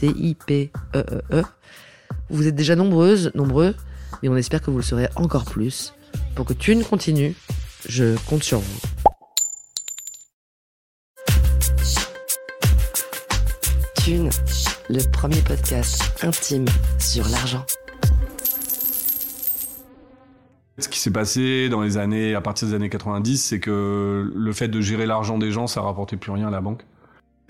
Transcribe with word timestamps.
T-I-P-E-E-E. 0.00 1.42
Vous 2.30 2.46
êtes 2.46 2.54
déjà 2.54 2.74
nombreuses, 2.74 3.30
nombreux, 3.34 3.74
mais 4.22 4.30
on 4.30 4.36
espère 4.36 4.62
que 4.62 4.70
vous 4.70 4.78
le 4.78 4.82
serez 4.82 5.08
encore 5.14 5.44
plus. 5.44 5.92
Pour 6.34 6.46
que 6.46 6.54
Thune 6.54 6.82
continue, 6.84 7.34
je 7.86 8.16
compte 8.26 8.42
sur 8.42 8.60
vous. 8.60 8.80
Thune, 14.02 14.30
le 14.88 15.10
premier 15.10 15.42
podcast 15.42 16.02
intime 16.22 16.64
sur 16.98 17.28
l'argent. 17.28 17.66
Ce 20.78 20.88
qui 20.88 20.98
s'est 20.98 21.10
passé 21.10 21.68
dans 21.68 21.82
les 21.82 21.98
années, 21.98 22.34
à 22.34 22.40
partir 22.40 22.68
des 22.68 22.74
années 22.74 22.88
90, 22.88 23.36
c'est 23.36 23.60
que 23.60 24.32
le 24.34 24.52
fait 24.54 24.68
de 24.68 24.80
gérer 24.80 25.04
l'argent 25.04 25.36
des 25.36 25.52
gens, 25.52 25.66
ça 25.66 25.82
rapportait 25.82 26.16
plus 26.16 26.32
rien 26.32 26.48
à 26.48 26.50
la 26.50 26.62
banque. 26.62 26.86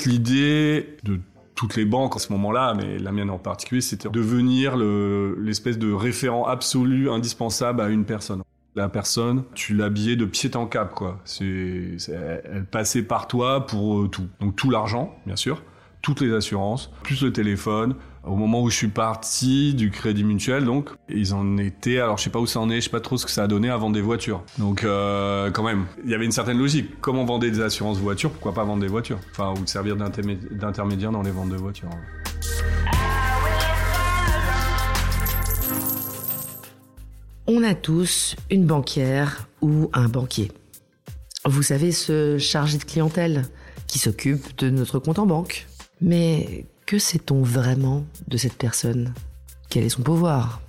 L'idée 0.05 0.97
de 1.05 1.21
toutes 1.61 1.77
les 1.77 1.85
banques 1.85 2.17
en 2.17 2.19
ce 2.19 2.33
moment-là, 2.33 2.73
mais 2.75 2.99
la 2.99 3.13
mienne 3.13 3.29
en 3.29 3.37
particulier, 3.37 3.83
c'était 3.83 4.09
de 4.09 4.15
devenir 4.15 4.79
l'espèce 4.79 5.77
de 5.77 5.93
référent 5.93 6.47
absolu, 6.47 7.11
indispensable 7.11 7.83
à 7.83 7.91
une 7.91 8.07
personne. 8.07 8.43
La 8.77 8.89
personne, 8.89 9.45
tu 9.53 9.75
l'habillais 9.75 10.17
de 10.17 10.25
pied 10.25 10.51
en 10.57 10.65
cap, 10.65 10.95
quoi. 10.95 11.21
Elle 11.39 12.67
passait 12.71 13.03
par 13.03 13.29
toi 13.29 13.67
pour 13.67 14.01
euh, 14.01 14.09
tout. 14.09 14.27
Donc 14.41 14.57
tout 14.57 14.71
l'argent, 14.71 15.15
bien 15.27 15.37
sûr, 15.37 15.63
toutes 16.01 16.23
les 16.23 16.33
assurances, 16.33 16.91
plus 17.03 17.23
le 17.23 17.31
téléphone. 17.31 17.95
Au 18.23 18.37
moment 18.37 18.61
où 18.61 18.69
je 18.69 18.77
suis 18.77 18.89
parti 18.89 19.73
du 19.73 19.91
Crédit 19.91 20.25
Mutuel, 20.25 20.67
donc, 20.67 20.91
ils 21.09 21.33
en 21.33 21.57
étaient, 21.57 22.01
alors 22.01 22.19
je 22.19 22.25
sais 22.25 22.31
pas 22.31 22.39
où 22.39 22.47
ça 22.47 22.61
en 22.61 22.69
est, 22.69 22.77
je 22.77 22.81
sais 22.83 22.91
pas 22.91 23.01
trop 23.01 23.17
ce 23.17 23.25
que 23.25 23.33
ça 23.33 23.45
a 23.45 23.47
donné 23.47 23.71
à 23.71 23.79
vendre 23.79 23.95
des 23.95 24.03
voitures. 24.03 24.45
Donc, 24.59 24.85
euh, 24.85 25.51
quand 25.51 25.63
même, 25.63 25.87
il 26.05 26.11
y 26.11 26.15
avait 26.15 26.27
une 26.27 26.33
certaine 26.33 26.59
logique. 26.59 27.01
Comment 27.01 27.25
vendre 27.25 27.41
des 27.41 27.63
assurances 27.63 27.97
voitures 27.99 28.31
Pourquoi 28.31 28.53
pas 28.53 28.63
vendre 28.65 28.83
des 28.83 28.89
voitures? 28.89 29.19
Enfin, 29.31 29.55
ou 29.59 29.67
servir 29.67 29.97
d'intermédiaire 29.97 31.13
dans 31.13 31.23
les 31.23 31.31
ventes 31.31 31.49
de 31.49 31.57
voitures. 31.57 31.89
On 37.47 37.63
a 37.63 37.75
tous 37.75 38.37
une 38.51 38.67
banquière 38.67 39.49
ou 39.63 39.89
un 39.95 40.09
banquier. 40.09 40.53
Vous 41.47 41.63
savez, 41.63 41.91
ce 41.91 42.37
chargé 42.37 42.77
de 42.77 42.85
clientèle 42.85 43.47
qui 43.87 43.99
s'occupe 43.99 44.59
de 44.59 44.69
notre 44.69 44.99
compte 44.99 45.19
en 45.19 45.27
banque. 45.27 45.67
Mais 46.03 46.67
que 46.91 46.99
sait-on 46.99 47.43
vraiment 47.43 48.05
de 48.27 48.37
cette 48.37 48.57
personne? 48.57 49.15
Quel 49.69 49.85
est 49.85 49.91
son 49.91 50.03
pouvoir? 50.03 50.61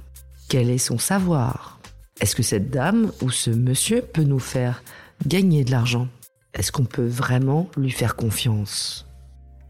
Quel 0.50 0.70
est 0.70 0.78
son 0.78 1.00
savoir? 1.00 1.80
Est-ce 2.20 2.36
que 2.36 2.44
cette 2.44 2.70
dame 2.70 3.12
ou 3.24 3.32
ce 3.32 3.50
monsieur 3.50 4.04
peut 4.04 4.22
nous 4.22 4.38
faire 4.38 4.84
gagner 5.26 5.64
de 5.64 5.72
l'argent? 5.72 6.08
Est-ce 6.54 6.72
qu'on 6.72 6.86
peut 6.86 7.08
vraiment 7.08 7.72
lui 7.76 7.90
faire 7.90 8.16
confiance? 8.16 9.08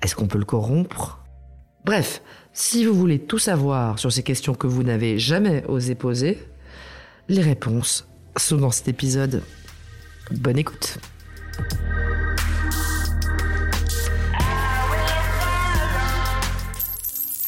Est-ce 0.02 0.14
qu'on 0.14 0.28
peut 0.28 0.40
le 0.40 0.44
corrompre? 0.44 1.24
Bref, 1.86 2.22
si 2.52 2.84
vous 2.84 2.96
voulez 2.96 3.20
tout 3.20 3.40
savoir 3.40 3.98
sur 3.98 4.12
ces 4.12 4.22
questions 4.22 4.54
que 4.54 4.68
vous 4.68 4.84
n'avez 4.84 5.20
jamais 5.20 5.64
osé 5.70 5.96
poser, 5.96 6.38
les 7.30 7.42
réponses 7.42 8.10
sont 8.36 8.58
dans 8.58 8.72
cet 8.72 8.90
épisode. 8.90 9.42
Bonne 10.32 10.58
écoute. 10.58 10.98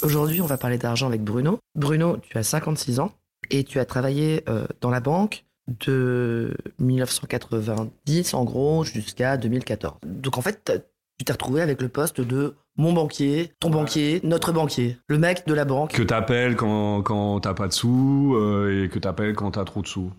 Aujourd'hui, 0.04 0.42
on 0.42 0.46
va 0.46 0.58
parler 0.58 0.78
d'argent 0.78 1.08
avec 1.08 1.24
Bruno. 1.24 1.60
Bruno, 1.76 2.18
tu 2.30 2.38
as 2.38 2.44
56 2.44 3.00
ans 3.00 3.14
et 3.50 3.64
tu 3.64 3.80
as 3.80 3.86
travaillé 3.86 4.44
euh, 4.50 4.68
dans 4.82 4.90
la 4.90 5.00
banque 5.00 5.46
de 5.86 6.54
1990 6.80 8.34
en 8.34 8.44
gros 8.44 8.84
jusqu'à 8.84 9.38
2014. 9.38 9.96
Donc 10.06 10.38
en 10.38 10.42
fait, 10.42 10.84
tu 11.18 11.24
t'es 11.24 11.32
retrouvé 11.32 11.62
avec 11.62 11.82
le 11.82 11.88
poste 11.88 12.20
de 12.20 12.56
mon 12.76 12.92
banquier, 12.92 13.54
ton 13.62 13.70
banquier, 13.70 14.20
notre 14.24 14.52
banquier, 14.52 14.98
le 15.08 15.18
mec 15.18 15.48
de 15.48 15.54
la 15.54 15.64
banque. 15.64 15.94
Que 15.94 16.04
t'appelles 16.04 16.58
quand, 16.58 17.02
quand 17.02 17.40
t'as 17.40 17.54
pas 17.54 17.70
de 17.70 17.74
sous 17.74 18.34
euh, 18.36 18.84
et 18.84 18.90
que 18.90 19.00
t'appelles 19.00 19.36
quand 19.36 19.52
t'as 19.52 19.64
trop 19.64 19.82
de 19.82 19.88
sous. 19.88 20.12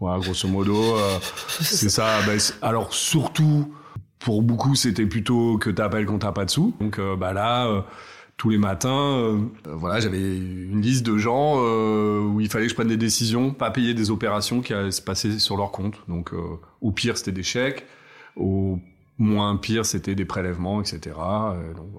Voilà, 0.00 0.18
grosso 0.18 0.48
modo, 0.48 0.76
euh, 0.76 1.18
c'est 1.48 1.88
ça. 1.88 2.20
Ben, 2.26 2.38
alors 2.60 2.92
surtout, 2.92 3.74
pour 4.18 4.42
beaucoup, 4.42 4.74
c'était 4.74 5.06
plutôt 5.06 5.56
que 5.56 5.70
t'appelles 5.70 6.04
quand 6.04 6.18
t'as 6.18 6.32
pas 6.32 6.44
de 6.44 6.50
sous. 6.50 6.74
Donc 6.78 7.00
bah 7.18 7.32
là 7.32 7.86
tous 8.40 8.48
les 8.48 8.56
matins, 8.56 9.18
euh, 9.18 9.38
voilà, 9.66 10.00
j'avais 10.00 10.18
une 10.18 10.80
liste 10.80 11.04
de 11.04 11.18
gens 11.18 11.56
euh, 11.58 12.22
où 12.22 12.40
il 12.40 12.48
fallait 12.48 12.64
que 12.64 12.70
je 12.70 12.74
prenne 12.74 12.88
des 12.88 12.96
décisions, 12.96 13.52
pas 13.52 13.70
payer 13.70 13.92
des 13.92 14.10
opérations 14.10 14.62
qui 14.62 14.72
allaient 14.72 14.92
se 14.92 15.02
passer 15.02 15.38
sur 15.38 15.58
leur 15.58 15.70
compte. 15.70 15.96
Donc, 16.08 16.32
euh, 16.32 16.58
au 16.80 16.90
pire, 16.90 17.18
c'était 17.18 17.32
des 17.32 17.42
chèques, 17.42 17.84
au 18.36 18.78
moins 19.18 19.58
pire, 19.58 19.84
c'était 19.84 20.14
des 20.14 20.24
prélèvements, 20.24 20.80
etc. 20.80 21.16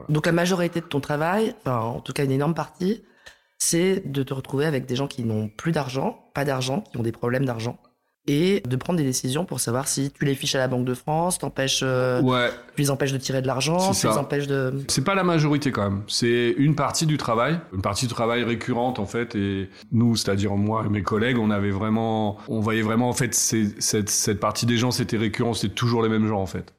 donc, 0.09 0.25
la 0.25 0.31
majorité 0.31 0.81
de 0.81 0.85
ton 0.87 0.99
travail, 0.99 1.53
en 1.67 1.99
tout 1.99 2.11
cas 2.11 2.25
une 2.25 2.31
énorme 2.31 2.55
partie, 2.55 3.03
c'est 3.59 4.01
de 4.11 4.23
te 4.23 4.33
retrouver 4.33 4.65
avec 4.65 4.87
des 4.87 4.95
gens 4.95 5.07
qui 5.07 5.23
n'ont 5.23 5.47
plus 5.47 5.71
d'argent, 5.71 6.31
pas 6.33 6.43
d'argent, 6.43 6.83
qui 6.91 6.97
ont 6.97 7.03
des 7.03 7.11
problèmes 7.11 7.45
d'argent 7.45 7.77
et 8.27 8.61
de 8.67 8.75
prendre 8.75 8.97
des 8.97 9.03
décisions 9.03 9.45
pour 9.45 9.59
savoir 9.59 9.87
si 9.87 10.11
tu 10.11 10.25
les 10.25 10.35
fiches 10.35 10.55
à 10.55 10.59
la 10.59 10.67
Banque 10.67 10.85
de 10.85 10.93
France, 10.93 11.39
t'empêches, 11.39 11.81
euh, 11.83 12.21
ouais. 12.21 12.49
tu 12.75 12.81
les 12.81 12.91
empêches 12.91 13.13
de 13.13 13.17
tirer 13.17 13.41
de 13.41 13.47
l'argent, 13.47 13.91
tu 13.91 14.07
les 14.07 14.17
empêches 14.17 14.47
de. 14.47 14.73
C'est 14.87 15.03
pas 15.03 15.15
la 15.15 15.23
majorité 15.23 15.71
quand 15.71 15.89
même. 15.89 16.01
C'est 16.07 16.53
une 16.57 16.75
partie 16.75 17.05
du 17.05 17.17
travail, 17.17 17.59
une 17.73 17.81
partie 17.81 18.05
du 18.05 18.13
travail 18.13 18.43
récurrente 18.43 18.99
en 18.99 19.07
fait. 19.07 19.35
Et 19.35 19.69
nous, 19.91 20.15
c'est-à-dire 20.15 20.55
moi 20.55 20.83
et 20.85 20.89
mes 20.89 21.03
collègues, 21.03 21.39
on 21.39 21.49
avait 21.49 21.71
vraiment, 21.71 22.37
on 22.47 22.59
voyait 22.59 22.83
vraiment 22.83 23.09
en 23.09 23.13
fait 23.13 23.33
cette, 23.33 24.09
cette 24.09 24.39
partie 24.39 24.65
des 24.65 24.77
gens, 24.77 24.91
c'était 24.91 25.17
récurrent, 25.17 25.53
c'était 25.53 25.73
toujours 25.73 26.03
les 26.03 26.09
mêmes 26.09 26.27
gens 26.27 26.41
en 26.41 26.47
fait. 26.47 26.73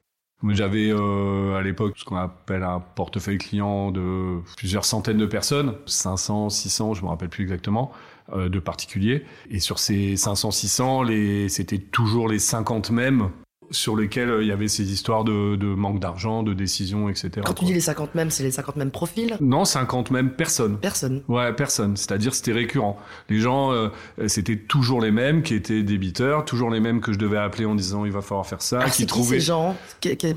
J'avais 0.49 0.89
euh, 0.91 1.55
à 1.55 1.61
l'époque 1.61 1.93
ce 1.95 2.03
qu'on 2.03 2.17
appelle 2.17 2.63
un 2.63 2.81
portefeuille 2.81 3.37
client 3.37 3.91
de 3.91 4.39
plusieurs 4.57 4.83
centaines 4.83 5.17
de 5.17 5.25
personnes, 5.25 5.75
500, 5.85 6.49
600, 6.49 6.95
je 6.95 7.03
me 7.03 7.07
rappelle 7.07 7.29
plus 7.29 7.43
exactement. 7.43 7.93
Euh, 8.31 8.47
de 8.47 8.57
particuliers. 8.59 9.25
Et 9.51 9.59
sur 9.59 9.79
ces 9.79 10.15
500-600, 10.15 11.49
c'était 11.49 11.77
toujours 11.77 12.29
les 12.29 12.39
50 12.39 12.89
mêmes 12.89 13.31
sur 13.69 13.97
lesquels 13.97 14.29
euh, 14.29 14.41
il 14.43 14.47
y 14.47 14.53
avait 14.53 14.69
ces 14.69 14.93
histoires 14.93 15.25
de, 15.25 15.57
manque 15.75 15.99
d'argent, 15.99 16.41
de 16.41 16.53
décisions, 16.53 17.09
etc. 17.09 17.41
Quand 17.45 17.53
tu 17.53 17.65
dis 17.65 17.73
les 17.73 17.81
50 17.81 18.15
mêmes, 18.15 18.31
c'est 18.31 18.43
les 18.43 18.51
50 18.51 18.77
mêmes 18.77 18.91
profils 18.91 19.35
Non, 19.41 19.65
50 19.65 20.11
mêmes 20.11 20.31
personnes. 20.31 20.77
Personnes 20.77 21.21
Ouais, 21.27 21.51
personnes. 21.51 21.97
C'est-à-dire 21.97 22.33
c'était 22.33 22.53
récurrent. 22.53 22.97
Les 23.27 23.39
gens, 23.39 23.73
euh, 23.73 23.89
c'était 24.27 24.57
toujours 24.57 25.01
les 25.01 25.11
mêmes 25.11 25.43
qui 25.43 25.53
étaient 25.53 25.83
débiteurs, 25.83 26.45
toujours 26.45 26.69
les 26.69 26.79
mêmes 26.79 27.01
que 27.01 27.11
je 27.11 27.17
devais 27.17 27.37
appeler 27.37 27.65
en 27.65 27.75
disant 27.75 28.05
il 28.05 28.13
va 28.13 28.21
falloir 28.21 28.47
faire 28.47 28.61
ça. 28.61 28.79
Ah, 28.83 28.89
qui 28.89 29.05
trouvaient... 29.05 29.39
ces 29.39 29.47
gens 29.47 29.75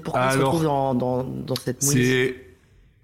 Pourquoi 0.03 0.27
ils 0.27 0.33
se 0.33 0.39
retrouvent 0.39 0.65
dans, 0.65 0.95
dans, 0.95 1.55
cette 1.55 1.85
mouise 1.85 2.33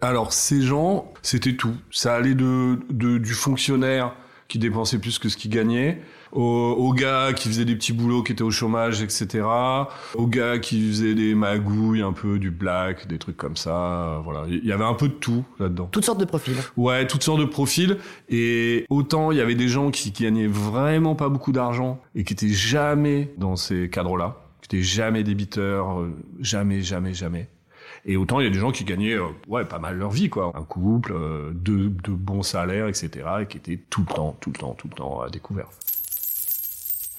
alors 0.05 0.33
ces 0.33 0.63
gens, 0.63 1.13
c'était 1.23 1.55
tout. 1.55 1.77
Ça 1.93 2.17
allait 2.17 2.35
de, 2.35 2.81
de, 2.91 3.19
du 3.19 3.35
fonctionnaire 3.35 4.17
qui 4.53 4.59
dépensaient 4.59 4.99
plus 4.99 5.19
que 5.19 5.31
ce 5.31 5.39
qu'ils 5.39 5.51
gagnaient, 5.51 6.03
aux, 6.31 6.43
aux 6.43 6.93
gars 6.93 7.33
qui 7.33 7.49
faisaient 7.49 7.65
des 7.65 7.75
petits 7.75 7.95
boulots, 7.95 8.23
qui 8.23 8.33
étaient 8.33 8.43
au 8.43 8.51
chômage, 8.51 9.01
etc., 9.01 9.47
aux 10.15 10.27
gars 10.27 10.59
qui 10.59 10.87
faisaient 10.91 11.15
des 11.15 11.35
magouilles, 11.35 12.03
un 12.03 12.13
peu 12.13 12.39
du 12.39 12.51
black, 12.51 13.09
des 13.09 13.17
trucs 13.17 13.39
comme 13.39 13.57
ça. 13.57 14.21
Voilà, 14.25 14.45
il 14.49 14.63
y 14.63 14.71
avait 14.71 14.85
un 14.85 14.93
peu 14.93 15.09
de 15.09 15.15
tout 15.15 15.43
là-dedans. 15.59 15.89
Toutes 15.91 16.05
sortes 16.05 16.21
de 16.21 16.27
profils. 16.27 16.57
Ouais, 16.77 17.07
toutes 17.07 17.23
sortes 17.23 17.41
de 17.41 17.47
profils. 17.47 17.97
Et 18.29 18.85
autant 18.91 19.33
il 19.33 19.39
y 19.39 19.41
avait 19.41 19.55
des 19.55 19.69
gens 19.69 19.91
qui, 19.91 20.13
qui 20.13 20.25
gagnaient 20.25 20.49
vraiment 20.49 21.15
pas 21.15 21.31
beaucoup 21.31 21.53
d'argent 21.53 21.99
et 22.15 22.23
qui 22.23 22.35
étaient 22.35 22.49
jamais 22.49 23.33
dans 23.39 23.57
ces 23.57 23.89
cadres-là, 23.89 24.37
qui 24.61 24.77
étaient 24.77 24.85
jamais 24.85 25.25
débiteurs, 25.25 25.99
euh, 25.99 26.15
jamais, 26.41 26.83
jamais, 26.83 27.15
jamais. 27.15 27.49
Et 28.05 28.17
autant 28.17 28.41
il 28.41 28.45
y 28.45 28.47
a 28.47 28.51
des 28.51 28.59
gens 28.59 28.73
qui 28.73 28.85
gagnaient 28.85 29.15
euh, 29.15 29.29
ouais 29.49 29.65
pas 29.65 29.79
mal 29.79 29.97
leur 29.97 30.11
vie 30.11 30.29
quoi, 30.29 30.53
un 30.55 30.65
couple, 30.65 31.13
euh, 31.13 31.53
de, 31.55 31.89
de 31.89 32.11
bons 32.11 32.43
salaires, 32.43 32.89
etc. 32.89 33.11
et 33.43 33.47
qui 33.47 33.59
étaient 33.59 33.81
tout 33.91 34.05
le 34.09 34.15
temps, 34.15 34.37
tout 34.41 34.51
le 34.51 34.59
temps, 34.59 34.75
tout 34.75 34.89
le 34.89 34.95
temps 34.95 35.21
à 35.21 35.31
découvert. 35.31 35.69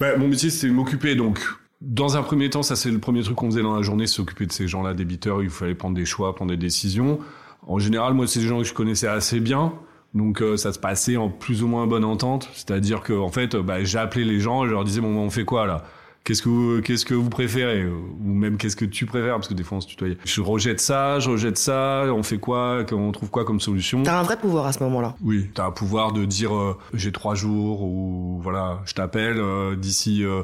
Ouais, 0.02 0.18
mon 0.18 0.28
métier 0.28 0.50
c'était 0.50 0.74
m'occuper 0.74 1.16
donc. 1.16 1.40
Dans 1.80 2.16
un 2.16 2.24
premier 2.24 2.50
temps, 2.50 2.64
ça 2.64 2.76
c'est 2.76 2.92
le 2.92 3.00
premier 3.00 3.24
truc 3.24 3.36
qu'on 3.36 3.50
faisait 3.50 3.62
dans 3.62 3.76
la 3.76 3.82
journée, 3.82 4.08
s'occuper 4.08 4.46
de 4.46 4.52
ces 4.54 4.68
gens-là, 4.68 4.94
débiteurs. 4.94 5.44
Il 5.44 5.50
fallait 5.50 5.76
prendre 5.76 5.96
des 5.96 6.06
choix, 6.06 6.34
prendre 6.34 6.52
des 6.52 6.58
décisions. 6.58 7.20
En 7.68 7.78
général, 7.78 8.14
moi, 8.14 8.26
c'est 8.26 8.40
des 8.40 8.48
gens 8.48 8.60
que 8.60 8.64
je 8.64 8.74
connaissais 8.74 9.08
assez 9.08 9.40
bien. 9.40 9.74
Donc 10.14 10.42
euh, 10.42 10.58
ça 10.58 10.72
se 10.72 10.80
passait 10.80 11.18
en 11.18 11.30
plus 11.30 11.64
ou 11.64 11.68
moins 11.68 11.88
bonne 11.88 12.06
entente, 12.06 12.50
c'est-à-dire 12.54 13.02
que 13.02 13.14
en 13.14 13.30
fait, 13.30 13.56
bah, 13.56 13.84
j'ai 13.84 13.98
appelé 13.98 14.24
les 14.24 14.40
gens, 14.40 14.66
je 14.66 14.72
leur 14.72 14.84
disais 14.84 15.02
bon, 15.02 15.16
on 15.18 15.30
fait 15.30 15.46
quoi 15.46 15.66
là? 15.66 15.84
Qu'est-ce 16.24 16.42
que 16.42 16.48
vous, 16.48 16.82
qu'est-ce 16.82 17.06
que 17.06 17.14
vous 17.14 17.30
préférez? 17.30 17.86
Ou 17.86 18.34
même 18.34 18.56
qu'est-ce 18.58 18.78
que 18.78 18.86
tu 18.86 19.06
préfères? 19.06 19.36
Parce 19.36 19.50
que 19.50 19.54
des 19.54 19.64
fois 19.64 19.80
on 19.80 19.82
se 19.82 19.88
tutoyait. 19.88 20.18
Je 20.24 20.40
rejette 20.40 20.80
ça, 20.80 21.20
je 21.20 21.30
rejette 21.30 21.58
ça, 21.58 22.06
on 22.14 22.24
fait 22.24 22.38
quoi? 22.38 22.86
On 22.94 23.12
trouve 23.12 23.30
quoi 23.30 23.44
comme 23.44 23.60
solution? 23.60 24.04
T'as 24.04 24.20
un 24.20 24.24
vrai 24.24 24.38
pouvoir 24.38 24.66
à 24.66 24.72
ce 24.72 24.82
moment-là. 24.84 25.16
Oui, 25.22 25.50
t'as 25.54 25.66
un 25.66 25.72
pouvoir 25.72 26.14
de 26.14 26.24
dire 26.24 26.56
euh, 26.56 26.78
j'ai 26.94 27.12
trois 27.12 27.36
jours 27.36 27.82
ou 27.84 28.40
voilà, 28.42 28.80
je 28.86 28.94
t'appelle 28.94 29.38
euh, 29.38 29.76
d'ici 29.76 30.24
euh, 30.24 30.44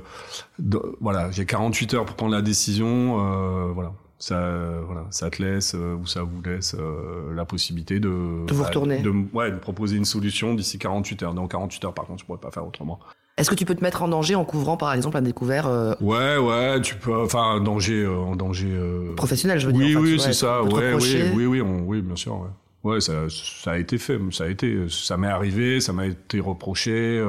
voilà, 1.00 1.32
j'ai 1.32 1.46
48 1.46 1.94
heures 1.94 2.06
pour 2.06 2.16
prendre 2.18 2.34
la 2.34 2.42
décision, 2.42 3.18
euh, 3.20 3.72
voilà. 3.74 3.94
Ça, 4.22 4.36
euh, 4.36 4.82
voilà, 4.86 5.06
ça 5.12 5.30
te 5.30 5.42
laisse 5.42 5.76
euh, 5.76 5.96
ou 5.96 6.06
ça 6.06 6.24
vous 6.24 6.42
laisse 6.42 6.76
euh, 6.78 7.34
la 7.34 7.46
possibilité 7.46 8.02
de 8.02 8.10
De 8.10 8.54
vous 8.54 8.64
bah, 8.64 8.68
retourner. 8.68 9.00
de, 9.00 9.14
ouais, 9.32 9.50
de 9.50 9.56
proposer 9.56 9.96
une 9.96 10.04
solution 10.04 10.56
d'ici 10.56 10.78
48 10.78 11.24
heures. 11.24 11.34
Dans 11.34 11.48
48 11.48 11.86
heures, 11.86 11.94
par 11.94 12.04
contre, 12.06 12.20
je 12.20 12.26
pourrais 12.26 12.38
pas 12.38 12.52
faire 12.52 12.68
autrement. 12.68 13.00
Est-ce 13.40 13.50
que 13.50 13.56
tu 13.56 13.66
peux 13.66 13.74
te 13.76 13.84
mettre 13.84 14.04
en 14.04 14.08
danger 14.08 14.36
en 14.36 14.44
couvrant 14.46 14.76
par 14.78 14.94
exemple 14.94 15.18
un 15.18 15.22
découvert 15.22 15.68
euh, 15.68 15.94
Ouais, 16.02 16.38
ouais, 16.38 16.82
tu 16.82 16.96
peux, 16.96 17.16
enfin, 17.24 17.42
en 17.56 17.60
danger, 17.62 18.04
euh, 18.04 18.16
en 18.18 18.36
danger. 18.36 18.68
euh, 18.70 19.16
professionnel, 19.16 19.60
je 19.60 19.68
veux 19.68 19.74
oui, 19.74 19.88
dire 19.88 20.00
oui, 20.00 20.14
tu 20.14 20.20
c'est 20.20 20.34
ça. 20.34 20.62
Ouais, 20.64 20.94
oui, 20.94 21.24
oui, 21.34 21.46
oui, 21.46 21.62
on- 21.62 21.82
oui, 21.88 22.02
bien 22.02 22.16
sûr. 22.16 22.40
Ouais, 22.84 22.94
ouais 22.96 23.02
ça, 23.02 23.14
ça 23.30 23.72
a 23.72 23.78
été 23.78 23.98
fait, 23.98 24.20
ça 24.32 24.44
a 24.44 24.48
été, 24.48 24.86
ça 24.90 25.18
m'est 25.18 25.28
arrivé, 25.28 25.80
ça 25.80 25.94
m'a 25.94 26.06
été 26.06 26.40
reproché 26.40 27.26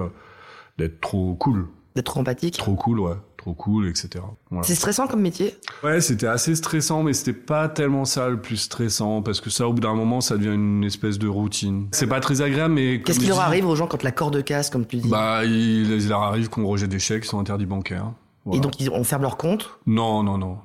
d'être 0.78 1.00
trop 1.00 1.34
cool, 1.34 1.66
D'être 1.94 2.06
trop 2.06 2.20
empathique. 2.20 2.56
trop 2.58 2.74
cool, 2.74 3.00
ouais, 3.00 3.14
trop 3.40 3.54
cool, 3.54 3.88
etc. 3.88 4.22
Voilà. 4.50 4.66
C'est 4.66 4.75
stressant 4.75 5.06
comme 5.06 5.22
métier. 5.22 5.56
Ouais, 5.82 6.00
c'était 6.00 6.26
assez 6.26 6.54
stressant, 6.54 7.02
mais 7.02 7.14
c'était 7.14 7.32
pas 7.32 7.69
tellement 7.69 8.04
ça 8.04 8.28
le 8.28 8.40
plus 8.40 8.58
stressant, 8.58 9.22
parce 9.22 9.40
que 9.40 9.48
ça, 9.48 9.66
au 9.66 9.72
bout 9.72 9.81
d'un 9.81 9.94
moment, 9.94 10.20
ça 10.20 10.37
devient 10.37 10.54
une 10.54 10.84
espèce 10.84 11.19
de 11.19 11.26
routine. 11.26 11.88
C'est 11.92 12.06
pas 12.06 12.20
très 12.20 12.42
agréable, 12.42 12.75
mais 12.75 13.00
Qu'est-ce 13.02 13.19
qui 13.19 13.26
leur 13.26 13.38
dis, 13.38 13.42
arrive 13.42 13.66
aux 13.66 13.76
gens 13.76 13.87
quand 13.87 14.02
la 14.02 14.12
corde 14.12 14.44
casse, 14.44 14.69
comme 14.69 14.87
tu 14.87 14.98
dis? 14.98 15.08
Bah, 15.08 15.44
il, 15.44 15.90
il 15.90 16.08
leur 16.08 16.22
arrive 16.22 16.50
qu'on 16.50 16.66
rejette 16.66 16.90
des 16.90 16.98
chèques 16.98 17.22
qui 17.22 17.28
sont 17.28 17.40
interdits 17.40 17.66
bancaires. 17.66 18.12
Voilà. 18.44 18.58
Et 18.58 18.60
donc 18.60 18.78
ils, 18.78 18.90
on 18.90 19.04
ferme 19.04 19.22
leur 19.22 19.37
compte? 19.37 19.70
Non, 19.87 20.22
non, 20.22 20.37
non. 20.37 20.58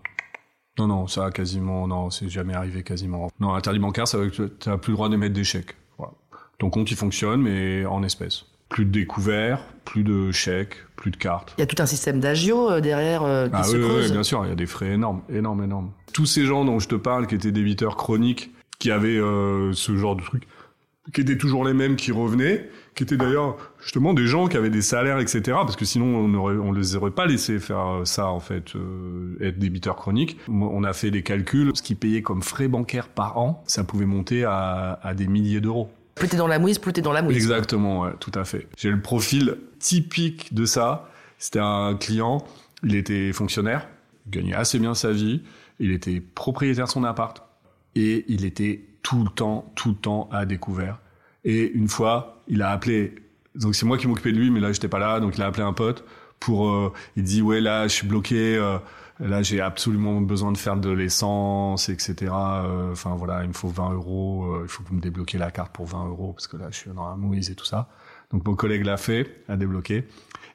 Non, 0.77 0.87
non, 0.87 1.07
ça 1.07 1.31
quasiment, 1.31 1.87
non, 1.87 2.09
c'est 2.09 2.27
jamais 2.27 2.53
arrivé 2.53 2.83
quasiment. 2.83 3.29
Non, 3.39 3.53
interdit 3.53 3.79
bancaire, 3.79 4.07
ça 4.07 4.17
veut 4.17 4.29
dire 4.29 4.37
que 4.37 4.43
tu 4.43 4.69
n'as 4.69 4.77
plus 4.77 4.91
le 4.91 4.95
droit 4.97 5.07
d'émettre 5.07 5.33
des 5.33 5.45
chèques. 5.45 5.77
Voilà. 5.97 6.11
Ton 6.57 6.69
compte, 6.69 6.91
il 6.91 6.97
fonctionne, 6.97 7.41
mais 7.41 7.85
en 7.85 8.03
espèces. 8.03 8.45
Plus 8.69 8.85
de 8.85 8.91
découverts, 8.91 9.59
plus 9.85 10.03
de 10.03 10.31
chèques, 10.31 10.75
plus 10.95 11.11
de 11.11 11.17
cartes. 11.17 11.53
Il 11.57 11.61
y 11.61 11.63
a 11.63 11.67
tout 11.67 11.81
un 11.81 11.85
système 11.85 12.19
d'agio 12.19 12.69
euh, 12.71 12.81
derrière 12.81 13.23
euh, 13.23 13.47
qui 13.47 13.53
Ah 13.55 13.63
se 13.63 13.75
oui, 13.77 13.83
creuse. 13.83 14.05
oui, 14.07 14.11
bien 14.11 14.23
sûr, 14.23 14.43
il 14.45 14.49
y 14.49 14.51
a 14.51 14.55
des 14.55 14.65
frais 14.65 14.89
énormes, 14.91 15.21
énormes, 15.29 15.63
énormes. 15.63 15.91
Tous 16.13 16.25
ces 16.25 16.45
gens 16.45 16.65
dont 16.65 16.79
je 16.79 16.87
te 16.87 16.95
parle, 16.95 17.27
qui 17.27 17.35
étaient 17.35 17.51
débiteurs 17.51 17.95
chroniques, 17.95 18.51
qui 18.79 18.91
avaient 18.91 19.17
euh, 19.17 19.71
ce 19.73 19.95
genre 19.95 20.15
de 20.15 20.23
truc, 20.23 20.47
qui 21.13 21.21
étaient 21.21 21.37
toujours 21.37 21.63
les 21.63 21.73
mêmes 21.73 21.95
qui 21.95 22.11
revenaient, 22.11 22.67
qui 22.95 23.03
étaient 23.03 23.17
d'ailleurs 23.17 23.57
justement 23.81 24.13
des 24.13 24.25
gens 24.25 24.47
qui 24.47 24.57
avaient 24.57 24.69
des 24.71 24.81
salaires, 24.81 25.19
etc. 25.19 25.41
Parce 25.45 25.75
que 25.75 25.85
sinon, 25.85 26.05
on 26.07 26.33
aurait, 26.33 26.55
on 26.55 26.71
les 26.71 26.95
aurait 26.95 27.11
pas 27.11 27.27
laissé 27.27 27.59
faire 27.59 27.87
euh, 28.01 28.05
ça, 28.05 28.27
en 28.27 28.39
fait, 28.39 28.75
euh, 28.75 29.37
être 29.41 29.59
débiteur 29.59 29.95
chronique. 29.95 30.39
Moi, 30.47 30.69
On 30.73 30.83
a 30.83 30.93
fait 30.93 31.11
des 31.11 31.21
calculs, 31.21 31.71
ce 31.75 31.83
qu'ils 31.83 31.97
payaient 31.97 32.23
comme 32.23 32.41
frais 32.41 32.67
bancaires 32.67 33.09
par 33.09 33.37
an, 33.37 33.63
ça 33.67 33.83
pouvait 33.83 34.05
monter 34.07 34.43
à, 34.43 34.99
à 35.03 35.13
des 35.13 35.27
milliers 35.27 35.61
d'euros. 35.61 35.89
Plus 36.15 36.29
dans 36.29 36.47
la 36.47 36.59
mouise, 36.59 36.79
plus 36.79 36.93
dans 36.93 37.11
la 37.11 37.21
mouise. 37.21 37.35
Exactement, 37.35 38.01
ouais, 38.01 38.11
tout 38.19 38.31
à 38.35 38.45
fait. 38.45 38.67
J'ai 38.77 38.89
le 38.89 39.01
profil 39.01 39.57
typique 39.79 40.53
de 40.53 40.65
ça. 40.65 41.09
C'était 41.37 41.59
un 41.59 41.95
client, 41.95 42.43
il 42.83 42.95
était 42.95 43.33
fonctionnaire, 43.33 43.87
il 44.25 44.31
gagnait 44.31 44.53
assez 44.53 44.79
bien 44.79 44.95
sa 44.95 45.11
vie, 45.11 45.41
il 45.79 45.91
était 45.91 46.21
propriétaire 46.21 46.85
de 46.85 46.89
son 46.89 47.03
appart 47.03 47.43
et 47.95 48.25
il 48.29 48.45
était 48.45 48.85
tout 49.03 49.23
le 49.23 49.29
temps, 49.29 49.71
tout 49.75 49.89
le 49.89 49.95
temps 49.95 50.29
à 50.31 50.45
découvert. 50.45 50.99
Et 51.43 51.71
une 51.71 51.89
fois, 51.89 52.41
il 52.47 52.61
a 52.61 52.71
appelé, 52.71 53.15
donc 53.53 53.75
c'est 53.75 53.85
moi 53.85 53.97
qui 53.97 54.07
m'occupais 54.07 54.31
de 54.31 54.37
lui, 54.37 54.49
mais 54.49 54.59
là 54.59 54.71
j'étais 54.71 54.87
pas 54.87 54.99
là, 54.99 55.19
donc 55.19 55.37
il 55.37 55.43
a 55.43 55.47
appelé 55.47 55.63
un 55.63 55.73
pote 55.73 56.05
pour, 56.39 56.69
euh, 56.69 56.93
il 57.15 57.23
dit 57.23 57.41
ouais 57.41 57.59
là 57.59 57.87
je 57.87 57.93
suis 57.93 58.07
bloqué, 58.07 58.55
euh, 58.55 58.77
là 59.19 59.41
j'ai 59.41 59.61
absolument 59.61 60.21
besoin 60.21 60.51
de 60.51 60.57
faire 60.57 60.77
de 60.77 60.89
l'essence, 60.89 61.89
etc. 61.89 62.31
Euh, 62.33 62.91
Enfin 62.91 63.15
voilà, 63.15 63.43
il 63.43 63.49
me 63.49 63.53
faut 63.53 63.69
20 63.69 63.93
euros, 63.93 64.45
euh, 64.45 64.61
il 64.63 64.69
faut 64.69 64.83
que 64.83 64.89
vous 64.89 64.95
me 64.95 65.01
débloquiez 65.01 65.39
la 65.39 65.51
carte 65.51 65.73
pour 65.73 65.85
20 65.85 66.07
euros 66.07 66.33
parce 66.33 66.47
que 66.47 66.57
là 66.57 66.67
je 66.71 66.77
suis 66.77 66.91
dans 66.91 67.09
la 67.09 67.15
mouise 67.15 67.49
et 67.49 67.55
tout 67.55 67.65
ça. 67.65 67.89
Donc 68.31 68.45
mon 68.45 68.55
collègue 68.55 68.85
l'a 68.85 68.97
fait, 68.97 69.43
a 69.47 69.55
débloqué. 69.57 70.07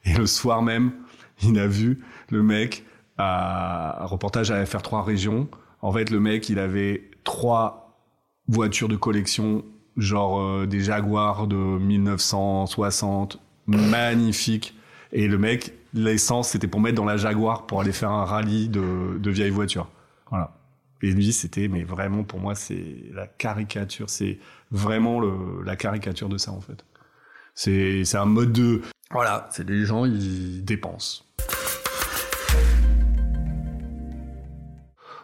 Et 0.04 0.14
le 0.14 0.26
soir 0.26 0.62
même, 0.62 0.92
il 1.42 1.58
a 1.58 1.66
vu 1.66 2.02
le 2.30 2.42
mec 2.42 2.84
à 3.18 4.02
un 4.02 4.06
reportage 4.06 4.50
à 4.50 4.62
FR3 4.64 5.02
Région. 5.02 5.48
En 5.82 5.92
fait, 5.92 6.10
le 6.10 6.20
mec, 6.20 6.48
il 6.48 6.58
avait 6.58 7.10
trois 7.24 7.98
voitures 8.48 8.88
de 8.88 8.96
collection, 8.96 9.64
genre 9.96 10.40
euh, 10.40 10.66
des 10.66 10.80
Jaguars 10.80 11.46
de 11.46 11.56
1960, 11.56 13.40
magnifiques. 13.66 14.74
Et 15.12 15.28
le 15.28 15.38
mec, 15.38 15.72
l'essence, 15.94 16.50
c'était 16.50 16.68
pour 16.68 16.80
mettre 16.80 16.96
dans 16.96 17.04
la 17.04 17.16
Jaguar 17.16 17.66
pour 17.66 17.80
aller 17.80 17.92
faire 17.92 18.10
un 18.10 18.24
rallye 18.24 18.68
de, 18.68 19.18
de 19.18 19.30
vieilles 19.30 19.50
voitures. 19.50 19.88
Voilà. 20.30 20.56
Et 21.02 21.10
lui, 21.10 21.32
c'était, 21.32 21.68
mais 21.68 21.82
vraiment, 21.82 22.24
pour 22.24 22.40
moi, 22.40 22.54
c'est 22.54 22.96
la 23.12 23.26
caricature. 23.26 24.10
C'est 24.10 24.38
vraiment 24.70 25.20
la 25.64 25.76
caricature 25.76 26.28
de 26.28 26.38
ça, 26.38 26.52
en 26.52 26.60
fait. 26.60 26.84
C'est, 27.54 28.14
un 28.14 28.26
mode 28.26 28.52
de, 28.52 28.82
voilà, 29.10 29.48
c'est 29.50 29.66
des 29.66 29.84
gens, 29.84 30.04
ils 30.04 30.64
dépensent. 30.64 31.24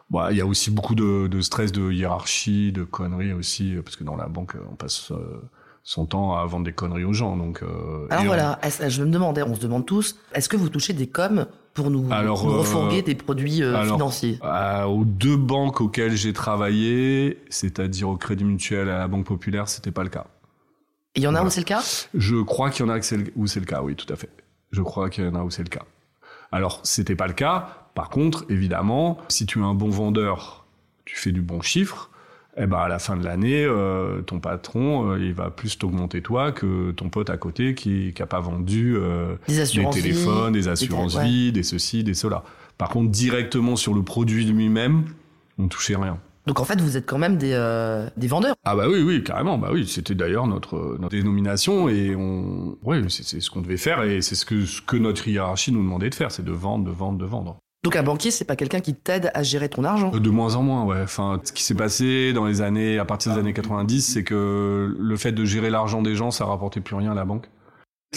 Bon, 0.08 0.28
il 0.30 0.36
y 0.36 0.40
a 0.40 0.46
aussi 0.46 0.70
beaucoup 0.70 0.94
de, 0.94 1.26
de 1.26 1.40
stress, 1.40 1.72
de 1.72 1.90
hiérarchie, 1.90 2.72
de 2.72 2.84
conneries 2.84 3.32
aussi, 3.32 3.74
parce 3.84 3.96
que 3.96 4.04
dans 4.04 4.16
la 4.16 4.28
banque, 4.28 4.54
on 4.70 4.76
passe 4.76 5.10
euh, 5.10 5.40
son 5.88 6.04
temps 6.04 6.36
à 6.36 6.44
vendre 6.46 6.64
des 6.64 6.72
conneries 6.72 7.04
aux 7.04 7.12
gens. 7.12 7.36
Donc, 7.36 7.62
euh, 7.62 8.06
Alors 8.10 8.24
on- 8.24 8.26
voilà, 8.26 8.58
est-ce- 8.64 8.88
je 8.90 9.02
me 9.04 9.08
demandais, 9.10 9.44
on 9.44 9.54
se 9.54 9.60
demande 9.60 9.86
tous, 9.86 10.16
est-ce 10.34 10.48
que 10.48 10.56
vous 10.56 10.68
touchez 10.68 10.92
des 10.94 11.06
coms 11.06 11.46
pour 11.74 11.90
nous, 11.90 12.08
Alors, 12.10 12.44
nous 12.44 12.50
euh, 12.52 12.58
refourguer 12.58 13.02
des 13.02 13.14
produits 13.14 13.62
euh, 13.62 13.76
alors, 13.76 13.94
financiers 13.94 14.40
aux 14.88 15.04
deux 15.04 15.36
banques 15.36 15.80
auxquelles 15.80 16.16
j'ai 16.16 16.32
travaillé, 16.32 17.38
c'est-à-dire 17.50 18.08
au 18.08 18.16
Crédit 18.16 18.42
Mutuel 18.42 18.88
et 18.88 18.90
à 18.90 18.98
la 18.98 19.06
Banque 19.06 19.26
Populaire, 19.26 19.68
c'était 19.68 19.92
pas 19.92 20.02
le 20.02 20.08
cas. 20.08 20.26
Et 21.14 21.20
il 21.20 21.22
y 21.22 21.26
en 21.28 21.30
a 21.30 21.32
voilà. 21.34 21.46
où 21.46 21.50
c'est 21.50 21.60
le 21.60 21.66
cas? 21.66 21.82
Je 22.14 22.36
crois 22.42 22.70
qu'il 22.70 22.84
y 22.84 22.88
en 22.90 22.92
a 22.92 22.98
où 23.36 23.46
c'est 23.46 23.60
le 23.60 23.66
cas, 23.66 23.80
oui, 23.82 23.94
tout 23.94 24.12
à 24.12 24.16
fait. 24.16 24.30
Je 24.72 24.82
crois 24.82 25.08
qu'il 25.08 25.24
y 25.24 25.28
en 25.28 25.36
a 25.36 25.42
où 25.44 25.50
c'est 25.50 25.62
le 25.62 25.68
cas. 25.68 25.84
Alors, 26.50 26.80
c'était 26.82 27.14
pas 27.14 27.28
le 27.28 27.32
cas. 27.32 27.68
Par 27.94 28.10
contre, 28.10 28.44
évidemment, 28.48 29.18
si 29.28 29.46
tu 29.46 29.60
es 29.60 29.62
un 29.62 29.74
bon 29.74 29.88
vendeur, 29.88 30.66
tu 31.04 31.16
fais 31.16 31.30
du 31.30 31.42
bon 31.42 31.62
chiffre, 31.62 32.10
eh 32.56 32.66
ben 32.66 32.78
à 32.78 32.88
la 32.88 32.98
fin 32.98 33.16
de 33.16 33.24
l'année, 33.24 33.64
euh, 33.64 34.22
ton 34.22 34.40
patron, 34.40 35.12
euh, 35.12 35.18
il 35.20 35.34
va 35.34 35.50
plus 35.50 35.78
t'augmenter 35.78 36.22
toi 36.22 36.52
que 36.52 36.90
ton 36.92 37.08
pote 37.08 37.30
à 37.30 37.36
côté 37.36 37.74
qui 37.74 38.12
qui 38.14 38.22
a 38.22 38.26
pas 38.26 38.40
vendu 38.40 38.96
euh, 38.96 39.36
Des 39.48 39.56
des 39.64 39.90
téléphones, 39.90 40.52
des 40.52 40.68
assurances 40.68 41.16
ouais. 41.16 41.24
vie, 41.24 41.52
des 41.52 41.62
ceci, 41.62 42.02
des 42.02 42.14
cela. 42.14 42.44
Par 42.78 42.88
contre, 42.88 43.10
directement 43.10 43.76
sur 43.76 43.94
le 43.94 44.02
produit 44.02 44.44
lui-même, 44.44 45.04
on 45.58 45.68
touchait 45.68 45.96
rien. 45.96 46.18
Donc 46.46 46.60
en 46.60 46.64
fait, 46.64 46.80
vous 46.80 46.96
êtes 46.96 47.06
quand 47.06 47.18
même 47.18 47.38
des, 47.38 47.52
euh, 47.54 48.08
des 48.16 48.28
vendeurs. 48.28 48.54
Ah 48.64 48.76
bah 48.76 48.86
oui, 48.88 49.02
oui, 49.02 49.24
carrément. 49.24 49.58
Bah 49.58 49.70
oui, 49.72 49.86
c'était 49.86 50.14
d'ailleurs 50.14 50.46
notre, 50.46 50.96
notre 51.00 51.16
dénomination 51.16 51.88
et 51.88 52.14
on, 52.14 52.78
ouais, 52.84 53.02
c'est 53.08 53.24
c'est 53.24 53.40
ce 53.40 53.50
qu'on 53.50 53.62
devait 53.62 53.76
faire 53.76 54.04
et 54.04 54.22
c'est 54.22 54.36
ce 54.36 54.46
que, 54.46 54.64
ce 54.64 54.80
que 54.80 54.96
notre 54.96 55.26
hiérarchie 55.26 55.72
nous 55.72 55.82
demandait 55.82 56.10
de 56.10 56.14
faire, 56.14 56.30
c'est 56.30 56.44
de 56.44 56.52
vendre, 56.52 56.84
de 56.84 56.92
vendre, 56.92 57.18
de 57.18 57.24
vendre. 57.24 57.58
Donc 57.86 57.94
un 57.94 58.02
banquier, 58.02 58.32
c'est 58.32 58.44
pas 58.44 58.56
quelqu'un 58.56 58.80
qui 58.80 58.94
t'aide 58.94 59.30
à 59.32 59.44
gérer 59.44 59.68
ton 59.68 59.84
argent. 59.84 60.10
De 60.10 60.28
moins 60.30 60.56
en 60.56 60.62
moins, 60.64 60.82
ouais. 60.84 61.00
Enfin, 61.04 61.40
ce 61.44 61.52
qui 61.52 61.62
s'est 61.62 61.76
passé 61.76 62.32
dans 62.32 62.44
les 62.44 62.60
années, 62.60 62.98
à 62.98 63.04
partir 63.04 63.32
des 63.32 63.38
années 63.38 63.52
90, 63.52 64.02
c'est 64.02 64.24
que 64.24 64.92
le 64.98 65.16
fait 65.16 65.30
de 65.30 65.44
gérer 65.44 65.70
l'argent 65.70 66.02
des 66.02 66.16
gens, 66.16 66.32
ça 66.32 66.46
rapportait 66.46 66.80
plus 66.80 66.96
rien 66.96 67.12
à 67.12 67.14
la 67.14 67.24
banque. 67.24 67.46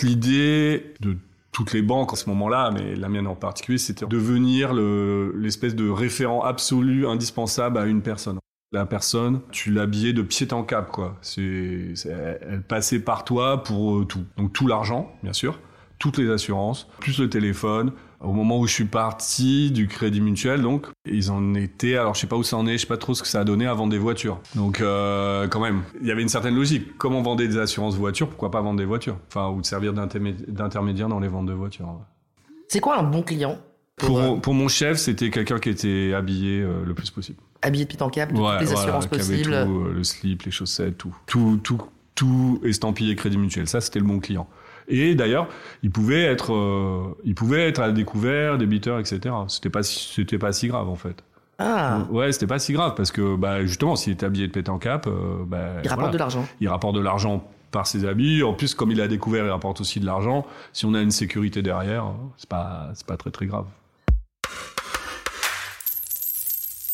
L'idée 0.02 0.94
de 1.02 1.18
toutes 1.52 1.72
les 1.74 1.84
banques 1.84 2.14
en 2.14 2.16
ce 2.16 2.28
moment-là, 2.30 2.72
mais 2.74 2.96
la 2.96 3.10
mienne 3.10 3.28
en 3.28 3.36
particulier, 3.36 3.78
c'était 3.78 4.06
de 4.06 4.10
devenir 4.10 4.74
le- 4.74 5.34
l'espèce 5.38 5.76
de 5.76 5.88
référent 5.88 6.42
absolu, 6.44 7.06
indispensable 7.08 7.78
à 7.78 7.86
une 7.86 8.02
personne. 8.02 8.40
La 8.72 8.88
personne, 8.88 9.42
tu 9.52 9.72
l'habillais 9.72 10.14
de 10.14 10.24
pied 10.24 10.48
en 10.52 10.64
cap, 10.64 10.90
quoi. 10.92 11.16
C'est- 11.22 11.94
elle 12.08 12.64
passait 12.68 13.00
par 13.00 13.24
toi 13.24 13.62
pour 13.64 13.98
euh, 14.00 14.06
tout. 14.06 14.24
Donc 14.38 14.52
tout 14.52 14.66
l'argent, 14.66 15.12
bien 15.22 15.34
sûr, 15.34 15.60
toutes 16.00 16.18
les 16.18 16.30
assurances, 16.32 16.88
plus 17.00 17.20
le 17.20 17.30
téléphone. 17.30 17.92
Au 18.22 18.34
moment 18.34 18.60
où 18.60 18.68
je 18.68 18.74
suis 18.74 18.86
parti 18.86 19.72
du 19.72 19.88
Crédit 19.88 20.20
Mutuel, 20.20 20.62
donc 20.62 20.88
ils 21.06 21.32
en 21.32 21.54
étaient. 21.54 21.96
Alors 21.96 22.16
je 22.16 22.20
sais 22.20 22.28
pas 22.28 22.36
où 22.36 22.44
ça 22.44 22.58
en 22.58 22.68
est, 22.68 22.74
je 22.74 22.80
sais 22.80 22.86
pas 22.88 22.98
trop 22.98 23.14
ce 23.14 23.22
que 23.22 23.28
ça 23.30 23.40
a 23.40 23.44
donné 23.46 23.66
à 23.66 23.74
vendre 23.74 23.92
des 23.92 23.98
voitures. 23.98 24.40
Donc 24.56 24.82
euh, 24.82 25.48
quand 25.48 25.62
même, 25.62 25.84
il 26.02 26.08
y 26.08 26.12
avait 26.12 26.22
une 26.22 26.28
certaine 26.30 26.56
logique. 26.56 26.98
Comme 26.98 27.16
on 27.16 27.22
vendait 27.22 27.48
des 27.48 27.58
assurances 27.58 27.96
voitures, 27.96 28.28
pourquoi 28.28 28.52
pas 28.52 28.60
vendre 28.62 28.78
des 28.78 28.86
voitures? 28.86 29.18
Enfin, 29.30 29.50
ou 29.50 29.62
de 29.62 29.66
servir 29.66 29.94
d'intermé- 29.94 30.36
d'intermédiaire 30.50 31.08
dans 31.08 31.20
les 31.22 31.30
ventes 31.30 31.46
de 31.46 31.54
voitures. 31.54 31.86
ouais. 31.88 32.52
C'est 32.68 32.82
quoi 32.82 33.00
un 33.00 33.04
bon 33.04 33.22
client 33.24 33.58
pour, 33.96 34.08
Pour, 34.10 34.20
euh, 34.20 34.36
pour 34.38 34.54
mon 34.54 34.68
chef, 34.68 34.98
c'était 34.98 35.30
quelqu'un 35.30 35.60
qui 35.60 35.70
était 35.70 36.14
habillé 36.14 36.62
euh, 36.62 36.84
le 36.86 36.94
plus 36.94 37.10
possible. 37.12 37.40
habiller 37.62 37.86
de 37.86 37.90
pied 37.90 38.02
en 38.02 38.10
cap, 38.10 38.32
de 38.34 38.38
Ouais, 38.40 38.52
toutes 38.52 38.60
les 38.60 38.66
voilà, 38.66 38.80
assurances 38.82 39.06
avait 39.06 39.18
possibles 39.18 39.52
tout, 39.66 39.80
euh, 39.88 39.94
le 39.94 40.04
slip, 40.04 40.44
les 40.44 40.52
chaussettes, 40.52 40.98
tout. 40.98 41.16
Tout, 41.26 41.60
tout, 41.64 41.82
tout 42.16 42.60
estampillé 42.64 43.16
Crédit 43.16 43.38
Mutuel. 43.38 43.68
Ça, 43.68 43.80
c'était 43.82 44.00
le 44.00 44.06
bon 44.06 44.20
client. 44.20 44.48
Et 44.90 45.16
d'ailleurs, 45.16 45.48
il 45.84 45.92
pouvait 45.92 46.24
être, 46.24 46.54
euh, 46.54 47.16
il 47.24 47.36
pouvait 47.36 47.68
être 47.68 47.80
à 47.82 47.92
découvert, 47.92 48.58
débiteur, 48.58 49.00
etc. 49.00 49.34
C'était 49.48 49.70
pas, 49.70 49.84
c'était 49.84 50.38
pas 50.40 50.52
si 50.52 50.68
grave 50.68 50.90
en 50.90 50.96
fait. 50.96 51.24
Ah, 51.60 52.08
Ouais, 52.10 52.32
c'était 52.32 52.48
pas 52.48 52.58
si 52.60 52.74
grave 52.74 52.94
parce 52.96 53.12
que, 53.12 53.36
bah, 53.36 53.66
justement, 53.66 53.96
s'il 53.96 54.14
était 54.14 54.26
habillé 54.26 54.48
de 54.48 54.52
pété 54.52 54.72
en 54.72 54.80
cap, 54.80 55.08
euh, 55.08 55.44
bah, 55.46 55.58
il 55.84 55.90
rapporte 55.90 56.00
voilà. 56.00 56.12
de 56.14 56.18
l'argent. 56.18 56.46
il 56.62 56.70
rapporte 56.70 56.96
de 56.96 57.02
l'argent 57.02 57.44
par 57.72 57.86
ses 57.86 58.06
habits. 58.06 58.42
En 58.44 58.54
plus, 58.54 58.74
comme 58.74 58.92
il 58.92 59.00
a 59.02 59.08
découvert, 59.08 59.46
il 59.46 59.52
rapporte 59.52 59.82
aussi 59.82 60.00
de 60.00 60.06
l'argent. 60.06 60.46
Si 60.74 60.86
on 60.86 60.94
a 60.96 61.02
une 61.02 61.12
sécurité 61.12 61.62
derrière, 61.62 62.06
c'est 62.38 62.50
pas, 62.50 62.90
c'est 62.96 63.06
pas 63.06 63.18
très 63.18 63.30
très 63.32 63.46
grave. 63.46 63.66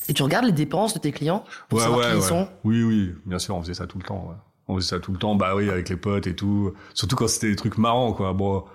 Et 0.08 0.14
tu 0.14 0.22
regardes 0.24 0.46
les 0.46 0.52
dépenses 0.52 0.94
de 0.94 1.00
tes 1.00 1.12
clients 1.12 1.46
pour 1.70 1.80
Ouais, 1.80 1.84
savoir 1.84 2.00
ouais, 2.02 2.12
qui 2.12 2.18
ils 2.18 2.22
ouais. 2.22 2.28
sont? 2.28 2.48
Oui, 2.64 2.84
oui, 2.84 3.14
bien 3.26 3.40
sûr, 3.40 3.56
on 3.56 3.62
faisait 3.62 3.74
ça 3.74 3.88
tout 3.88 3.98
le 3.98 4.04
temps. 4.04 4.36
On 4.68 4.76
faisait 4.76 4.90
ça 4.90 5.00
tout 5.00 5.12
le 5.12 5.18
temps, 5.18 5.36
bah 5.36 5.56
oui, 5.56 5.70
avec 5.70 5.90
les 5.90 5.98
potes 5.98 6.28
et 6.28 6.36
tout. 6.36 6.74
Surtout 6.94 7.16
quand 7.16 7.28
c'était 7.28 7.50
des 7.50 7.56
trucs 7.56 7.78
marrants, 7.78 8.14
quoi. 8.14 8.34
Bon, 8.34 8.66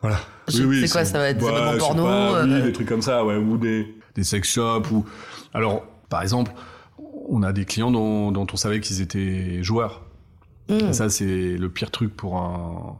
voilà. 0.00 0.18
Oui, 0.52 0.64
oui, 0.64 0.86
c'est 0.86 0.92
quoi, 0.92 1.04
ça 1.04 1.18
va 1.18 1.28
être 1.28 1.38
des 1.38 1.78
porno, 1.78 2.04
pas, 2.04 2.44
oui, 2.44 2.52
euh, 2.52 2.62
des 2.62 2.72
trucs 2.72 2.88
comme 2.88 3.02
ça, 3.02 3.24
ouais, 3.24 3.36
ou 3.36 3.56
des, 3.56 3.94
des 4.14 4.24
sex 4.24 4.48
shops, 4.48 4.90
ou. 4.90 5.04
Alors, 5.54 5.84
par 6.08 6.22
exemple, 6.22 6.52
on 7.28 7.42
a 7.42 7.52
des 7.52 7.64
clients 7.64 7.90
dont, 7.90 8.32
dont 8.32 8.46
on 8.52 8.56
savait 8.56 8.80
qu'ils 8.80 9.00
étaient 9.00 9.62
joueurs. 9.62 10.02
Hmm. 10.68 10.88
Et 10.88 10.92
ça, 10.92 11.08
c'est 11.08 11.56
le 11.56 11.68
pire 11.68 11.90
truc 11.90 12.16
pour 12.16 12.38
un 12.38 12.98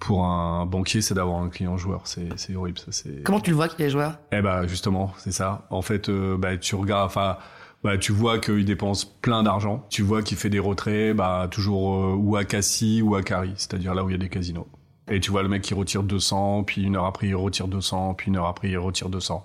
pour 0.00 0.24
un 0.24 0.64
banquier, 0.64 1.02
c'est 1.02 1.14
d'avoir 1.14 1.42
un 1.42 1.50
client 1.50 1.76
joueur. 1.76 2.02
C'est 2.06 2.56
horrible, 2.56 2.78
ça. 2.78 3.08
Comment 3.22 3.40
tu 3.40 3.50
le 3.50 3.56
vois 3.56 3.68
qu'il 3.68 3.84
est 3.84 3.90
joueur? 3.90 4.14
Eh 4.32 4.40
ben 4.40 4.66
justement, 4.66 5.12
c'est 5.18 5.30
ça. 5.30 5.66
En 5.70 5.82
fait, 5.82 6.08
euh, 6.08 6.38
bah, 6.38 6.56
tu 6.56 6.74
regardes, 6.74 7.06
enfin, 7.06 7.36
bah, 7.82 7.98
tu 7.98 8.12
vois 8.12 8.38
qu'il 8.38 8.64
dépense 8.64 9.04
plein 9.04 9.42
d'argent. 9.42 9.86
Tu 9.90 10.02
vois 10.02 10.22
qu'il 10.22 10.36
fait 10.36 10.50
des 10.50 10.58
retraits, 10.58 11.14
bah, 11.16 11.48
toujours 11.50 11.94
euh, 11.94 12.14
ou 12.14 12.36
à 12.36 12.44
Cassis 12.44 13.02
ou 13.02 13.14
à 13.14 13.22
Cari, 13.22 13.52
c'est-à-dire 13.56 13.94
là 13.94 14.04
où 14.04 14.10
il 14.10 14.12
y 14.12 14.14
a 14.14 14.18
des 14.18 14.28
casinos. 14.28 14.68
Et 15.08 15.20
tu 15.20 15.30
vois 15.30 15.42
le 15.42 15.48
mec 15.48 15.62
qui 15.62 15.74
retire 15.74 16.02
200, 16.02 16.64
puis 16.64 16.82
une 16.82 16.96
heure 16.96 17.06
après 17.06 17.28
il 17.28 17.34
retire 17.34 17.68
200, 17.68 18.14
puis 18.14 18.28
une 18.28 18.36
heure 18.36 18.46
après 18.46 18.68
il 18.68 18.78
retire 18.78 19.08
200 19.08 19.44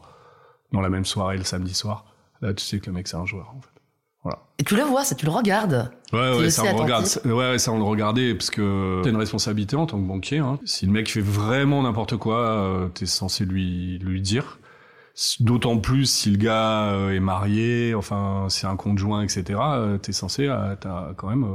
dans 0.71 0.81
la 0.81 0.89
même 0.89 1.05
soirée 1.05 1.37
le 1.37 1.43
samedi 1.43 1.73
soir. 1.73 2.05
Là, 2.41 2.53
tu 2.53 2.63
sais 2.63 2.79
que 2.79 2.87
le 2.87 2.91
mec 2.91 3.07
c'est 3.07 3.17
un 3.17 3.25
joueur 3.25 3.51
en 3.55 3.61
fait. 3.61 3.69
Et 4.57 4.63
tu 4.63 4.75
le 4.75 4.83
vois, 4.83 5.03
ça, 5.03 5.15
tu 5.15 5.25
le 5.25 5.31
regardes. 5.31 5.91
Ouais, 6.13 6.37
ouais, 6.37 6.49
ça 6.49 6.63
on 6.63 6.77
regarde. 6.77 7.05
Ouais, 7.25 7.59
ça 7.59 7.71
on 7.71 7.77
le 7.77 7.83
regardait 7.83 8.33
parce 8.33 8.49
que 8.49 9.01
t'as 9.03 9.09
une 9.09 9.17
responsabilité 9.17 9.75
en 9.75 9.85
tant 9.85 9.97
que 9.97 10.07
banquier. 10.07 10.39
Hein. 10.39 10.59
Si 10.63 10.85
le 10.85 10.91
mec 10.91 11.11
fait 11.11 11.21
vraiment 11.21 11.83
n'importe 11.83 12.15
quoi, 12.17 12.39
euh, 12.39 12.87
t'es 12.87 13.05
censé 13.05 13.45
lui 13.45 13.99
lui 13.99 14.21
dire. 14.21 14.59
D'autant 15.39 15.77
plus 15.77 16.05
si 16.05 16.29
le 16.31 16.37
gars 16.37 16.89
euh, 16.89 17.11
est 17.11 17.19
marié, 17.21 17.95
enfin 17.95 18.47
c'est 18.49 18.67
un 18.67 18.75
conjoint, 18.75 19.21
etc. 19.21 19.43
euh, 19.61 19.97
t'es 19.97 20.11
censé, 20.11 20.47
euh, 20.47 20.75
t'as 20.79 21.13
quand 21.15 21.29
même, 21.29 21.45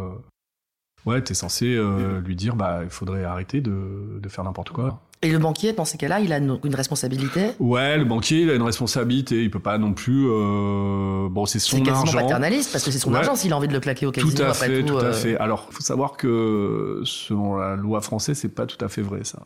ouais, 1.05 1.21
t'es 1.23 1.35
censé 1.35 1.75
euh, 1.77 2.21
lui 2.21 2.37
dire, 2.37 2.57
bah 2.57 2.81
il 2.85 2.89
faudrait 2.91 3.25
arrêter 3.25 3.61
de 3.61 4.19
de 4.19 4.29
faire 4.31 4.45
n'importe 4.45 4.71
quoi. 4.71 5.01
Et 5.23 5.31
le 5.31 5.39
banquier, 5.39 5.75
dans 5.75 5.85
ces 5.85 5.99
cas-là, 5.99 6.21
il 6.21 6.33
a 6.33 6.39
une, 6.39 6.59
responsabilité? 6.75 7.51
Ouais, 7.59 7.99
le 7.99 8.07
banquier, 8.07 8.41
il 8.41 8.49
a 8.51 8.55
une 8.55 8.63
responsabilité. 8.63 9.43
Il 9.43 9.51
peut 9.51 9.59
pas 9.61 9.77
non 9.77 9.93
plus. 9.93 10.27
Euh... 10.27 11.29
Bon, 11.29 11.45
c'est 11.45 11.59
son 11.59 11.77
C'est 11.77 11.83
quasiment 11.83 12.01
argent. 12.07 12.19
paternaliste 12.21 12.73
parce 12.73 12.83
que 12.85 12.91
c'est 12.91 12.99
son 12.99 13.13
Ouais. 13.13 13.19
argent 13.19 13.37
s'il 13.37 13.53
a 13.53 13.57
envie 13.59 13.69
de 13.69 13.75
le 13.75 13.81
claquer 13.81 14.07
au 14.07 14.13
casino 14.13 14.35
Tout 14.35 14.43
à 14.45 14.47
après 14.49 14.69
fait, 14.69 14.81
tout. 14.83 14.95
tout 14.95 14.99
à 14.99 15.05
euh, 15.09 15.13
fait. 15.13 15.37
Alors, 15.37 15.69
faut 15.71 15.83
savoir 15.83 16.17
que 16.17 17.03
selon 17.05 17.57
la 17.59 17.77
loi 17.77 18.01
française, 18.01 18.39
c'est 18.39 18.55
pas 18.55 18.65
tout 18.65 18.83
à 18.83 18.89
fait 18.89 19.03
vrai 19.03 19.25
ça. 19.25 19.41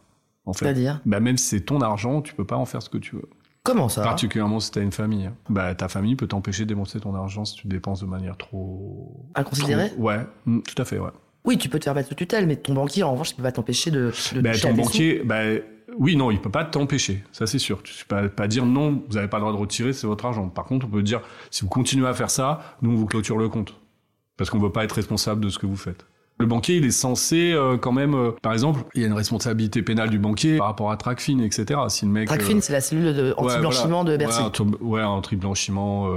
En 0.46 0.52
fait, 0.52 0.66
C'est-à-dire? 0.66 1.00
Bah, 1.06 1.18
même 1.18 1.36
si 1.38 1.46
c'est 1.46 1.62
ton 1.62 1.80
argent, 1.80 2.22
tu 2.22 2.34
peux 2.34 2.44
pas 2.44 2.56
en 2.56 2.66
faire 2.66 2.80
ce 2.80 2.88
que 2.88 2.98
tu 2.98 3.16
veux. 3.16 3.28
Comment 3.64 3.88
ça? 3.88 4.02
Particulièrement 4.02 4.60
si 4.60 4.70
t'as 4.70 4.82
une 4.82 4.92
famille. 4.92 5.30
Bah, 5.48 5.74
ta 5.74 5.88
famille 5.88 6.16
peut 6.16 6.26
t'empêcher 6.26 6.64
de 6.64 6.68
dépenser 6.68 7.00
ton 7.00 7.14
argent 7.14 7.44
si 7.46 7.56
tu 7.56 7.66
dépenses 7.66 8.00
de 8.00 8.06
manière 8.06 8.36
trop. 8.36 9.26
Inconsidérée? 9.34 9.88
trop- 9.90 10.02
Ouais, 10.02 10.18
mm, 10.46 10.60
tout 10.60 10.80
à 10.82 10.84
fait, 10.84 10.98
ouais. 10.98 11.10
Oui, 11.46 11.56
tu 11.58 11.68
peux 11.68 11.78
te 11.78 11.84
faire 11.84 11.94
mettre 11.94 12.08
sous 12.08 12.14
tutelle, 12.14 12.46
mais 12.46 12.56
ton 12.56 12.74
banquier, 12.74 13.02
en 13.02 13.12
revanche, 13.12 13.30
il 13.30 13.36
peut 13.36 13.42
pas 13.42 13.52
t'empêcher 13.52 13.90
de, 13.90 14.12
de 14.34 14.40
Bah, 14.40 14.50
ton 14.58 14.74
banquier, 14.74 15.22
bah, 15.24 15.40
oui, 15.98 16.14
non, 16.16 16.30
il 16.30 16.40
peut 16.40 16.50
pas 16.50 16.64
t'empêcher, 16.64 17.22
ça 17.32 17.46
c'est 17.46 17.58
sûr. 17.58 17.82
Tu 17.82 18.04
peux 18.04 18.16
pas, 18.16 18.28
pas 18.28 18.48
dire 18.48 18.66
non, 18.66 19.02
vous 19.08 19.16
avez 19.16 19.28
pas 19.28 19.38
le 19.38 19.42
droit 19.42 19.52
de 19.52 19.58
retirer, 19.58 19.92
c'est 19.94 20.06
votre 20.06 20.24
argent. 20.26 20.48
Par 20.48 20.64
contre, 20.64 20.86
on 20.86 20.90
peut 20.90 21.02
dire, 21.02 21.20
si 21.50 21.62
vous 21.62 21.68
continuez 21.68 22.06
à 22.06 22.14
faire 22.14 22.30
ça, 22.30 22.76
nous 22.82 22.90
on 22.92 22.94
vous 22.96 23.06
clôture 23.06 23.38
le 23.38 23.48
compte. 23.48 23.74
Parce 24.36 24.50
qu'on 24.50 24.58
veut 24.58 24.72
pas 24.72 24.84
être 24.84 24.92
responsable 24.92 25.40
de 25.42 25.48
ce 25.48 25.58
que 25.58 25.66
vous 25.66 25.76
faites. 25.76 26.04
Le 26.40 26.46
banquier, 26.46 26.76
il 26.78 26.84
est 26.84 26.90
censé 26.90 27.52
euh, 27.52 27.76
quand 27.76 27.92
même, 27.92 28.14
euh, 28.14 28.32
par 28.42 28.52
exemple, 28.52 28.80
il 28.96 29.00
y 29.02 29.04
a 29.04 29.06
une 29.06 29.12
responsabilité 29.14 29.82
pénale 29.82 30.10
du 30.10 30.18
banquier 30.18 30.58
par 30.58 30.66
rapport 30.66 30.90
à 30.90 30.96
Tracfin, 30.96 31.38
etc. 31.38 31.78
Si 31.88 32.04
le 32.06 32.10
mec, 32.10 32.28
sous. 32.28 32.34
euh, 32.34 32.38
Tracfin, 32.38 32.60
c'est 32.60 32.72
la 32.72 32.80
cellule 32.80 33.06
ouais, 33.16 33.32
anti-blanchiment 33.36 34.02
voilà. 34.02 34.10
de 34.12 34.16
Bercy. 34.16 34.40
Ouais, 34.40 34.44
anti- 34.46 34.62
ouais, 34.80 35.02
anti-blanchiment, 35.02 36.08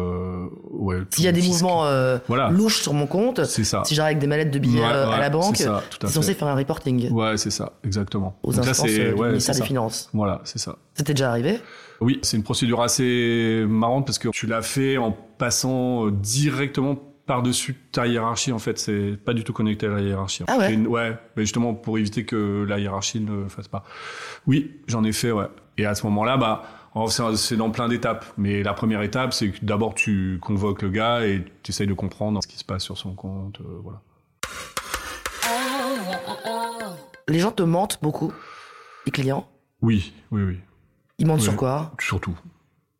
ouais. 0.71 0.97
S'il 1.11 1.23
y 1.25 1.27
a 1.27 1.31
des 1.31 1.41
fisc- 1.41 1.49
mouvements 1.61 1.83
Voilà. 2.27 2.49
louches 2.49 2.81
sur 2.81 2.93
mon 2.95 3.05
compte, 3.05 3.43
ça. 3.45 3.83
si 3.85 3.93
j'arrive 3.93 4.07
avec 4.13 4.19
des 4.19 4.25
mallettes 4.27 4.49
de 4.51 4.57
billets 4.59 4.79
Ouais, 4.81 4.85
à 4.87 5.19
la 5.19 5.29
banque, 5.29 5.57
c'est 5.57 6.07
censé 6.07 6.33
faire 6.33 6.47
un 6.47 6.55
reporting 6.55 7.11
Ouais, 7.11 7.37
c'est 7.37 7.51
ça, 7.51 7.73
exactement. 7.83 8.39
aux 8.41 8.51
Donc 8.53 8.67
instances 8.67 8.89
c'est- 8.89 9.13
du 9.13 9.21
ministère 9.21 9.53
des. 9.55 9.61
Finances. 9.61 10.09
Voilà, 10.13 10.41
c'est 10.45 10.59
ça. 10.59 10.77
C'était 10.95 11.13
déjà 11.13 11.29
arrivé? 11.29 11.59
Oui, 12.01 12.19
c'est 12.23 12.37
une 12.37 12.43
procédure 12.43 12.81
assez 12.81 13.65
marrante 13.67 14.05
parce 14.05 14.17
que 14.19 14.29
tu 14.29 14.47
l'as 14.47 14.61
fait 14.61 14.97
en 14.97 15.15
passant 15.37 16.07
directement 16.09 16.95
par-dessus 17.27 17.75
ta 17.91 18.07
hiérarchie. 18.07 18.51
En 18.51 18.59
fait, 18.59 18.79
c'est 18.79 19.17
pas 19.23 19.33
du 19.33 19.43
tout 19.43 19.53
connecté 19.53 19.85
à 19.85 19.89
la 19.89 20.01
hiérarchie. 20.01 20.43
Ah 20.47 20.57
ouais 20.57 20.73
une- 20.73 20.87
Ouais, 20.87 21.15
mais 21.35 21.43
justement 21.43 21.73
pour 21.75 21.97
éviter 21.99 22.25
que 22.25 22.65
la 22.67 22.79
hiérarchie 22.79 23.19
ne 23.19 23.47
fasse 23.47 23.67
pas. 23.67 23.83
Oui, 24.47 24.79
j'en 24.87 25.03
ai 25.03 25.11
fait, 25.13 25.31
ouais. 25.31 25.47
Et 25.77 25.85
à 25.85 25.93
ce 25.93 26.03
moment-là, 26.07 26.37
bah, 26.37 26.63
c'est 27.35 27.55
dans 27.57 27.69
plein 27.69 27.87
d'étapes. 27.87 28.25
Mais 28.37 28.63
la 28.63 28.73
première 28.73 29.03
étape, 29.03 29.31
c'est 29.33 29.51
que 29.51 29.63
d'abord 29.63 29.93
tu 29.93 30.39
convoques 30.41 30.81
le 30.81 30.89
gars 30.89 31.25
et 31.27 31.45
tu 31.61 31.71
essayes 31.71 31.85
de 31.85 31.93
comprendre 31.93 32.41
ce 32.41 32.47
qui 32.47 32.57
se 32.57 32.65
passe 32.65 32.83
sur 32.83 32.97
son 32.97 33.13
compte. 33.13 33.59
euh, 33.61 33.79
voilà. 33.83 34.01
Les 37.27 37.39
gens 37.39 37.51
te 37.51 37.63
mentent 37.63 37.99
beaucoup, 38.01 38.31
les 39.05 39.11
clients. 39.11 39.47
Oui, 39.81 40.13
oui, 40.31 40.43
oui. 40.43 40.59
Ils 41.19 41.27
mentent 41.27 41.39
Oui. 41.39 41.43
sur 41.43 41.55
quoi 41.57 41.91
Surtout. 41.99 42.37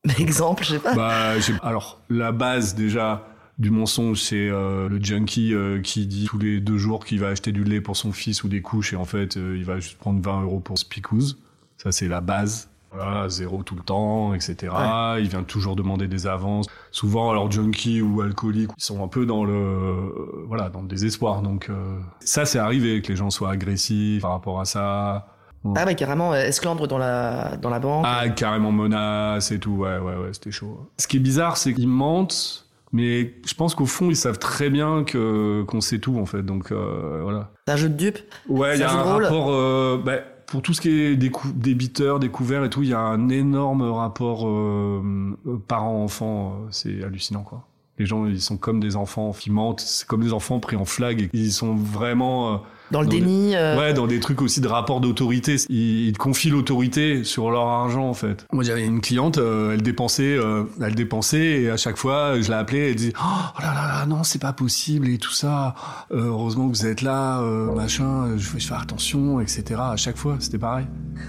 Exemple, 0.19 0.63
je 0.63 0.71
sais 0.71 0.79
pas. 0.79 0.93
Bah, 0.95 1.33
alors, 1.63 2.01
la 2.09 2.31
base 2.31 2.75
déjà 2.75 3.25
du 3.59 3.71
mensonge, 3.71 4.21
c'est 4.21 4.49
euh, 4.49 4.87
le 4.87 5.03
junkie 5.03 5.53
euh, 5.53 5.81
qui 5.81 6.05
dit 6.05 6.25
tous 6.25 6.37
les 6.37 6.59
deux 6.59 6.77
jours 6.77 7.05
qu'il 7.05 7.19
va 7.19 7.29
acheter 7.29 7.51
du 7.51 7.63
lait 7.63 7.81
pour 7.81 7.97
son 7.97 8.11
fils 8.11 8.43
ou 8.43 8.49
des 8.49 8.61
couches 8.61 8.93
et 8.93 8.95
en 8.95 9.05
fait, 9.05 9.37
euh, 9.37 9.55
il 9.57 9.65
va 9.65 9.79
juste 9.79 9.97
prendre 9.97 10.21
20 10.21 10.43
euros 10.43 10.59
pour 10.59 10.77
ce 10.77 10.85
picouse. 10.85 11.39
Ça, 11.77 11.91
c'est 11.91 12.07
la 12.07 12.21
base. 12.21 12.69
Voilà, 12.91 13.27
zéro 13.29 13.63
tout 13.63 13.75
le 13.75 13.81
temps, 13.81 14.33
etc. 14.33 14.73
Il 15.19 15.27
vient 15.27 15.43
toujours 15.43 15.75
demander 15.75 16.07
des 16.07 16.25
avances. 16.25 16.67
Souvent, 16.91 17.29
alors 17.29 17.51
junkie 17.51 18.01
ou 18.01 18.21
alcoolique, 18.21 18.71
ils 18.77 18.83
sont 18.83 19.03
un 19.03 19.07
peu 19.07 19.25
dans 19.25 19.43
le, 19.43 19.53
euh, 19.53 20.45
voilà, 20.47 20.69
dans 20.69 20.81
le 20.81 20.87
désespoir. 20.87 21.41
Donc, 21.41 21.69
euh, 21.69 21.99
ça, 22.21 22.45
c'est 22.45 22.59
arrivé 22.59 23.01
que 23.01 23.09
les 23.09 23.15
gens 23.15 23.29
soient 23.29 23.51
agressifs 23.51 24.21
par 24.21 24.31
rapport 24.31 24.59
à 24.59 24.65
ça. 24.65 25.27
Ah 25.75 25.85
ouais, 25.85 25.95
carrément, 25.95 26.33
euh, 26.33 26.45
esclandre 26.45 26.87
dans 26.87 26.97
la, 26.97 27.57
dans 27.57 27.69
la 27.69 27.79
banque. 27.79 28.05
Ah, 28.07 28.29
carrément 28.29 28.71
menace 28.71 29.51
et 29.51 29.59
tout. 29.59 29.71
Ouais, 29.71 29.97
ouais, 29.97 30.15
ouais, 30.15 30.29
c'était 30.31 30.51
chaud. 30.51 30.89
Ce 30.97 31.07
qui 31.07 31.17
est 31.17 31.21
bizarre, 31.21 31.57
c'est 31.57 31.73
qu'ils 31.73 31.89
mentent, 31.89 32.66
mais 32.91 33.35
je 33.45 33.53
pense 33.53 33.75
qu'au 33.75 33.85
fond, 33.85 34.09
ils 34.09 34.15
savent 34.15 34.39
très 34.39 34.69
bien 34.69 35.03
que 35.03 35.63
qu'on 35.67 35.81
sait 35.81 35.99
tout 35.99 36.17
en 36.17 36.25
fait. 36.25 36.43
Donc 36.43 36.71
euh, 36.71 37.19
voilà. 37.23 37.51
C'est 37.67 37.73
un 37.73 37.77
jeu 37.77 37.89
de 37.89 37.95
dupes. 37.95 38.19
Ouais, 38.47 38.75
il 38.75 38.79
y 38.79 38.83
a 38.83 38.91
un 38.91 39.03
rapport. 39.03 39.51
euh, 39.51 40.01
bah, 40.03 40.17
pour 40.47 40.61
tout 40.61 40.73
ce 40.73 40.79
qui 40.79 40.89
est 41.01 41.15
décou- 41.17 41.51
débiteur, 41.53 42.19
découvert 42.19 42.63
et 42.63 42.69
tout, 42.69 42.81
il 42.81 42.89
y 42.89 42.93
a 42.93 42.99
un 42.99 43.27
énorme 43.27 43.81
rapport 43.81 44.47
euh, 44.47 45.01
euh, 45.45 45.57
parent-enfant. 45.67 46.53
euh, 46.63 46.67
C'est 46.71 47.03
hallucinant, 47.03 47.43
quoi. 47.43 47.66
Les 47.99 48.05
gens, 48.05 48.27
ils 48.27 48.41
sont 48.41 48.57
comme 48.57 48.79
des 48.79 48.95
enfants 48.95 49.31
qui 49.37 49.49
mentent. 49.51 49.79
C'est 49.81 50.07
comme 50.07 50.21
des 50.23 50.33
enfants 50.33 50.59
pris 50.59 50.75
en 50.75 50.85
flag. 50.85 51.21
Et 51.21 51.29
ils 51.33 51.51
sont 51.51 51.75
vraiment. 51.75 52.53
euh, 52.53 52.57
Dans 52.91 53.01
le 53.01 53.07
déni. 53.07 53.55
euh, 53.55 53.75
Ouais, 53.75 53.93
dans 53.93 54.05
des 54.05 54.19
trucs 54.19 54.41
aussi 54.43 54.61
de 54.61 54.67
rapport 54.67 55.01
d'autorité. 55.01 55.55
Ils, 55.69 56.09
ils 56.09 56.17
confient 56.17 56.51
l'autorité 56.51 57.23
sur 57.23 57.49
leur 57.49 57.67
argent, 57.67 58.07
en 58.07 58.13
fait. 58.13 58.45
Moi, 58.53 58.63
j'avais 58.63 58.85
une 58.85 59.01
cliente, 59.01 59.39
euh, 59.39 59.73
elle 59.73 59.81
dépensait, 59.81 60.37
euh, 60.37 60.65
elle 60.79 60.93
dépensait, 60.93 61.61
et 61.63 61.69
à 61.71 61.77
chaque 61.77 61.97
fois, 61.97 62.39
je 62.39 62.47
l'ai 62.49 62.53
appelée, 62.53 62.89
elle 62.89 62.95
disait, 62.95 63.13
oh 63.19 63.61
là 63.61 63.73
là 63.73 63.87
là, 63.87 64.05
non, 64.05 64.23
c'est 64.23 64.39
pas 64.41 64.53
possible, 64.53 65.09
et 65.09 65.17
tout 65.17 65.31
ça. 65.33 65.73
Euh, 66.11 66.25
heureusement 66.27 66.69
que 66.69 66.75
vous 66.77 66.85
êtes 66.85 67.01
là, 67.01 67.41
euh, 67.41 67.73
machin, 67.73 68.37
je 68.37 68.49
vais 68.51 68.59
faire 68.59 68.79
attention, 68.79 69.39
etc. 69.41 69.63
À 69.79 69.97
chaque 69.97 70.17
fois, 70.17 70.37
c'était 70.39 70.59
pareil. 70.59 70.85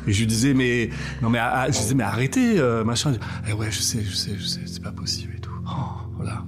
Et 0.07 0.13
je 0.13 0.19
lui 0.21 0.27
disais, 0.27 0.53
mais, 0.53 0.91
non, 1.23 1.31
mais, 1.31 1.39
ah, 1.39 1.65
je 1.69 1.79
disais, 1.79 1.95
mais 1.95 2.05
arrêtez, 2.05 2.61
euh, 2.61 2.85
machin. 2.85 3.15
Eh 3.49 3.55
ouais, 3.55 3.71
je 3.71 3.81
sais, 3.81 4.03
je 4.03 4.15
sais, 4.15 4.33
je 4.39 4.45
sais, 4.45 4.61
c'est 4.67 4.83
pas 4.83 4.93
possible 4.93 5.33
et 5.37 5.41
tout. 5.41 5.51
Oh, 5.67 5.73
voilà. 6.17 6.43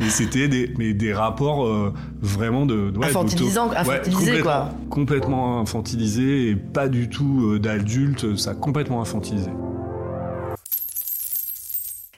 Et 0.00 0.10
c'était 0.10 0.48
des, 0.48 0.72
mais 0.78 0.92
des 0.92 1.12
rapports 1.12 1.66
euh, 1.66 1.92
vraiment 2.20 2.66
de. 2.66 2.92
Ouais, 2.96 3.06
Infantilisant, 3.06 3.70
infantilisé, 3.70 4.40
quoi. 4.40 4.70
Complètement 4.90 5.60
infantilisé 5.60 6.50
et 6.50 6.56
pas 6.56 6.88
du 6.88 7.08
tout 7.08 7.52
euh, 7.52 7.58
d'adulte, 7.58 8.36
ça 8.36 8.54
complètement 8.54 9.00
infantilisé. 9.00 9.50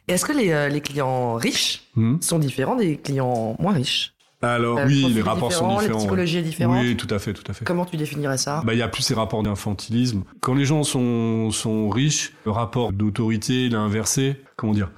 Est-ce 0.07 0.25
que 0.25 0.33
les, 0.33 0.51
euh, 0.51 0.69
les, 0.69 0.81
clients 0.83 1.35
riches 1.35 1.85
hmm 1.97 2.17
sont 2.21 2.39
différents 2.39 2.77
des 2.77 2.97
clients 2.97 3.57
moins 3.59 3.73
riches? 3.73 4.13
Alors 4.43 4.79
oui, 4.87 5.07
les 5.15 5.23
rapports 5.23 5.53
sont 5.53 5.79
différents. 5.79 5.95
La 5.95 5.99
psychologie 5.99 6.39
est 6.39 6.43
différente. 6.43 6.83
Oui, 6.83 6.97
tout 6.97 7.13
à 7.15 7.19
fait, 7.19 7.33
tout 7.33 7.45
à 7.51 7.55
fait. 7.55 7.65
Comment 7.65 7.87
tu 7.87 7.97
définirais 7.97 8.37
ça? 8.37 8.63
Bah, 8.65 8.75
il 8.75 8.79
y 8.79 8.83
a 8.83 8.89
plus 8.89 9.03
ces 9.03 9.15
rapports 9.15 9.43
d'infantilisme. 9.43 10.25
Quand 10.41 10.55
les 10.55 10.67
gens 10.67 10.83
sont 10.83 11.51
sont 11.51 11.89
riches, 11.89 12.35
le 12.45 12.51
rapport 12.51 12.93
d'autorité, 12.93 13.67
il 13.67 13.73
est 13.73 13.77
inversé. 13.77 14.37
Comment 14.57 14.75
dire? 14.75 14.91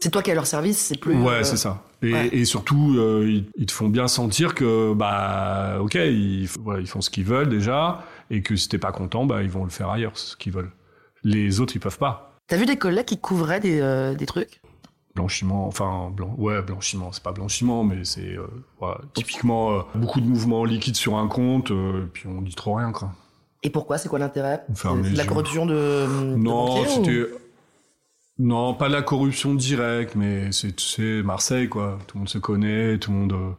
C'est 0.00 0.10
toi 0.10 0.22
qui 0.22 0.30
as 0.30 0.34
leur 0.34 0.46
service, 0.46 0.78
c'est 0.78 0.98
plus. 0.98 1.14
Ouais, 1.16 1.34
euh, 1.34 1.42
c'est 1.42 1.56
ça. 1.56 1.82
Et, 2.02 2.44
surtout, 2.44 2.94
euh, 2.96 3.42
ils, 3.56 3.66
te 3.66 3.72
font 3.72 3.88
bien 3.88 4.08
sentir 4.08 4.54
que, 4.54 4.94
bah, 4.94 5.78
ok, 5.80 5.94
ils, 5.94 6.48
voilà, 6.60 6.80
ils 6.80 6.86
font 6.86 7.00
ce 7.00 7.10
qu'ils 7.10 7.24
veulent 7.24 7.48
déjà, 7.48 8.04
et 8.30 8.42
que 8.42 8.56
si 8.56 8.68
t'es 8.68 8.78
pas 8.78 8.92
content, 8.92 9.26
bah, 9.26 9.42
ils 9.42 9.50
vont 9.50 9.64
le 9.64 9.70
faire 9.70 9.90
ailleurs, 9.90 10.16
ce 10.16 10.36
qu'ils 10.36 10.52
veulent. 10.52 10.72
Les 11.24 11.60
autres, 11.60 11.76
ils 11.76 11.80
peuvent 11.80 11.98
pas. 11.98 12.38
T'as 12.46 12.56
vu 12.56 12.66
des 12.66 12.76
collègues 12.76 13.06
qui 13.06 13.18
couvraient 13.18 13.60
des, 13.60 13.80
euh, 13.80 14.14
des 14.14 14.26
trucs? 14.26 14.62
Blanchiment, 15.14 15.66
enfin, 15.66 16.12
ouais, 16.38 16.62
blanchiment, 16.62 17.12
c'est 17.12 17.22
pas 17.22 17.32
blanchiment, 17.32 17.84
mais 17.84 18.04
c'est 18.04 18.36
typiquement 19.12 19.84
beaucoup 19.94 20.20
de 20.20 20.26
mouvements 20.26 20.64
liquides 20.64 20.96
sur 20.96 21.16
un 21.16 21.26
compte, 21.26 21.70
et 21.70 22.06
puis 22.12 22.28
on 22.28 22.40
dit 22.40 22.54
trop 22.54 22.74
rien, 22.74 22.92
quoi. 22.92 23.12
Et 23.62 23.70
pourquoi? 23.70 23.98
C'est 23.98 24.08
quoi 24.08 24.18
l'intérêt? 24.18 24.64
La 25.14 25.24
corruption 25.24 25.66
de. 25.66 26.06
Non, 26.36 26.84
c'était 26.86 27.26
non, 28.40 28.72
pas 28.72 28.88
de 28.88 28.94
la 28.94 29.02
corruption 29.02 29.54
directe, 29.54 30.14
mais 30.14 30.48
c'est 30.52 31.22
Marseille, 31.22 31.68
quoi. 31.68 31.98
Tout 32.06 32.16
le 32.16 32.20
monde 32.20 32.28
se 32.30 32.38
connaît, 32.38 32.96
tout 32.96 33.10
le 33.10 33.18
monde, 33.18 33.32
euh, 33.34 33.50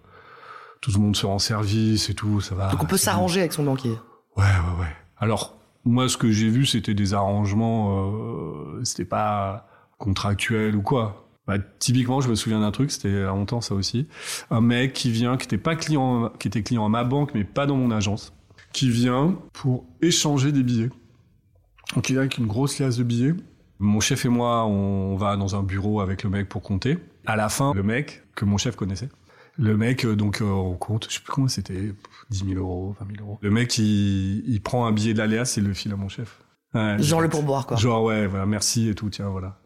tout 0.81 0.89
le 0.91 0.99
monde 0.99 1.15
se 1.15 1.27
rend 1.27 1.37
service 1.37 2.09
et 2.09 2.15
tout, 2.15 2.41
ça 2.41 2.55
va. 2.55 2.71
Donc 2.71 2.81
on 2.81 2.87
peut 2.87 2.97
s'arranger 2.97 3.41
avec 3.41 3.53
son 3.53 3.63
banquier. 3.63 3.91
Ouais, 4.37 4.43
ouais, 4.43 4.79
ouais. 4.79 4.95
Alors, 5.17 5.59
moi, 5.85 6.09
ce 6.09 6.17
que 6.17 6.31
j'ai 6.31 6.49
vu, 6.49 6.65
c'était 6.65 6.95
des 6.95 7.13
arrangements, 7.13 8.09
euh, 8.09 8.83
c'était 8.83 9.05
pas 9.05 9.67
contractuel 9.99 10.75
ou 10.75 10.81
quoi. 10.81 11.27
Bah, 11.45 11.59
typiquement, 11.77 12.19
je 12.19 12.29
me 12.29 12.33
souviens 12.33 12.61
d'un 12.61 12.71
truc, 12.71 12.89
c'était 12.89 13.09
il 13.09 13.15
y 13.15 13.17
a 13.19 13.27
longtemps 13.27 13.61
ça 13.61 13.75
aussi. 13.75 14.07
Un 14.49 14.61
mec 14.61 14.93
qui 14.93 15.11
vient, 15.11 15.37
qui 15.37 15.45
était 15.45 15.59
pas 15.59 15.75
client, 15.75 16.31
qui 16.39 16.47
était 16.47 16.63
client 16.63 16.87
à 16.87 16.89
ma 16.89 17.03
banque, 17.03 17.35
mais 17.35 17.43
pas 17.43 17.67
dans 17.67 17.75
mon 17.75 17.91
agence, 17.91 18.33
qui 18.73 18.89
vient 18.89 19.37
pour 19.53 19.85
échanger 20.01 20.51
des 20.51 20.63
billets. 20.63 20.89
Donc 21.93 22.09
il 22.09 22.13
vient 22.13 22.21
avec 22.21 22.39
une 22.39 22.47
grosse 22.47 22.79
liasse 22.79 22.97
de 22.97 23.03
billets 23.03 23.35
mon 23.81 23.99
chef 23.99 24.25
et 24.25 24.29
moi, 24.29 24.65
on 24.65 25.15
va 25.15 25.35
dans 25.35 25.55
un 25.55 25.63
bureau 25.63 25.99
avec 26.01 26.23
le 26.23 26.29
mec 26.29 26.47
pour 26.47 26.61
compter. 26.61 26.97
À 27.25 27.35
la 27.35 27.49
fin, 27.49 27.73
le 27.73 27.83
mec 27.83 28.23
que 28.35 28.45
mon 28.45 28.57
chef 28.57 28.75
connaissait, 28.75 29.09
le 29.57 29.77
mec, 29.77 30.05
euh, 30.05 30.15
donc, 30.15 30.41
euh, 30.41 30.45
on 30.45 30.75
compte, 30.75 31.07
je 31.09 31.15
sais 31.15 31.19
plus 31.19 31.31
comment 31.31 31.47
c'était, 31.47 31.93
10 32.29 32.45
000 32.45 32.59
euros, 32.59 32.95
20 32.99 33.15
000 33.17 33.27
euros. 33.27 33.39
Le 33.41 33.51
mec, 33.51 33.77
il, 33.77 34.43
il 34.47 34.61
prend 34.61 34.85
un 34.85 34.91
billet 34.91 35.13
de 35.13 35.19
l'aléas 35.19 35.55
et 35.57 35.61
le 35.61 35.73
file 35.73 35.93
à 35.93 35.95
mon 35.95 36.09
chef. 36.09 36.41
Genre 36.73 37.21
le 37.21 37.27
pourboire, 37.27 37.67
quoi. 37.67 37.77
Genre, 37.77 38.03
ouais, 38.03 38.27
voilà, 38.27 38.45
merci 38.45 38.87
et 38.89 38.95
tout, 38.95 39.09
tiens, 39.09 39.27
voilà. 39.29 39.59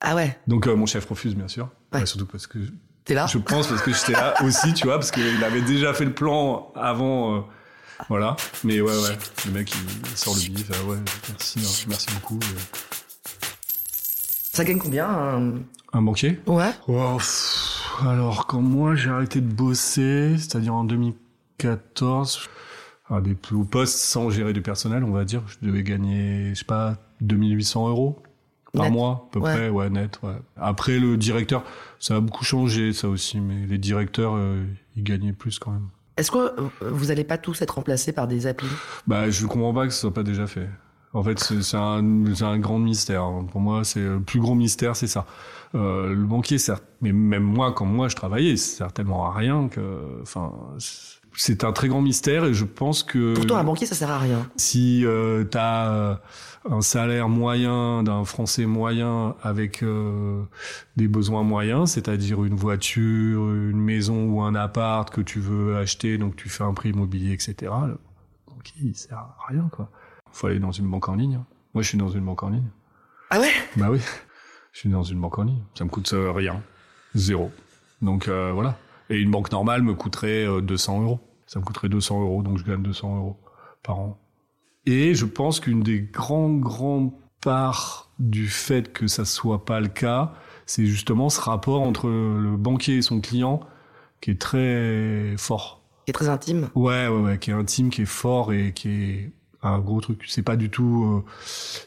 Ah 0.00 0.14
ouais. 0.14 0.38
Donc, 0.46 0.66
euh, 0.66 0.76
mon 0.76 0.86
chef 0.86 1.06
refuse, 1.06 1.34
bien 1.34 1.48
sûr. 1.48 1.70
Ouais. 1.92 2.04
surtout 2.04 2.26
parce 2.26 2.46
que. 2.46 2.58
T'es 3.04 3.14
là 3.14 3.26
Je 3.26 3.38
pense 3.38 3.66
parce 3.66 3.82
que 3.82 3.92
j'étais 3.92 4.12
là 4.12 4.34
aussi, 4.42 4.72
tu 4.74 4.86
vois, 4.86 4.96
parce 4.96 5.10
qu'il 5.10 5.42
avait 5.42 5.62
déjà 5.62 5.94
fait 5.94 6.04
le 6.04 6.14
plan 6.14 6.72
avant. 6.74 7.48
voilà. 8.08 8.36
Mais 8.62 8.80
ouais, 8.80 8.92
ouais. 8.92 9.18
Le 9.46 9.52
mec, 9.52 9.72
il, 9.74 10.16
sort 10.16 10.34
le 10.34 10.40
billet, 10.40 10.54
il 10.58 10.64
fait, 10.64 10.74
ah 10.80 10.88
ouais, 10.88 10.98
merci, 11.28 11.58
hein, 11.60 11.86
merci 11.88 12.06
beaucoup. 12.14 12.38
Ça 14.54 14.62
gagne 14.62 14.78
combien 14.78 15.08
un, 15.92 16.02
banquier 16.02 16.38
Ouais. 16.46 16.70
alors, 18.02 18.46
quand 18.46 18.60
moi 18.60 18.94
j'ai 18.94 19.10
arrêté 19.10 19.40
de 19.40 19.52
bosser, 19.52 20.36
c'est-à-dire 20.38 20.72
en 20.72 20.84
2014, 20.84 22.48
un 23.10 23.20
des 23.20 23.34
plus 23.34 23.56
hauts 23.56 23.64
postes 23.64 23.98
sans 23.98 24.30
gérer 24.30 24.52
du 24.52 24.62
personnel, 24.62 25.02
on 25.02 25.10
va 25.10 25.24
dire, 25.24 25.42
je 25.48 25.66
devais 25.66 25.82
gagner, 25.82 26.50
je 26.50 26.60
sais 26.60 26.64
pas, 26.64 26.98
2800 27.20 27.88
euros 27.88 28.22
par 28.72 28.92
mois, 28.92 29.26
à 29.26 29.32
peu 29.32 29.40
près, 29.40 29.68
ouais, 29.70 29.90
net. 29.90 30.20
Ouais. 30.22 30.36
Après, 30.56 31.00
le 31.00 31.16
directeur, 31.16 31.64
ça 31.98 32.14
a 32.14 32.20
beaucoup 32.20 32.44
changé, 32.44 32.92
ça 32.92 33.08
aussi, 33.08 33.40
mais 33.40 33.66
les 33.66 33.78
directeurs, 33.78 34.36
euh, 34.36 34.62
ils 34.94 35.02
gagnaient 35.02 35.32
plus 35.32 35.58
quand 35.58 35.72
même. 35.72 35.88
Est-ce 36.16 36.30
que 36.30 36.38
euh, 36.38 36.68
vous 36.80 37.06
n'allez 37.06 37.24
pas 37.24 37.38
tous 37.38 37.60
être 37.60 37.74
remplacés 37.74 38.12
par 38.12 38.28
des 38.28 38.46
applis? 38.46 38.68
Bah, 39.08 39.30
je 39.30 39.46
comprends 39.46 39.74
pas 39.74 39.88
que 39.88 39.92
ce 39.92 40.00
soit 40.02 40.14
pas 40.14 40.22
déjà 40.22 40.46
fait. 40.46 40.68
En 41.14 41.22
fait, 41.22 41.38
c'est 41.38 41.76
un, 41.76 42.24
un, 42.42 42.58
grand 42.58 42.78
mystère. 42.78 43.30
Pour 43.50 43.60
moi, 43.60 43.84
c'est 43.84 44.00
le 44.00 44.20
plus 44.20 44.40
gros 44.40 44.54
mystère, 44.54 44.96
c'est 44.96 45.06
ça. 45.06 45.26
Euh, 45.74 46.12
le 46.12 46.24
banquier, 46.24 46.58
certes, 46.58 46.84
mais 47.00 47.12
même 47.12 47.42
moi, 47.42 47.72
quand 47.72 47.86
moi 47.86 48.08
je 48.08 48.16
travaillais, 48.16 48.56
c'est 48.56 48.76
certainement 48.76 49.26
à 49.26 49.32
rien 49.32 49.68
que, 49.68 50.20
enfin, 50.22 50.52
c'est 51.36 51.64
un 51.64 51.72
très 51.72 51.88
grand 51.88 52.00
mystère 52.00 52.44
et 52.44 52.54
je 52.54 52.64
pense 52.64 53.02
que. 53.02 53.34
Pourtant, 53.34 53.56
un 53.56 53.64
banquier, 53.64 53.86
ça 53.86 53.94
sert 53.94 54.10
à 54.10 54.18
rien. 54.18 54.48
Si 54.56 55.04
euh, 55.04 55.44
tu 55.44 55.58
as 55.58 55.92
euh, 55.92 56.14
un 56.70 56.80
salaire 56.80 57.28
moyen 57.28 58.02
d'un 58.02 58.24
Français 58.24 58.66
moyen 58.66 59.34
avec 59.42 59.82
euh, 59.82 60.42
des 60.96 61.08
besoins 61.08 61.42
moyens, 61.42 61.92
c'est-à-dire 61.92 62.44
une 62.44 62.54
voiture, 62.54 63.50
une 63.52 63.80
maison 63.80 64.26
ou 64.26 64.42
un 64.42 64.54
appart 64.54 65.10
que 65.10 65.20
tu 65.20 65.40
veux 65.40 65.76
acheter, 65.76 66.18
donc 66.18 66.36
tu 66.36 66.48
fais 66.48 66.64
un 66.64 66.74
prix 66.74 66.90
immobilier, 66.90 67.32
etc. 67.32 67.54
Le 67.86 67.98
banquier, 68.48 68.80
il 68.82 68.96
sert 68.96 69.18
à 69.18 69.36
rien, 69.48 69.68
quoi 69.72 69.90
faut 70.34 70.48
aller 70.48 70.58
dans 70.58 70.72
une 70.72 70.90
banque 70.90 71.08
en 71.08 71.14
ligne. 71.14 71.40
Moi, 71.72 71.82
je 71.82 71.88
suis 71.88 71.98
dans 71.98 72.08
une 72.08 72.24
banque 72.24 72.42
en 72.42 72.50
ligne. 72.50 72.68
Ah 73.30 73.40
ouais? 73.40 73.50
Bah 73.76 73.88
oui, 73.90 74.00
je 74.72 74.80
suis 74.80 74.88
dans 74.88 75.02
une 75.02 75.20
banque 75.20 75.38
en 75.38 75.44
ligne. 75.44 75.62
Ça 75.74 75.84
me 75.84 75.90
coûte 75.90 76.12
euh, 76.12 76.32
rien, 76.32 76.62
zéro. 77.14 77.50
Donc 78.02 78.28
euh, 78.28 78.52
voilà. 78.52 78.76
Et 79.10 79.18
une 79.18 79.30
banque 79.30 79.50
normale 79.52 79.82
me 79.82 79.94
coûterait 79.94 80.46
200 80.62 80.98
euh, 80.98 81.04
euros. 81.04 81.20
Ça 81.46 81.60
me 81.60 81.64
coûterait 81.64 81.88
200 81.88 82.22
euros, 82.22 82.42
donc 82.42 82.58
je 82.58 82.64
gagne 82.64 82.82
200 82.82 83.16
euros 83.16 83.40
par 83.82 83.98
an. 83.98 84.18
Et 84.86 85.14
je 85.14 85.24
pense 85.24 85.60
qu'une 85.60 85.82
des 85.82 86.00
grandes, 86.00 86.60
grandes 86.60 87.12
parts 87.40 88.10
du 88.18 88.48
fait 88.48 88.92
que 88.92 89.06
ça 89.06 89.24
soit 89.24 89.64
pas 89.64 89.80
le 89.80 89.88
cas, 89.88 90.32
c'est 90.66 90.86
justement 90.86 91.28
ce 91.28 91.40
rapport 91.40 91.82
entre 91.82 92.08
le 92.08 92.56
banquier 92.56 92.96
et 92.96 93.02
son 93.02 93.20
client 93.20 93.60
qui 94.20 94.30
est 94.30 94.40
très 94.40 95.34
fort. 95.36 95.82
Qui 96.06 96.10
est 96.10 96.14
très 96.14 96.28
intime 96.28 96.68
Ouais, 96.74 97.08
ouais, 97.08 97.20
ouais, 97.20 97.38
qui 97.38 97.50
est 97.50 97.54
intime, 97.54 97.90
qui 97.90 98.02
est 98.02 98.06
fort 98.06 98.52
et 98.52 98.72
qui 98.72 98.88
est 98.88 99.32
un 99.68 99.78
gros 99.80 100.00
truc. 100.00 100.24
C'est 100.26 100.42
pas 100.42 100.56
du 100.56 100.70
tout, 100.70 101.04
euh, 101.04 101.30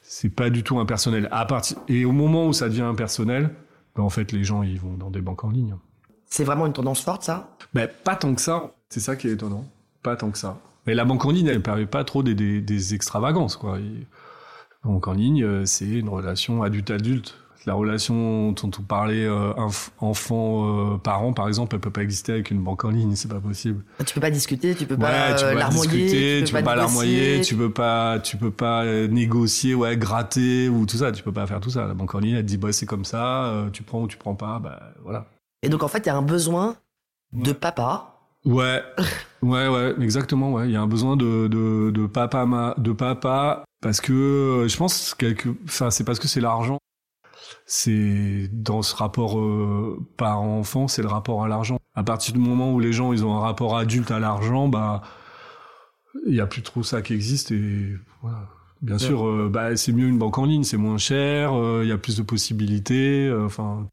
c'est 0.04 0.30
pas 0.30 0.50
du 0.50 0.64
tout 0.64 0.80
impersonnel. 0.80 1.28
À 1.32 1.46
partir 1.46 1.78
et 1.88 2.06
au 2.06 2.12
moment 2.12 2.48
où 2.48 2.54
ça 2.54 2.70
devient 2.70 2.82
impersonnel, 2.82 3.54
ben 3.96 4.04
en 4.04 4.10
fait 4.10 4.32
les 4.32 4.44
gens 4.44 4.64
ils 4.64 4.80
vont 4.80 4.96
dans 4.98 5.10
des 5.10 5.22
banques 5.22 5.44
en 5.44 5.50
ligne. 5.50 5.76
C'est 6.30 6.44
vraiment 6.44 6.66
une 6.66 6.74
tendance 6.74 7.02
forte 7.02 7.24
ça? 7.24 7.50
Ben 7.74 7.90
pas 8.04 8.16
tant 8.16 8.34
que 8.34 8.42
ça. 8.42 8.72
C'est 8.90 9.00
ça 9.00 9.16
qui 9.16 9.28
est 9.28 9.34
étonnant. 9.34 9.66
Pas 10.04 10.16
tant 10.16 10.30
que 10.32 10.38
ça. 10.38 10.60
Mais 10.86 10.94
la 10.94 11.06
banque 11.06 11.26
en 11.26 11.32
ligne 11.32 11.48
elle 11.48 11.62
permet 11.62 11.86
pas 11.86 12.04
trop 12.04 12.24
des, 12.24 12.36
des, 12.36 12.62
des 12.62 12.94
extravagances 12.94 13.58
quoi. 13.58 13.78
la 13.80 14.90
banque 14.92 15.08
en 15.08 15.14
ligne 15.14 15.44
euh, 15.44 15.66
c'est 15.66 15.86
une 15.88 16.10
relation 16.10 16.64
adulte 16.64 16.92
adulte 16.92 17.38
la 17.68 17.74
relation 17.74 18.54
dont 18.54 18.72
on 18.80 18.82
parlait 18.82 19.26
euh, 19.26 19.52
enfant-parent, 20.00 21.30
euh, 21.30 21.34
par 21.34 21.48
exemple, 21.50 21.76
elle 21.76 21.82
peut 21.82 21.92
pas 21.92 22.02
exister 22.02 22.32
avec 22.32 22.50
une 22.50 22.64
banque 22.64 22.86
en 22.86 22.90
ligne, 22.90 23.14
c'est 23.16 23.28
pas 23.28 23.42
possible. 23.42 23.84
Ah, 24.00 24.06
tu 24.06 24.14
peux 24.14 24.22
pas 24.22 24.32
discuter, 24.32 24.74
tu 24.74 24.86
peux 24.86 24.98
pas 24.98 25.34
tu 25.34 25.44
peux 25.44 25.54
larmoyer, 25.54 26.44
tu 26.46 26.54
peux, 26.54 26.64
pas, 26.64 26.76
larmoyer, 26.76 27.42
tu 27.42 27.56
peux 27.58 27.70
pas, 27.70 28.20
tu 28.20 28.38
peux 28.38 28.52
pas 28.52 28.86
euh, 28.86 29.10
négocier, 29.10 29.76
ouais, 29.76 29.98
gratter 29.98 30.70
ou 30.70 30.86
tout 30.86 30.96
ça, 30.96 31.12
tu 31.12 31.24
peux 31.24 31.34
pas 31.34 31.46
faire 31.46 31.60
tout 31.60 31.70
ça. 31.70 31.86
La 31.86 31.94
banque 31.94 32.16
en 32.16 32.20
ligne, 32.20 32.36
elle 32.36 32.44
te 32.44 32.48
dit, 32.48 32.58
bah, 32.58 32.72
c'est 32.72 32.86
comme 32.86 33.04
ça, 33.04 33.54
tu 33.74 33.84
prends 33.84 34.04
ou 34.04 34.08
tu 34.08 34.16
prends 34.16 34.36
pas, 34.36 34.60
bah, 34.60 34.80
voilà. 35.04 35.26
Et 35.62 35.68
donc, 35.68 35.84
en 35.84 35.90
fait, 35.90 36.00
il 36.00 36.08
y 36.08 36.10
a 36.10 36.16
un 36.16 36.22
besoin 36.22 36.78
de 37.34 37.52
papa. 37.52 38.14
Ouais, 38.46 38.82
ouais, 39.42 39.68
ouais, 39.68 39.94
exactement, 40.00 40.54
ouais. 40.54 40.70
Il 40.70 40.72
y 40.72 40.78
a 40.78 40.82
un 40.82 40.88
besoin 40.88 41.18
de, 41.18 41.50
de, 41.50 41.92
de 41.92 42.08
papa, 42.08 42.76
de 42.78 42.94
papa, 42.94 43.66
parce 43.82 44.00
que 44.00 44.68
je 44.70 44.78
pense 44.78 45.14
quelque, 45.16 45.50
enfin, 45.66 45.92
c'est 45.92 46.06
parce 46.06 46.20
que 46.20 46.30
c'est 46.30 46.40
l'argent 46.40 46.78
c'est 47.66 48.50
dans 48.52 48.82
ce 48.82 48.96
rapport 48.96 49.40
euh, 49.40 50.00
parent-enfant, 50.18 50.88
c'est 50.88 51.02
le 51.02 51.08
rapport 51.08 51.44
à 51.44 51.48
l'argent. 51.48 51.80
À 51.96 52.04
partir 52.04 52.34
du 52.34 52.40
moment 52.40 52.74
où 52.74 52.80
les 52.80 52.94
gens 52.94 53.14
ils 53.14 53.26
ont 53.26 53.36
un 53.36 53.42
rapport 53.42 53.78
adulte 53.78 54.12
à 54.12 54.20
l'argent, 54.20 54.68
bah 54.68 55.02
il 56.26 56.34
y 56.34 56.42
a 56.42 56.48
plus 56.48 56.62
trop 56.62 56.84
ça 56.84 57.02
qui 57.02 57.14
existe 57.14 57.52
et 57.52 57.96
voilà. 58.22 58.50
Bien 58.82 59.00
sûr, 59.00 59.28
euh, 59.28 59.50
bah 59.52 59.76
c'est 59.76 59.92
mieux 59.92 60.08
une 60.08 60.20
banque 60.20 60.38
en 60.38 60.46
ligne, 60.46 60.64
c'est 60.64 60.78
moins 60.78 61.00
cher, 61.00 61.54
euh, 61.54 61.82
il 61.84 61.90
y 61.90 61.92
a 61.92 61.98
plus 61.98 62.16
de 62.18 62.22
possibilités, 62.22 63.32
enfin. 63.44 63.88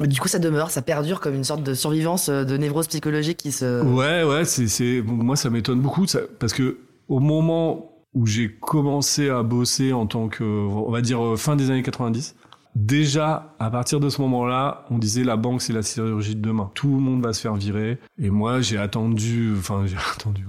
Du 0.00 0.20
coup, 0.20 0.28
ça 0.28 0.38
demeure, 0.38 0.70
ça 0.70 0.82
perdure 0.82 1.20
comme 1.20 1.34
une 1.34 1.44
sorte 1.44 1.62
de 1.62 1.72
survivance 1.72 2.28
de 2.28 2.56
névrose 2.56 2.88
psychologique 2.88 3.38
qui 3.38 3.52
se. 3.52 3.82
Ouais, 3.82 4.24
ouais, 4.24 4.44
c'est, 4.44 4.68
c'est, 4.68 5.00
moi 5.00 5.36
ça 5.36 5.48
m'étonne 5.48 5.80
beaucoup, 5.80 6.06
ça, 6.06 6.20
parce 6.38 6.52
que 6.52 6.78
au 7.08 7.20
moment 7.20 7.92
où 8.12 8.26
j'ai 8.26 8.50
commencé 8.50 9.30
à 9.30 9.42
bosser 9.42 9.92
en 9.92 10.06
tant 10.06 10.28
que, 10.28 10.42
on 10.42 10.90
va 10.90 11.02
dire 11.02 11.38
fin 11.38 11.54
des 11.54 11.70
années 11.70 11.82
90, 11.82 12.34
Déjà, 12.76 13.54
à 13.58 13.70
partir 13.70 14.00
de 14.00 14.10
ce 14.10 14.20
moment-là, 14.20 14.84
on 14.90 14.98
disait 14.98 15.24
la 15.24 15.36
banque 15.36 15.62
c'est 15.62 15.72
la 15.72 15.80
chirurgie 15.80 16.36
de 16.36 16.42
demain. 16.42 16.70
Tout 16.74 16.88
le 16.94 17.00
monde 17.00 17.22
va 17.24 17.32
se 17.32 17.40
faire 17.40 17.54
virer. 17.54 17.96
Et 18.18 18.28
moi, 18.28 18.60
j'ai 18.60 18.76
attendu, 18.76 19.54
enfin 19.58 19.86
j'ai 19.86 19.96
attendu, 20.14 20.44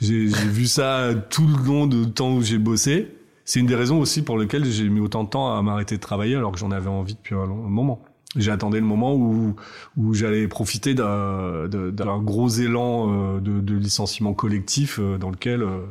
j'ai 0.00 0.24
vu 0.26 0.66
ça 0.66 1.10
tout 1.30 1.46
le 1.46 1.64
long 1.64 1.86
du 1.86 2.10
temps 2.10 2.32
où 2.34 2.42
j'ai 2.42 2.58
bossé. 2.58 3.14
C'est 3.44 3.60
une 3.60 3.66
des 3.66 3.76
raisons 3.76 4.00
aussi 4.00 4.22
pour 4.22 4.38
lesquelles 4.38 4.64
j'ai 4.64 4.88
mis 4.88 4.98
autant 4.98 5.22
de 5.22 5.28
temps 5.28 5.56
à 5.56 5.62
m'arrêter 5.62 5.94
de 5.94 6.00
travailler 6.00 6.34
alors 6.34 6.50
que 6.50 6.58
j'en 6.58 6.72
avais 6.72 6.88
envie 6.88 7.14
depuis 7.14 7.36
un, 7.36 7.46
long, 7.46 7.54
moment. 7.54 8.02
J'attendais 8.34 8.80
le 8.80 8.84
moment 8.84 9.14
où, 9.14 9.54
où 9.96 10.14
j'allais 10.14 10.48
profiter 10.48 10.94
d'un 10.94 11.68
de- 11.68 11.90
d'un 11.92 12.18
gros 12.18 12.48
élan 12.48 13.36
euh, 13.36 13.40
de, 13.40 13.60
de 13.60 13.74
licenciement 13.76 14.34
collectif 14.34 14.98
euh, 14.98 15.16
dans 15.16 15.30
lequel 15.30 15.62
euh, 15.62 15.86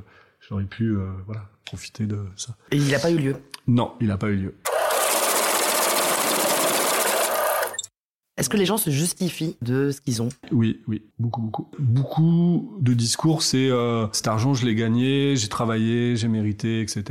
j'aurais 0.50 0.66
pu 0.66 0.90
euh, 0.98 1.08
voilà, 1.26 1.44
profiter 1.66 2.06
de 2.06 2.20
ça. 2.36 2.58
Et 2.72 2.76
il 2.78 2.92
n'a 2.92 3.00
pas 3.00 3.10
eu 3.10 3.18
lieu? 3.18 3.36
Non, 3.68 3.94
il 4.02 4.08
n'a 4.08 4.18
pas 4.18 4.28
eu 4.28 4.36
lieu. 4.36 4.56
Est-ce 8.38 8.50
que 8.50 8.58
les 8.58 8.66
gens 8.66 8.78
se 8.78 8.92
justifient 8.92 9.56
de 9.64 9.90
ce 9.92 10.00
qu'ils 10.00 10.22
ont? 10.22 10.30
Oui, 10.52 10.82
oui, 10.88 11.02
beaucoup, 11.18 11.42
beaucoup. 11.42 11.68
Beaucoup 11.80 12.78
de 12.80 12.94
discours, 12.94 13.42
c'est 13.42 13.70
euh, 13.70 14.06
cet 14.12 14.28
argent, 14.28 14.54
je 14.54 14.66
l'ai 14.66 14.76
gagné, 14.76 15.36
j'ai 15.36 15.48
travaillé, 15.48 16.16
j'ai 16.16 16.28
mérité, 16.28 16.82
etc. 16.82 17.04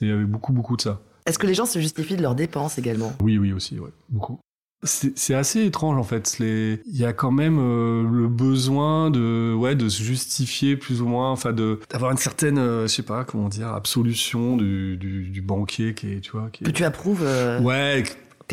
Il 0.00 0.08
y 0.08 0.10
avait 0.10 0.24
beaucoup, 0.24 0.52
beaucoup 0.52 0.76
de 0.76 0.82
ça. 0.82 1.00
Est-ce 1.26 1.38
que 1.38 1.46
les 1.46 1.54
gens 1.54 1.66
se 1.66 1.78
justifient 1.78 2.16
de 2.16 2.22
leurs 2.22 2.34
dépenses 2.34 2.76
également? 2.78 3.12
Oui, 3.22 3.38
oui 3.38 3.52
aussi, 3.52 3.78
ouais, 3.78 3.90
beaucoup. 4.08 4.40
C'est 4.84 5.34
assez 5.34 5.64
étrange 5.64 5.96
en 5.96 6.02
fait. 6.02 6.40
Les- 6.40 6.80
Il 6.86 6.96
y 6.96 7.04
a 7.04 7.12
quand 7.12 7.30
même 7.30 7.60
euh, 7.60 8.02
le 8.10 8.26
besoin 8.26 9.12
de, 9.12 9.54
ouais, 9.56 9.76
de 9.76 9.88
se 9.88 10.02
justifier 10.02 10.76
plus 10.76 11.00
ou 11.02 11.06
moins, 11.06 11.30
enfin 11.30 11.52
de 11.52 11.78
d'avoir 11.88 12.10
une 12.10 12.16
certaine, 12.18 12.58
euh, 12.58 12.82
je 12.88 12.92
sais 12.92 13.04
pas 13.04 13.22
comment 13.22 13.48
dire, 13.48 13.68
absolution 13.68 14.56
du, 14.56 14.96
du, 14.96 15.28
du 15.28 15.40
banquier 15.40 15.94
qui 15.94 16.14
est, 16.14 16.20
tu 16.20 16.32
vois, 16.32 16.48
qui 16.52 16.64
Que 16.64 16.72
tu 16.72 16.82
approuves, 16.82 17.22
euh, 17.22 17.60
Ouais, 17.60 18.02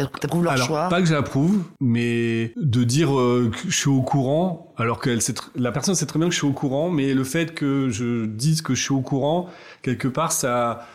t'approuves 0.06 0.44
leur 0.44 0.54
alors, 0.54 0.68
choix 0.68 0.90
pas 0.90 1.00
que 1.02 1.08
j'approuve, 1.08 1.64
mais 1.80 2.54
de 2.58 2.84
dire 2.84 3.18
euh, 3.18 3.52
que 3.52 3.70
je 3.70 3.76
suis 3.76 3.90
au 3.90 4.02
courant, 4.02 4.74
alors 4.78 5.00
que 5.00 5.18
la 5.56 5.72
personne 5.72 5.96
sait 5.96 6.06
très 6.06 6.20
bien 6.20 6.28
que 6.28 6.34
je 6.34 6.40
suis 6.40 6.48
au 6.48 6.54
courant, 6.54 6.90
mais 6.90 7.14
le 7.14 7.24
fait 7.24 7.54
que 7.54 7.90
je 7.90 8.26
dise 8.26 8.62
que 8.62 8.76
je 8.76 8.82
suis 8.82 8.94
au 8.94 9.02
courant, 9.02 9.50
quelque 9.82 10.08
part, 10.08 10.32
ça, 10.32 10.86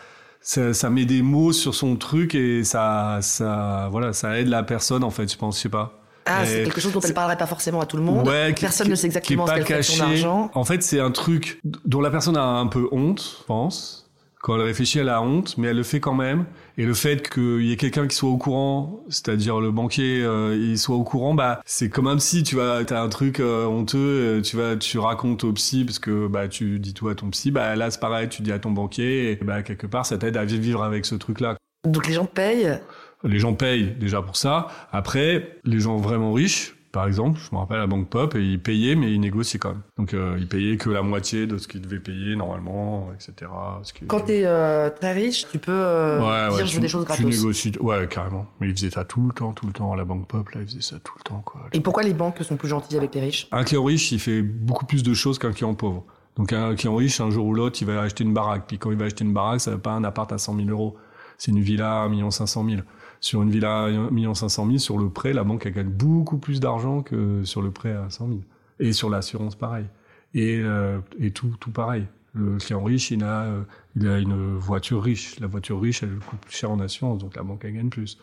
ça, 0.41 0.75
ça 0.75 0.91
met 0.91 1.05
des 1.05 1.23
mots 1.23 1.53
sur 1.53 1.75
son 1.75 1.97
truc 1.97 2.35
et 2.35 2.65
ça, 2.65 3.19
ça, 3.23 3.89
voilà, 3.91 4.13
ça 4.13 4.39
aide 4.39 4.49
la 4.49 4.63
personne, 4.63 5.05
en 5.05 5.11
fait, 5.11 5.31
je 5.31 5.37
pense, 5.37 5.57
je 5.57 5.63
sais 5.63 5.69
pas. 5.69 5.99
Ah, 6.27 6.47
c'est 6.47 6.63
quelque 6.65 6.81
chose 6.81 6.93
dont 6.93 7.01
elle 7.01 7.13
parlerait 7.13 7.37
pas 7.37 7.47
forcément 7.47 7.81
à 7.83 7.87
tout 7.87 7.99
le 7.99 8.03
monde. 8.03 8.27
Ouais, 8.27 8.55
Personne 8.55 8.87
qui- 8.87 8.91
ne 8.93 8.97
sait 8.97 9.07
exactement 9.07 9.45
qui 9.45 9.51
ce 9.51 9.57
est 9.57 9.61
pas 9.61 9.65
qu'elle 9.67 9.83
fait 9.83 9.93
son 9.93 10.05
argent. 10.05 10.51
En 10.55 10.65
fait, 10.65 10.83
c'est 10.83 10.99
un 11.01 11.11
truc 11.11 11.61
dont 11.85 12.01
la 12.01 12.11
personne 12.11 12.37
a 12.37 12.45
un 12.45 12.67
peu 12.67 12.89
honte, 12.93 13.39
je 13.41 13.45
pense. 13.45 14.04
Quand 14.45 14.57
elle 14.57 14.61
réfléchit, 14.61 14.99
elle 14.99 15.09
a 15.09 15.23
honte, 15.23 15.57
mais 15.57 15.69
elle 15.69 15.79
le 15.79 15.83
fait 15.83 16.01
quand 16.01 16.13
même. 16.13 16.45
Et 16.77 16.85
le 16.85 16.93
fait 16.93 17.31
qu'il 17.31 17.63
y 17.63 17.73
ait 17.73 17.79
quelqu'un 17.79 18.07
qui 18.07 18.15
soit 18.15 18.29
au 18.29 18.37
courant, 18.37 19.03
c'est-à-dire 19.09 19.59
le 19.59 19.71
banquier, 19.71 20.23
euh, 20.23 20.55
il 20.55 20.79
soit 20.79 20.97
au 20.97 21.03
courant, 21.03 21.33
bah 21.33 21.63
c'est 21.65 21.89
comme 21.89 22.09
un 22.09 22.17
psy, 22.17 22.43
tu 22.43 22.57
vois, 22.57 22.85
t'as 22.85 23.03
un 23.03 23.09
truc 23.09 23.41
euh, 23.41 23.65
honteux, 23.65 23.99
euh, 23.99 24.43
tu 24.43 24.59
vas, 24.59 24.77
tu 24.77 24.99
racontes 24.99 25.45
au 25.45 25.53
psy 25.55 25.87
parce 25.87 25.99
que 25.99 26.27
bah 26.27 26.47
tu 26.49 26.79
dis 26.79 26.93
tout 26.93 27.09
à 27.09 27.15
ton 27.15 27.31
psy, 27.31 27.53
bah 27.53 27.75
là 27.75 27.91
c'est 27.91 28.01
pareil, 28.01 28.29
tu 28.29 28.43
dis 28.43 28.53
à 28.53 28.59
ton 28.59 28.71
banquier, 28.71 29.31
et 29.31 29.37
bah 29.37 29.63
quelque 29.63 29.87
part 29.87 30.05
ça 30.05 30.19
t'aide 30.19 30.37
à 30.37 30.45
vivre 30.45 30.83
avec 30.83 31.07
ce 31.07 31.15
truc-là. 31.15 31.57
Donc 31.89 32.07
les 32.07 32.13
gens 32.13 32.27
payent? 32.27 32.81
Les 33.23 33.39
gens 33.39 33.55
payent 33.55 33.95
déjà 33.99 34.21
pour 34.21 34.37
ça. 34.37 34.67
Après, 34.93 35.57
les 35.65 35.81
gens 35.81 35.97
vraiment 35.97 36.35
riches, 36.35 36.74
par 36.95 37.07
exemple, 37.09 37.41
je 37.41 37.53
me 37.53 37.59
rappelle 37.59 37.81
à 37.81 37.87
Banque 37.89 38.09
Pop, 38.09 38.37
et 38.37 38.41
ils 38.43 38.63
payaient, 38.63 38.95
mais 38.95 39.13
ils 39.13 39.19
négociaient 39.21 39.59
quand 39.59 39.71
même. 39.71 39.83
Donc, 39.99 40.15
euh, 40.15 40.37
ils 40.39 40.47
payaient 40.49 40.77
que 40.77 40.89
la 40.89 41.03
moitié 41.03 41.47
de 41.49 41.59
ce 41.59 41.67
qu'ils 41.67 41.81
devaient 41.81 41.99
payer 41.99 42.37
normalement, 42.37 43.09
etc. 43.13 43.51
Ce 43.83 43.93
qui- 43.93 44.07
Quand 44.07 44.21
t'es 44.21 44.43
euh, 44.47 44.89
très 44.91 45.13
riche, 45.13 45.47
tu 45.51 45.59
peux 45.59 45.73
euh, 45.73 46.19
ouais, 46.21 46.49
dire 46.51 46.57
ouais, 46.59 46.65
je 46.67 46.71
tu, 46.71 46.75
veux 46.77 46.81
des 46.83 46.89
choses 46.89 47.03
tu 47.05 47.07
gratos. 47.09 47.27
négocies, 47.27 47.73
ouais, 47.81 48.07
carrément. 48.09 48.47
Mais 48.61 48.69
ils 48.69 48.75
faisaient 48.77 48.91
ça 48.91 49.05
tout 49.05 49.27
le 49.27 49.33
temps, 49.33 49.53
tout 49.53 49.67
le 49.67 49.73
temps. 49.73 49.93
À 49.93 49.97
la 49.97 50.05
Banque 50.05 50.29
Pop, 50.29 50.49
là, 50.51 50.61
ils 50.61 50.67
faisaient 50.69 50.81
ça 50.81 50.97
tout 51.03 51.15
le 51.19 51.23
temps, 51.25 51.43
quoi. 51.45 51.63
Et 51.73 51.81
pourquoi 51.81 52.05
les 52.05 52.15
banques 52.15 52.39
sont 52.43 52.57
plus 52.57 52.69
gentilles 52.69 52.97
avec 52.97 53.13
les 53.15 53.21
riches? 53.23 53.49
Un 53.51 53.65
client 53.65 53.83
riche, 53.85 54.13
il 54.13 54.21
fait 54.21 54.43
beaucoup 54.43 54.87
plus 54.87 55.03
de 55.03 55.15
choses 55.15 55.39
qu'un 55.41 55.53
client 55.53 55.75
pauvre. 55.75 56.05
Donc 56.37 56.53
un 56.53 56.75
client 56.77 56.95
riche, 56.95 57.21
un 57.21 57.31
jour 57.31 57.47
ou 57.47 57.55
l'autre, 57.55 57.77
il 57.81 57.87
va 57.89 58.01
acheter 58.03 58.23
une 58.25 58.35
baraque. 58.35 58.65
Puis 58.69 58.79
quand 58.79 58.91
il 58.93 58.97
va 58.97 59.07
acheter 59.07 59.25
une 59.25 59.33
baraque, 59.35 59.61
ça 59.61 59.73
va 59.73 59.79
pas 59.79 59.93
un 59.93 60.05
appart 60.05 60.31
à 60.33 60.39
100 60.39 60.57
000 60.57 60.69
euros. 60.69 60.97
C'est 61.39 61.51
une 61.51 61.61
villa 61.61 62.03
à 62.03 62.07
1 62.07 62.31
500 62.31 62.65
000. 62.69 62.83
Sur 63.21 63.43
une 63.43 63.51
villa 63.51 63.85
à 63.85 63.89
1 63.89 64.35
500 64.35 64.67
000, 64.67 64.79
sur 64.79 64.99
le 64.99 65.09
prêt, 65.09 65.33
la 65.33 65.45
banque 65.45 65.67
gagne 65.69 65.89
beaucoup 65.89 66.39
plus 66.39 66.61
d'argent 66.61 67.03
que 67.03 67.45
sur 67.45 67.63
le 67.63 67.71
prêt 67.71 67.93
à 67.93 68.11
100 68.11 68.29
000. 68.29 68.41
Et 68.81 68.93
sur 68.93 69.11
l'assurance, 69.11 69.55
pareil. 69.55 69.87
Et, 70.35 70.61
euh, 70.63 70.99
et 71.21 71.31
tout, 71.31 71.55
tout 71.61 71.71
pareil. 71.71 72.07
Le 72.35 72.57
client 72.59 72.83
riche, 72.83 73.11
il 73.13 73.23
a, 73.23 73.45
euh, 73.45 73.63
il 73.97 74.09
a 74.09 74.19
une 74.19 74.57
voiture 74.57 75.03
riche. 75.03 75.39
La 75.39 75.47
voiture 75.47 75.81
riche, 75.81 76.03
elle 76.03 76.17
coûte 76.17 76.41
plus 76.41 76.57
cher 76.57 76.71
en 76.71 76.81
assurance, 76.81 77.19
donc 77.19 77.37
la 77.37 77.43
banque 77.43 77.63
elle 77.65 77.75
gagne 77.75 77.89
plus, 77.89 78.19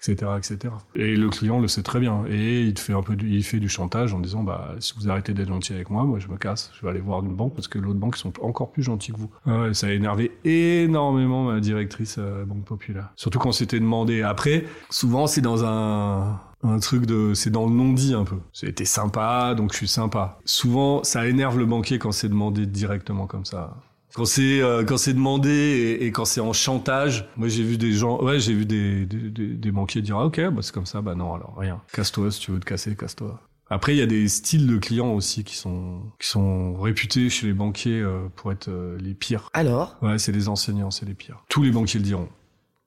etc., 0.00 0.32
etc. 0.36 0.74
Et 0.96 1.14
le 1.14 1.28
client 1.30 1.60
le 1.60 1.68
sait 1.68 1.82
très 1.82 2.00
bien. 2.00 2.24
Et 2.28 2.62
il 2.62 2.76
fait 2.76 2.92
un 2.92 3.02
peu, 3.02 3.14
du, 3.14 3.30
il 3.30 3.44
fait 3.44 3.60
du 3.60 3.68
chantage 3.68 4.14
en 4.14 4.18
disant, 4.18 4.42
bah, 4.42 4.74
si 4.80 4.94
vous 4.96 5.08
arrêtez 5.08 5.32
d'être 5.32 5.48
gentil 5.48 5.74
avec 5.74 5.90
moi, 5.90 6.04
moi 6.04 6.18
je 6.18 6.28
me 6.28 6.36
casse, 6.36 6.72
je 6.74 6.82
vais 6.84 6.90
aller 6.90 7.00
voir 7.00 7.22
une 7.22 7.34
banque 7.34 7.54
parce 7.54 7.68
que 7.68 7.78
l'autre 7.78 8.00
banque 8.00 8.16
ils 8.16 8.20
sont 8.20 8.32
encore 8.42 8.72
plus 8.72 8.82
gentils 8.82 9.12
que 9.12 9.18
vous. 9.18 9.30
Ah 9.46 9.60
ouais, 9.62 9.74
ça 9.74 9.86
a 9.86 9.90
énervé 9.90 10.32
énormément 10.44 11.44
ma 11.44 11.60
directrice 11.60 12.18
à 12.18 12.22
la 12.22 12.44
Banque 12.44 12.64
Populaire. 12.64 13.10
Surtout 13.16 13.38
quand 13.38 13.52
c'était 13.52 13.78
demandé. 13.78 14.22
Après, 14.22 14.64
souvent 14.90 15.26
c'est 15.26 15.40
dans 15.40 15.64
un 15.64 16.40
un 16.62 16.78
truc 16.78 17.06
de 17.06 17.34
c'est 17.34 17.50
dans 17.50 17.66
le 17.66 17.72
non 17.72 17.92
dit 17.92 18.14
un 18.14 18.24
peu. 18.24 18.36
C'était 18.52 18.84
sympa 18.84 19.54
donc 19.54 19.72
je 19.72 19.78
suis 19.78 19.88
sympa. 19.88 20.38
Souvent 20.44 21.02
ça 21.04 21.26
énerve 21.26 21.58
le 21.58 21.66
banquier 21.66 21.98
quand 21.98 22.12
c'est 22.12 22.28
demandé 22.28 22.66
directement 22.66 23.26
comme 23.26 23.44
ça. 23.44 23.76
Quand 24.14 24.26
c'est 24.26 24.60
euh, 24.60 24.84
quand 24.84 24.98
c'est 24.98 25.14
demandé 25.14 25.50
et, 25.50 26.06
et 26.06 26.12
quand 26.12 26.24
c'est 26.24 26.40
en 26.40 26.52
chantage 26.52 27.28
moi 27.36 27.48
j'ai 27.48 27.62
vu 27.62 27.78
des 27.78 27.92
gens 27.92 28.22
ouais 28.22 28.38
j'ai 28.38 28.52
vu 28.52 28.66
des, 28.66 29.06
des, 29.06 29.30
des, 29.30 29.48
des 29.54 29.72
banquiers 29.72 30.02
dire 30.02 30.18
ah, 30.18 30.26
ok 30.26 30.40
bah 30.50 30.62
c'est 30.62 30.72
comme 30.72 30.86
ça. 30.86 31.00
Bah 31.00 31.14
non 31.14 31.34
alors 31.34 31.54
rien. 31.56 31.80
Casse-toi 31.92 32.30
si 32.30 32.40
tu 32.40 32.50
veux 32.52 32.60
te 32.60 32.66
casser 32.66 32.94
casse-toi. 32.94 33.40
Après 33.70 33.94
il 33.94 33.98
y 33.98 34.02
a 34.02 34.06
des 34.06 34.28
styles 34.28 34.66
de 34.66 34.76
clients 34.76 35.14
aussi 35.14 35.44
qui 35.44 35.56
sont 35.56 36.02
qui 36.20 36.28
sont 36.28 36.74
réputés 36.74 37.30
chez 37.30 37.46
les 37.46 37.54
banquiers 37.54 38.00
euh, 38.00 38.28
pour 38.36 38.52
être 38.52 38.68
euh, 38.68 38.98
les 39.00 39.14
pires. 39.14 39.48
Alors? 39.54 39.96
Ouais 40.02 40.18
c'est 40.18 40.32
les 40.32 40.48
enseignants 40.48 40.90
c'est 40.90 41.06
les 41.06 41.14
pires. 41.14 41.42
Tous 41.48 41.62
les 41.62 41.70
banquiers 41.70 41.98
le 41.98 42.04
diront. 42.04 42.28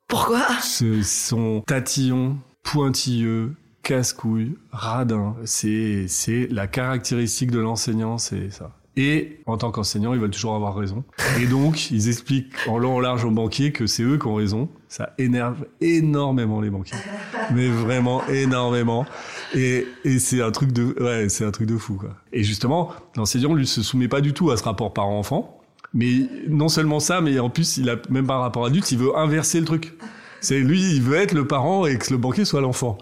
Pourquoi? 0.07 0.45
Ce 0.61 1.01
sont 1.01 1.63
tatillons, 1.65 2.37
pointilleux, 2.61 3.55
casse-couilles, 3.85 4.57
radins. 4.71 5.35
C'est, 5.45 6.07
la 6.49 6.67
caractéristique 6.67 7.51
de 7.51 7.59
l'enseignant, 7.59 8.17
c'est 8.17 8.49
ça. 8.51 8.71
Et 8.97 9.41
en 9.45 9.57
tant 9.57 9.71
qu'enseignant, 9.71 10.13
ils 10.13 10.19
veulent 10.19 10.31
toujours 10.31 10.55
avoir 10.55 10.75
raison. 10.75 11.03
Et 11.39 11.45
donc, 11.45 11.91
ils 11.91 12.07
expliquent 12.07 12.53
en 12.67 12.77
long 12.77 12.95
en 12.95 12.99
large 12.99 13.25
aux 13.25 13.31
banquiers 13.31 13.71
que 13.73 13.87
c'est 13.87 14.03
eux 14.03 14.17
qui 14.17 14.25
ont 14.25 14.35
raison. 14.35 14.69
Ça 14.87 15.13
énerve 15.17 15.65
énormément 15.81 16.61
les 16.61 16.69
banquiers. 16.69 16.97
Mais 17.53 17.67
vraiment 17.67 18.25
énormément. 18.27 19.05
Et, 19.53 19.85
et 20.05 20.17
c'est 20.19 20.41
un 20.41 20.51
truc 20.51 20.71
de, 20.71 20.95
ouais, 21.01 21.29
c'est 21.29 21.45
un 21.45 21.51
truc 21.51 21.67
de 21.67 21.77
fou. 21.77 22.01
Et 22.31 22.43
justement, 22.43 22.93
l'enseignant, 23.15 23.53
lui, 23.53 23.67
se 23.67 23.83
soumet 23.83 24.07
pas 24.07 24.21
du 24.21 24.33
tout 24.33 24.49
à 24.49 24.57
ce 24.57 24.63
rapport 24.63 24.93
parent-enfant. 24.93 25.61
Mais 25.93 26.27
non 26.47 26.69
seulement 26.69 26.99
ça, 26.99 27.21
mais 27.21 27.37
en 27.39 27.49
plus, 27.49 27.77
il 27.77 27.89
a 27.89 27.97
même 28.09 28.25
pas 28.25 28.35
un 28.35 28.39
rapport 28.39 28.65
adulte, 28.65 28.91
il 28.91 28.97
veut 28.97 29.15
inverser 29.17 29.59
le 29.59 29.65
truc. 29.65 29.93
C'est 30.41 30.59
lui, 30.59 30.95
il 30.95 31.01
veut 31.01 31.17
être 31.17 31.33
le 31.33 31.47
parent 31.47 31.85
et 31.85 31.97
que 31.97 32.11
le 32.11 32.17
banquier 32.17 32.45
soit 32.45 32.61
l'enfant. 32.61 32.97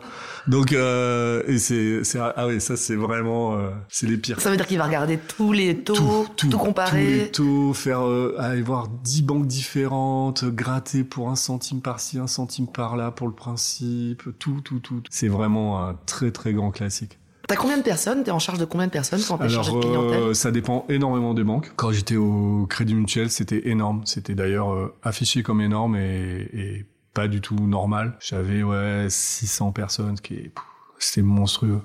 Donc, 0.47 0.73
euh, 0.73 1.41
et 1.47 1.57
c'est, 1.57 2.03
c'est, 2.03 2.19
ah 2.19 2.47
oui, 2.47 2.59
ça 2.59 2.75
c'est 2.75 2.95
vraiment, 2.95 3.55
euh, 3.55 3.69
c'est 3.89 4.07
les 4.07 4.17
pires. 4.17 4.41
Ça 4.41 4.49
veut 4.49 4.57
dire 4.57 4.67
qu'il 4.67 4.77
va 4.77 4.85
regarder 4.85 5.17
tous 5.17 5.53
les 5.53 5.77
taux, 5.77 6.25
tout, 6.35 6.49
comparer. 6.49 7.29
Tous 7.31 7.43
les 7.43 7.49
taux, 7.49 7.73
faire, 7.73 8.05
euh, 8.05 8.35
aller 8.39 8.61
voir 8.61 8.89
dix 8.89 9.21
banques 9.21 9.47
différentes, 9.47 10.43
gratter 10.45 11.03
pour 11.03 11.29
un 11.29 11.35
centime 11.35 11.81
par-ci, 11.81 12.19
un 12.19 12.27
centime 12.27 12.67
par-là 12.67 13.11
pour 13.11 13.27
le 13.27 13.33
principe, 13.33 14.23
tout, 14.39 14.59
tout, 14.63 14.79
tout. 14.79 15.01
C'est 15.09 15.29
vraiment 15.29 15.81
un 15.87 15.95
très, 16.05 16.31
très 16.31 16.53
grand 16.53 16.71
classique. 16.71 17.19
T'as 17.47 17.57
combien 17.57 17.77
de 17.77 17.83
personnes? 17.83 18.23
T'es 18.23 18.31
en 18.31 18.39
charge 18.39 18.57
de 18.57 18.65
combien 18.65 18.87
de 18.87 18.91
personnes 18.91 19.19
quand 19.27 19.37
t'es 19.37 19.49
chargé 19.49 19.73
de 19.73 19.79
clientèle? 19.79 20.19
euh, 20.21 20.33
ça 20.33 20.49
dépend 20.51 20.85
énormément 20.87 21.33
des 21.33 21.43
banques. 21.43 21.73
Quand 21.75 21.91
j'étais 21.91 22.15
au 22.15 22.65
Crédit 22.69 22.95
Mutuel, 22.95 23.29
c'était 23.29 23.67
énorme. 23.67 24.01
C'était 24.05 24.33
d'ailleurs 24.33 24.73
euh, 24.73 24.93
affiché 25.03 25.43
comme 25.43 25.59
énorme 25.59 25.97
et, 25.97 26.49
et 26.53 26.85
pas 27.13 27.27
du 27.27 27.41
tout 27.41 27.55
normal. 27.55 28.17
J'avais 28.19 28.63
ouais 28.63 29.07
600 29.09 29.71
personnes, 29.71 30.17
ce 30.17 30.21
qui 30.21 30.35
est 30.35 30.51
c'était 30.99 31.21
monstrueux. 31.21 31.81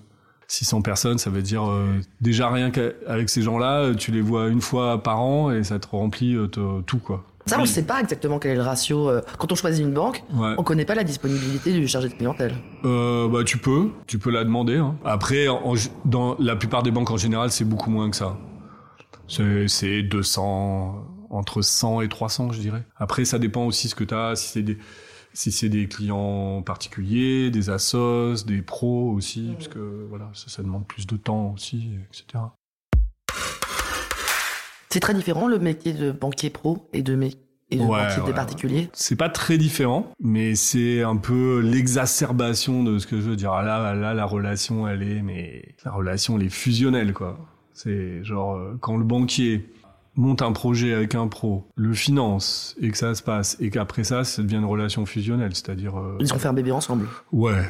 600 0.50 0.80
personnes, 0.82 1.18
ça 1.18 1.28
veut 1.28 1.42
dire 1.42 1.68
euh, 1.68 2.00
déjà 2.22 2.48
rien 2.48 2.70
qu'avec 2.70 3.28
ces 3.28 3.42
gens-là, 3.42 3.92
tu 3.94 4.12
les 4.12 4.22
vois 4.22 4.48
une 4.48 4.62
fois 4.62 5.02
par 5.02 5.20
an 5.20 5.50
et 5.50 5.62
ça 5.64 5.78
te 5.78 5.86
remplit 5.88 6.34
euh, 6.36 6.46
te- 6.46 6.80
tout 6.82 6.98
quoi. 6.98 7.24
Ça, 7.44 7.56
on 7.58 7.62
ne 7.62 7.66
sait 7.66 7.82
pas 7.84 8.00
exactement 8.00 8.38
quel 8.38 8.52
est 8.52 8.54
le 8.56 8.62
ratio. 8.62 9.08
euh, 9.08 9.22
Quand 9.38 9.50
on 9.50 9.54
choisit 9.54 9.82
une 9.84 9.92
banque, 9.94 10.22
Ouais. 10.34 10.54
on 10.58 10.62
connaît 10.62 10.84
pas 10.84 10.94
la 10.94 11.04
disponibilité 11.04 11.72
du 11.72 11.86
chargé 11.88 12.08
de 12.10 12.14
clientèle. 12.14 12.54
Euh, 12.84 13.26
bah 13.28 13.42
tu 13.44 13.56
peux, 13.58 13.88
tu 14.06 14.18
peux 14.18 14.30
la 14.30 14.44
demander. 14.44 14.76
Hein. 14.76 14.96
Après, 15.04 15.48
en- 15.48 15.74
dans 16.04 16.36
la 16.38 16.56
plupart 16.56 16.82
des 16.82 16.90
banques 16.90 17.10
en 17.10 17.16
général, 17.16 17.50
c'est 17.50 17.64
beaucoup 17.64 17.90
moins 17.90 18.08
que 18.10 18.16
ça. 18.16 18.36
C'est 19.28 19.66
c'est 19.68 20.02
200, 20.02 21.06
entre 21.30 21.62
100 21.62 22.00
et 22.02 22.08
300, 22.08 22.52
je 22.52 22.60
dirais. 22.60 22.84
Après, 22.96 23.24
ça 23.24 23.38
dépend 23.38 23.64
aussi 23.64 23.88
ce 23.88 23.94
que 23.94 24.04
tu 24.04 24.14
as, 24.14 24.34
si 24.36 24.48
c'est 24.48 24.62
des 24.62 24.78
si 25.38 25.52
c'est 25.52 25.68
des 25.68 25.86
clients 25.86 26.62
particuliers, 26.62 27.52
des 27.52 27.70
assos, 27.70 28.44
des 28.44 28.60
pros 28.60 29.12
aussi, 29.12 29.52
parce 29.54 29.68
que 29.68 30.04
voilà, 30.08 30.28
ça, 30.34 30.48
ça 30.48 30.64
demande 30.64 30.84
plus 30.84 31.06
de 31.06 31.16
temps 31.16 31.52
aussi, 31.54 31.90
etc. 32.12 32.42
C'est 34.90 34.98
très 34.98 35.14
différent 35.14 35.46
le 35.46 35.60
métier 35.60 35.92
de 35.92 36.10
banquier 36.10 36.50
pro 36.50 36.88
et 36.92 37.02
de, 37.02 37.14
mé- 37.14 37.36
et 37.70 37.76
de 37.76 37.82
Ouais, 37.82 37.88
banquier 38.04 38.20
ouais, 38.22 38.26
des 38.26 38.32
particuliers? 38.34 38.90
C'est 38.94 39.14
pas 39.14 39.28
très 39.28 39.58
différent, 39.58 40.10
mais 40.18 40.56
c'est 40.56 41.02
un 41.02 41.16
peu 41.16 41.60
l'exacerbation 41.60 42.82
de 42.82 42.98
ce 42.98 43.06
que 43.06 43.20
je 43.20 43.28
veux 43.30 43.36
dire. 43.36 43.52
Ah 43.52 43.62
Là, 43.62 43.94
là, 43.94 44.14
la 44.14 44.24
relation, 44.24 44.88
elle 44.88 45.04
est, 45.04 45.22
mais 45.22 45.76
la 45.84 45.92
relation, 45.92 46.36
elle 46.36 46.46
est 46.46 46.50
fusionnelle, 46.52 47.12
quoi. 47.12 47.38
C'est 47.74 48.24
genre 48.24 48.56
euh, 48.56 48.76
quand 48.80 48.96
le 48.96 49.04
banquier, 49.04 49.70
monte 50.18 50.42
un 50.42 50.52
projet 50.52 50.92
avec 50.92 51.14
un 51.14 51.28
pro, 51.28 51.66
le 51.76 51.94
finance 51.94 52.74
et 52.80 52.90
que 52.90 52.98
ça 52.98 53.14
se 53.14 53.22
passe 53.22 53.56
et 53.60 53.70
qu'après 53.70 54.04
ça, 54.04 54.24
ça 54.24 54.42
devient 54.42 54.56
une 54.56 54.64
relation 54.66 55.06
fusionnelle, 55.06 55.54
c'est-à-dire. 55.54 55.96
euh, 55.98 56.16
Ils 56.20 56.34
ont 56.34 56.38
fait 56.38 56.48
un 56.48 56.52
bébé 56.52 56.72
ensemble. 56.72 57.06
Ouais, 57.32 57.62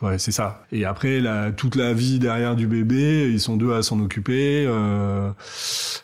ouais, 0.00 0.16
c'est 0.18 0.32
ça. 0.32 0.64
Et 0.72 0.84
après, 0.84 1.20
la, 1.20 1.52
toute 1.52 1.74
la 1.74 1.92
vie 1.92 2.18
derrière 2.18 2.56
du 2.56 2.66
bébé, 2.66 3.28
ils 3.30 3.40
sont 3.40 3.56
deux 3.56 3.74
à 3.74 3.82
s'en 3.82 4.00
occuper. 4.00 4.64
Euh, 4.66 5.30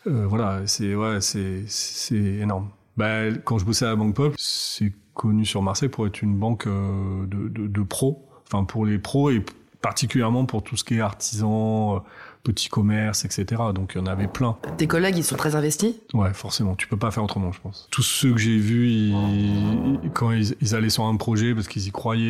euh, 0.07 0.27
voilà, 0.29 0.61
c'est 0.67 0.95
ouais, 0.95 1.21
c'est 1.21 1.63
c'est 1.69 2.17
énorme. 2.17 2.69
Bah, 2.97 3.31
quand 3.45 3.59
je 3.59 3.65
bossais 3.65 3.87
à 3.87 3.91
la 3.91 3.97
Banque 3.97 4.15
Pop, 4.15 4.35
c'est 4.37 4.93
connu 5.15 5.45
sur 5.47 5.63
Marseille 5.63 5.89
pour 5.89 6.07
être 6.07 6.21
une 6.21 6.37
banque 6.37 6.67
euh, 6.67 7.27
de, 7.27 7.49
de, 7.49 7.67
de 7.69 7.83
pros, 7.83 8.29
enfin 8.53 8.65
pour 8.65 8.85
les 8.85 8.99
pros 8.99 9.31
et 9.31 9.43
particulièrement 9.81 10.47
pour 10.47 10.63
tout 10.63 10.77
ce 10.77 10.85
qui 10.85 10.95
est 10.97 11.01
artisan, 11.01 12.03
euh, 12.45 12.53
petit 12.53 12.69
commerce, 12.69 13.25
etc. 13.25 13.63
Donc 13.75 13.93
il 13.95 13.99
y 13.99 14.01
en 14.01 14.07
avait 14.07 14.27
plein. 14.27 14.57
Tes 14.77 14.87
collègues, 14.87 15.17
ils 15.19 15.25
sont 15.25 15.37
très 15.37 15.55
investis? 15.55 15.95
Ouais, 16.15 16.33
forcément, 16.35 16.75
tu 16.77 16.87
peux 16.89 16.97
pas 16.97 17.11
faire 17.11 17.25
autrement, 17.25 17.53
je 17.53 17.61
pense. 17.61 17.89
Tous 17.91 18.03
ceux 18.03 18.33
que 18.33 18.39
j'ai 18.39 18.59
vus, 18.59 18.89
ils- 18.89 20.11
quand 20.15 20.33
ils, 20.33 20.55
ils 20.61 20.75
allaient 20.75 20.91
sur 20.91 21.05
un 21.05 21.17
projet 21.17 21.55
parce 21.55 21.69
qu'ils 21.69 21.87
y 21.87 21.91
croyaient, 21.91 22.27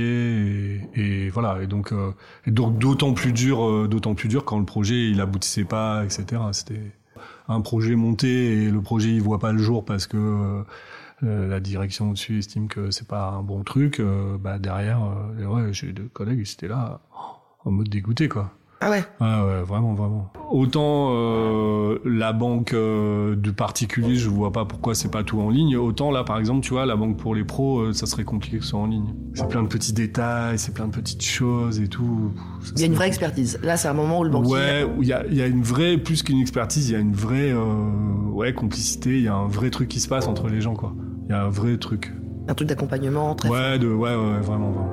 et, 0.95 1.27
et 1.27 1.31
voilà. 1.31 1.63
Et 1.63 1.67
donc, 1.67 1.93
euh, 1.93 2.13
et 2.47 2.51
donc 2.51 2.79
d'autant 2.79 3.13
plus 3.15 3.33
dur, 3.33 3.65
euh, 3.67 3.89
d'autant 3.89 4.15
plus 4.15 4.29
dur 4.29 4.45
quand 4.45 4.59
le 4.59 4.65
projet 4.67 5.11
il 5.11 5.21
aboutissait 5.21 5.65
pas, 5.65 6.05
etc. 6.05 6.41
C'était 6.53 6.81
un 7.49 7.61
projet 7.61 7.95
monté 7.97 8.63
et 8.65 8.71
le 8.71 8.81
projet 8.81 9.11
il 9.11 9.21
voit 9.23 9.39
pas 9.39 9.53
le 9.53 9.59
jour 9.59 9.85
parce 9.85 10.07
que 10.07 10.17
euh, 10.17 10.63
euh, 11.25 11.49
la 11.49 11.61
direction 11.61 12.11
au-dessus 12.11 12.39
estime 12.39 12.69
que 12.69 12.91
c'est 12.91 13.07
pas 13.07 13.31
un 13.31 13.43
bon 13.43 13.63
truc. 13.63 14.01
euh, 14.01 14.39
bah 14.39 14.59
derrière, 14.59 15.01
euh, 15.39 15.47
ouais, 15.47 15.73
j'ai 15.73 15.93
deux 15.93 16.09
collègues, 16.13 16.41
ils 16.47 16.53
étaient 16.53 16.69
là 16.69 17.01
en 17.65 17.71
mode 17.71 17.89
dégoûté 17.89 18.29
quoi. 18.29 18.53
Ah 18.85 18.91
ouais 18.91 19.05
Ah 19.21 19.47
ouais, 19.47 19.63
vraiment, 19.63 19.95
vraiment. 19.95 20.33
Autant 20.51 21.11
euh, 21.13 21.99
la 22.05 22.33
banque 22.33 22.73
euh, 22.73 23.37
du 23.37 23.53
particulier, 23.53 24.17
je 24.17 24.29
vois 24.29 24.51
pas 24.51 24.65
pourquoi 24.65 24.97
c'est 24.97 25.11
pas 25.11 25.23
tout 25.23 25.41
en 25.41 25.51
ligne. 25.51 25.77
Autant 25.77 26.11
là, 26.11 26.25
par 26.25 26.39
exemple, 26.39 26.63
tu 26.63 26.71
vois, 26.73 26.85
la 26.85 26.97
banque 26.97 27.17
pour 27.17 27.37
les 27.37 27.45
pros, 27.45 27.79
euh, 27.79 27.93
ça 27.93 28.07
serait 28.07 28.25
compliqué 28.25 28.59
que 28.59 28.65
ce 28.65 28.71
soit 28.71 28.81
en 28.81 28.87
ligne. 28.87 29.15
C'est 29.35 29.47
plein 29.49 29.63
de 29.63 29.69
petits 29.69 29.93
détails, 29.93 30.59
c'est 30.59 30.75
plein 30.75 30.89
de 30.89 30.93
petites 30.93 31.25
choses 31.25 31.81
et 31.81 31.87
tout. 31.87 32.33
Ça, 32.61 32.73
Il 32.75 32.81
y 32.81 32.83
a 32.83 32.87
une 32.87 32.95
vraie 32.95 33.07
expertise. 33.07 33.61
Là, 33.63 33.77
c'est 33.77 33.87
un 33.87 33.95
moment 33.95 34.19
où 34.19 34.25
le 34.25 34.31
banquier... 34.31 34.53
Ouais, 34.53 34.85
où 34.85 35.03
il 35.03 35.09
y 35.09 35.13
a, 35.13 35.25
il 35.29 35.35
y 35.37 35.43
a 35.43 35.47
une 35.47 35.63
vraie, 35.63 35.97
plus 35.97 36.25
qu'une 36.25 36.41
expertise, 36.41 36.89
il 36.91 36.93
y 36.93 36.97
a 36.97 36.99
une 36.99 37.15
vraie 37.15 37.53
euh, 37.53 37.65
ouais, 38.33 38.53
complicité, 38.53 39.11
il 39.11 39.23
y 39.23 39.29
a 39.29 39.35
un 39.35 39.47
vrai 39.47 39.71
truc 39.71 39.89
qui 39.89 40.01
se 40.01 40.09
passe 40.09 40.27
entre 40.27 40.49
les 40.49 40.61
gens, 40.61 40.75
quoi. 40.75 40.93
Il 41.29 41.31
y 41.31 41.35
a 41.35 41.45
un 41.45 41.51
vrai 41.51 41.77
truc. 41.77 42.13
Un 42.49 42.55
truc 42.55 42.69
d'accompagnement 42.69 43.37
très 43.37 43.49
fort. 43.49 43.57
Ouais, 43.57 43.79
de, 43.79 43.87
ouais, 43.87 44.11
ouais, 44.17 44.41
vraiment, 44.41 44.73
vraiment. 44.73 44.91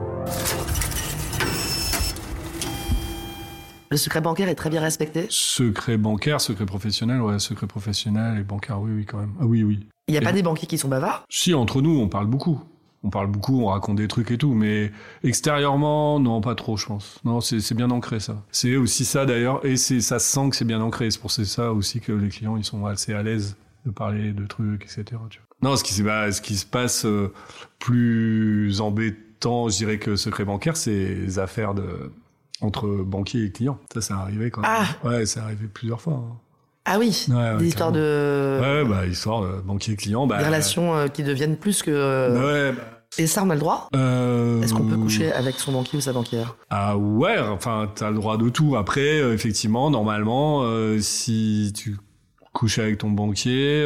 Le 3.92 3.98
secret 3.98 4.22
bancaire 4.22 4.48
est 4.50 4.56
très 4.56 4.70
bien 4.70 4.82
respecté. 4.82 5.26
Secret 5.30 5.98
bancaire, 5.98 6.40
secret 6.42 6.66
professionnel, 6.66 7.22
ouais, 7.22 7.40
secret 7.40 7.66
professionnel 7.68 8.38
et 8.40 8.44
bancaire, 8.44 8.80
oui, 8.80 8.92
oui, 8.96 9.06
quand 9.06 9.18
même. 9.18 9.34
Ah 9.42 9.46
oui, 9.46 9.64
oui. 9.64 9.88
Il 10.08 10.12
n'y 10.12 10.18
a 10.18 10.22
Et- 10.22 10.24
pas 10.24 10.32
des 10.32 10.44
banquiers 10.44 10.68
qui 10.68 10.78
sont 10.78 10.88
bavards? 10.90 11.24
Si, 11.30 11.54
entre 11.54 11.82
nous, 11.82 12.00
on 12.00 12.08
parle 12.08 12.28
beaucoup. 12.28 12.62
On 13.04 13.10
parle 13.10 13.28
beaucoup, 13.28 13.62
on 13.62 13.68
raconte 13.68 13.96
des 13.96 14.08
trucs 14.10 14.30
et 14.30 14.38
tout, 14.38 14.54
mais 14.54 14.92
extérieurement, 15.24 16.20
non, 16.20 16.42
pas 16.42 16.54
trop, 16.54 16.76
je 16.78 16.86
pense. 16.86 17.20
Non, 17.24 17.40
c'est 17.42 17.74
bien 17.74 17.90
ancré, 17.92 18.20
ça. 18.20 18.44
C'est 18.52 18.76
aussi 18.76 19.06
ça, 19.06 19.26
d'ailleurs, 19.26 19.66
et 19.66 19.78
ça 19.78 20.20
se 20.20 20.32
sent 20.32 20.50
que 20.50 20.56
c'est 20.58 20.66
bien 20.66 20.82
ancré. 20.82 21.10
C'est 21.10 21.20
pour 21.20 21.32
ça 21.32 21.72
aussi 21.72 22.02
que 22.02 22.12
les 22.12 22.28
clients, 22.30 22.58
ils 22.58 22.66
sont 22.66 22.86
assez 22.86 23.14
à 23.14 23.24
l'aise 23.24 23.56
de 23.86 23.92
parler 23.92 24.34
de 24.34 24.46
trucs, 24.46 24.84
etc. 24.84 25.04
tu 25.30 25.40
vois. 25.40 25.48
Non, 25.70 25.76
ce 25.78 25.84
qui, 25.84 25.94
s'est- 25.94 26.04
bah, 26.04 26.30
ce 26.32 26.42
qui 26.42 26.56
se 26.58 26.66
passe 26.66 27.06
euh, 27.06 27.34
plus 27.80 28.82
embêtant, 28.82 29.70
je 29.70 29.78
dirais 29.78 29.98
que 29.98 30.16
secret 30.16 30.44
bancaire, 30.46 30.76
c'est 30.78 31.16
les 31.16 31.40
affaires 31.40 31.74
de 31.74 32.12
entre 32.62 32.88
banquiers 32.88 33.44
et 33.46 33.52
clients. 33.52 33.80
Ça, 33.94 34.02
ça 34.02 34.16
arrivé 34.18 34.52
quand 34.52 34.62
même. 34.62 34.72
Ah 34.74 35.08
Ouais, 35.08 35.26
c'est 35.26 35.40
arrivé 35.40 35.68
plusieurs 35.74 36.02
fois. 36.02 36.14
hein. 36.14 36.38
Ah 36.86 36.98
oui 36.98 37.26
Ouais, 37.30 37.58
Des 37.58 37.68
histoires 37.68 37.92
de... 37.92 38.60
Ouais, 38.62 38.90
bah, 38.90 39.06
histoire 39.06 39.42
de 39.44 39.62
banquier-client. 39.62 40.26
Bah, 40.26 40.40
Des 40.40 40.46
relations 40.46 40.96
euh, 40.96 41.08
qui 41.08 41.24
deviennent 41.24 41.58
plus 41.58 41.84
que... 41.84 42.34
bah 42.34 42.46
ouais, 42.46 42.72
bah, 42.72 42.82
Et 43.20 43.28
ça, 43.28 43.44
on 43.44 43.50
a 43.52 43.54
le 43.54 43.60
droit? 43.60 43.90
Euh, 43.96 44.62
Est-ce 44.64 44.74
qu'on 44.74 44.86
peut 44.88 44.98
coucher 44.98 45.32
avec 45.32 45.56
son 45.60 45.72
banquier 45.72 45.98
ou 46.00 46.02
sa 46.02 46.14
banquière? 46.14 46.56
Ah 46.72 46.98
ouais, 46.98 47.38
enfin, 47.38 47.92
t'as 47.94 48.10
le 48.10 48.16
droit 48.16 48.38
de 48.38 48.50
tout. 48.50 48.76
Après, 48.76 49.20
euh, 49.22 49.34
effectivement, 49.34 49.92
normalement, 49.92 50.62
euh, 50.64 51.00
si 51.00 51.72
tu 51.76 51.98
couches 52.54 52.80
avec 52.80 52.98
ton 52.98 53.12
banquier, 53.12 53.84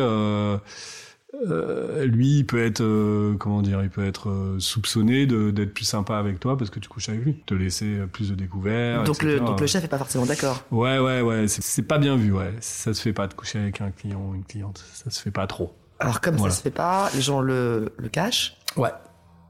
euh, 1.50 2.06
lui, 2.06 2.40
il 2.40 2.46
peut 2.46 2.64
être, 2.64 2.82
euh, 2.84 3.36
comment 3.40 3.62
dire, 3.62 3.82
il 3.84 3.90
peut 3.90 4.06
être 4.06 4.30
euh, 4.30 4.60
soupçonné 4.60 5.26
d'être 5.26 5.74
plus 5.74 5.86
sympa 5.86 6.18
avec 6.18 6.40
toi 6.40 6.58
parce 6.58 6.70
que 6.70 6.80
tu 6.80 6.88
couches 6.90 7.10
avec 7.10 7.24
lui, 7.26 7.36
te 7.46 7.54
laisser 7.54 7.98
euh, 8.00 8.06
plus 8.08 8.30
de 8.30 8.36
découvertes. 8.36 9.06
donc 9.06 9.24
le, 9.24 9.32
etc. 9.36 9.46
donc 9.46 9.60
le 9.62 9.68
chef 9.68 9.84
est 9.84 9.88
pas 9.88 9.98
forcément 9.98 10.26
d'accord. 10.26 10.64
Ouais, 10.72 11.00
ouais, 11.00 11.22
ouais, 11.22 11.48
c'est- 11.48 11.64
c'est 11.64 11.82
pas 11.82 11.98
bien 11.98 12.16
vu, 12.16 12.32
ouais. 12.32 12.54
Ça 12.60 12.94
se 12.94 13.02
fait 13.02 13.14
pas 13.14 13.28
de 13.28 13.34
coucher 13.34 13.60
avec 13.60 13.82
un 13.82 13.92
client 13.92 14.22
ou 14.30 14.36
une 14.36 14.44
cliente, 14.46 14.84
ça 14.94 15.10
se 15.10 15.22
fait 15.22 15.32
pas 15.32 15.48
trop. 15.48 15.74
Alors 16.00 16.22
comme 16.22 16.36
Voilà. 16.36 16.52
ça 16.52 16.58
se 16.58 16.64
fait 16.64 16.72
pas, 16.72 17.10
les 17.16 17.22
gens 17.22 17.42
le, 17.42 17.94
le 17.98 18.10
cachent 18.10 18.58
Ouais. 18.78 18.92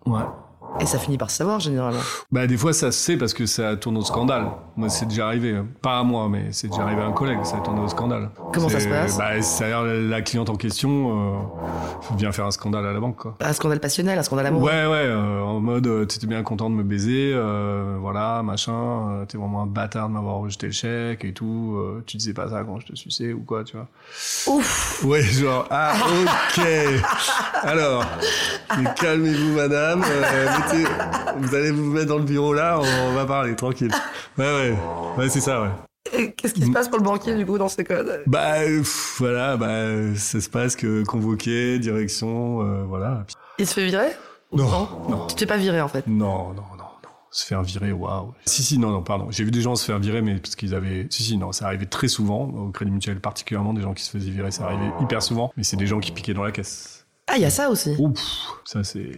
Ouais. 0.05 0.21
Et 0.79 0.85
ça 0.85 0.97
finit 0.97 1.17
par 1.17 1.29
se 1.29 1.37
savoir 1.37 1.59
généralement. 1.59 1.99
Bah 2.31 2.47
des 2.47 2.57
fois 2.57 2.73
ça 2.73 2.91
se 2.91 2.99
sait 2.99 3.17
parce 3.17 3.33
que 3.33 3.45
ça 3.45 3.75
tourne 3.75 3.97
au 3.97 4.03
scandale. 4.03 4.47
Moi 4.75 4.89
c'est 4.89 5.05
déjà 5.05 5.27
arrivé, 5.27 5.55
pas 5.81 5.99
à 5.99 6.03
moi 6.03 6.27
mais 6.29 6.47
c'est 6.51 6.67
déjà 6.67 6.83
arrivé 6.83 7.01
à 7.01 7.05
un 7.05 7.11
collègue, 7.11 7.39
ça 7.43 7.57
a 7.57 7.59
tourné 7.61 7.81
au 7.81 7.87
scandale. 7.87 8.29
Comment 8.53 8.69
ça 8.69 8.79
se 8.79 8.87
passe 8.87 9.17
Bah 9.17 9.41
c'est-à-dire 9.41 9.83
la 9.83 10.21
cliente 10.21 10.49
en 10.49 10.55
question 10.55 11.35
euh, 11.35 12.15
vient 12.17 12.31
faire 12.31 12.45
un 12.45 12.51
scandale 12.51 12.85
à 12.85 12.93
la 12.93 12.99
banque 12.99 13.17
quoi. 13.17 13.37
Un 13.41 13.53
scandale 13.53 13.79
passionnel, 13.79 14.17
un 14.17 14.23
scandale 14.23 14.47
amoureux. 14.47 14.69
Ouais 14.69 14.85
ouais, 14.85 15.05
euh, 15.05 15.41
en 15.41 15.59
mode 15.59 15.87
euh, 15.87 16.05
t'étais 16.05 16.27
bien 16.27 16.43
content 16.43 16.69
de 16.69 16.75
me 16.75 16.83
baiser, 16.83 17.31
euh, 17.33 17.97
voilà 17.99 18.41
machin, 18.43 19.25
t'es 19.27 19.37
vraiment 19.37 19.61
un 19.61 19.67
bâtard 19.67 20.07
de 20.09 20.13
m'avoir 20.13 20.37
rejeté 20.37 20.67
le 20.67 20.71
chèque 20.73 21.25
et 21.25 21.33
tout, 21.33 21.77
tu 22.05 22.17
disais 22.17 22.33
pas 22.33 22.49
ça 22.49 22.63
quand 22.63 22.79
je 22.79 22.87
te 22.87 22.95
suçais 22.95 23.33
ou 23.33 23.41
quoi 23.41 23.63
tu 23.63 23.77
vois. 23.77 23.87
Ouf 24.47 25.03
Ouais 25.05 25.21
genre 25.21 25.65
ah 25.69 25.93
ok. 26.55 26.65
Alors 27.63 28.05
calmez-vous 28.95 29.55
madame, 29.55 30.03
vous 31.37 31.55
allez 31.55 31.71
vous 31.71 31.91
mettre 31.91 32.07
dans 32.07 32.17
le 32.17 32.23
bureau 32.23 32.53
là, 32.53 32.79
on, 32.79 33.09
on 33.09 33.13
va 33.13 33.25
parler 33.25 33.55
tranquille. 33.55 33.91
Ouais 34.37 34.45
ouais 34.45 34.77
ouais 35.17 35.29
c'est 35.29 35.41
ça 35.41 35.61
ouais. 35.61 35.69
Et 36.15 36.31
Qu'est-ce 36.33 36.53
qui 36.53 36.65
se 36.65 36.71
passe 36.71 36.89
pour 36.89 36.97
le 36.99 37.03
banquier 37.03 37.35
du 37.35 37.45
coup 37.45 37.57
dans 37.57 37.69
ces 37.69 37.83
codes? 37.83 38.23
Bah 38.27 38.59
pff, 38.59 39.15
voilà 39.19 39.57
bah 39.57 40.15
ça 40.15 40.41
se 40.41 40.49
passe 40.49 40.75
que 40.75 41.03
convoqué 41.03 41.79
direction 41.79 42.61
euh, 42.61 42.83
voilà. 42.83 43.25
Il 43.57 43.65
se 43.67 43.73
fait 43.73 43.85
virer? 43.85 44.09
Non, 44.51 44.87
non. 45.09 45.27
Tu 45.27 45.35
t'es 45.35 45.45
pas 45.45 45.57
viré 45.57 45.81
en 45.81 45.87
fait? 45.87 46.05
Non 46.05 46.49
non 46.49 46.53
non 46.53 46.77
non 46.77 47.09
se 47.31 47.47
faire 47.47 47.63
virer 47.63 47.91
waouh. 47.91 48.33
Si 48.45 48.61
si 48.61 48.77
non 48.77 48.91
non 48.91 49.01
pardon 49.01 49.27
j'ai 49.31 49.43
vu 49.43 49.49
des 49.49 49.61
gens 49.61 49.75
se 49.75 49.85
faire 49.85 49.97
virer 49.97 50.21
mais 50.21 50.35
parce 50.35 50.55
qu'ils 50.55 50.75
avaient 50.75 51.07
si 51.09 51.23
si 51.23 51.37
non 51.37 51.51
ça 51.51 51.65
arrivait 51.65 51.87
très 51.87 52.07
souvent 52.07 52.43
au 52.43 52.69
Crédit 52.69 52.91
Mutuel 52.91 53.19
particulièrement 53.19 53.73
des 53.73 53.81
gens 53.81 53.93
qui 53.93 54.03
se 54.03 54.11
faisaient 54.11 54.29
virer 54.29 54.51
ça 54.51 54.65
arrivait 54.65 54.91
hyper 55.01 55.23
souvent 55.23 55.51
mais 55.57 55.63
c'est 55.63 55.77
des 55.77 55.87
gens 55.87 55.99
qui 55.99 56.11
piquaient 56.11 56.35
dans 56.35 56.43
la 56.43 56.51
caisse. 56.51 57.02
Ah, 57.27 57.33
il 57.37 57.41
y 57.41 57.45
a 57.45 57.49
ça 57.49 57.69
aussi. 57.69 57.95
Ouf 57.99 58.17
ça 58.65 58.83
c'est 58.83 59.11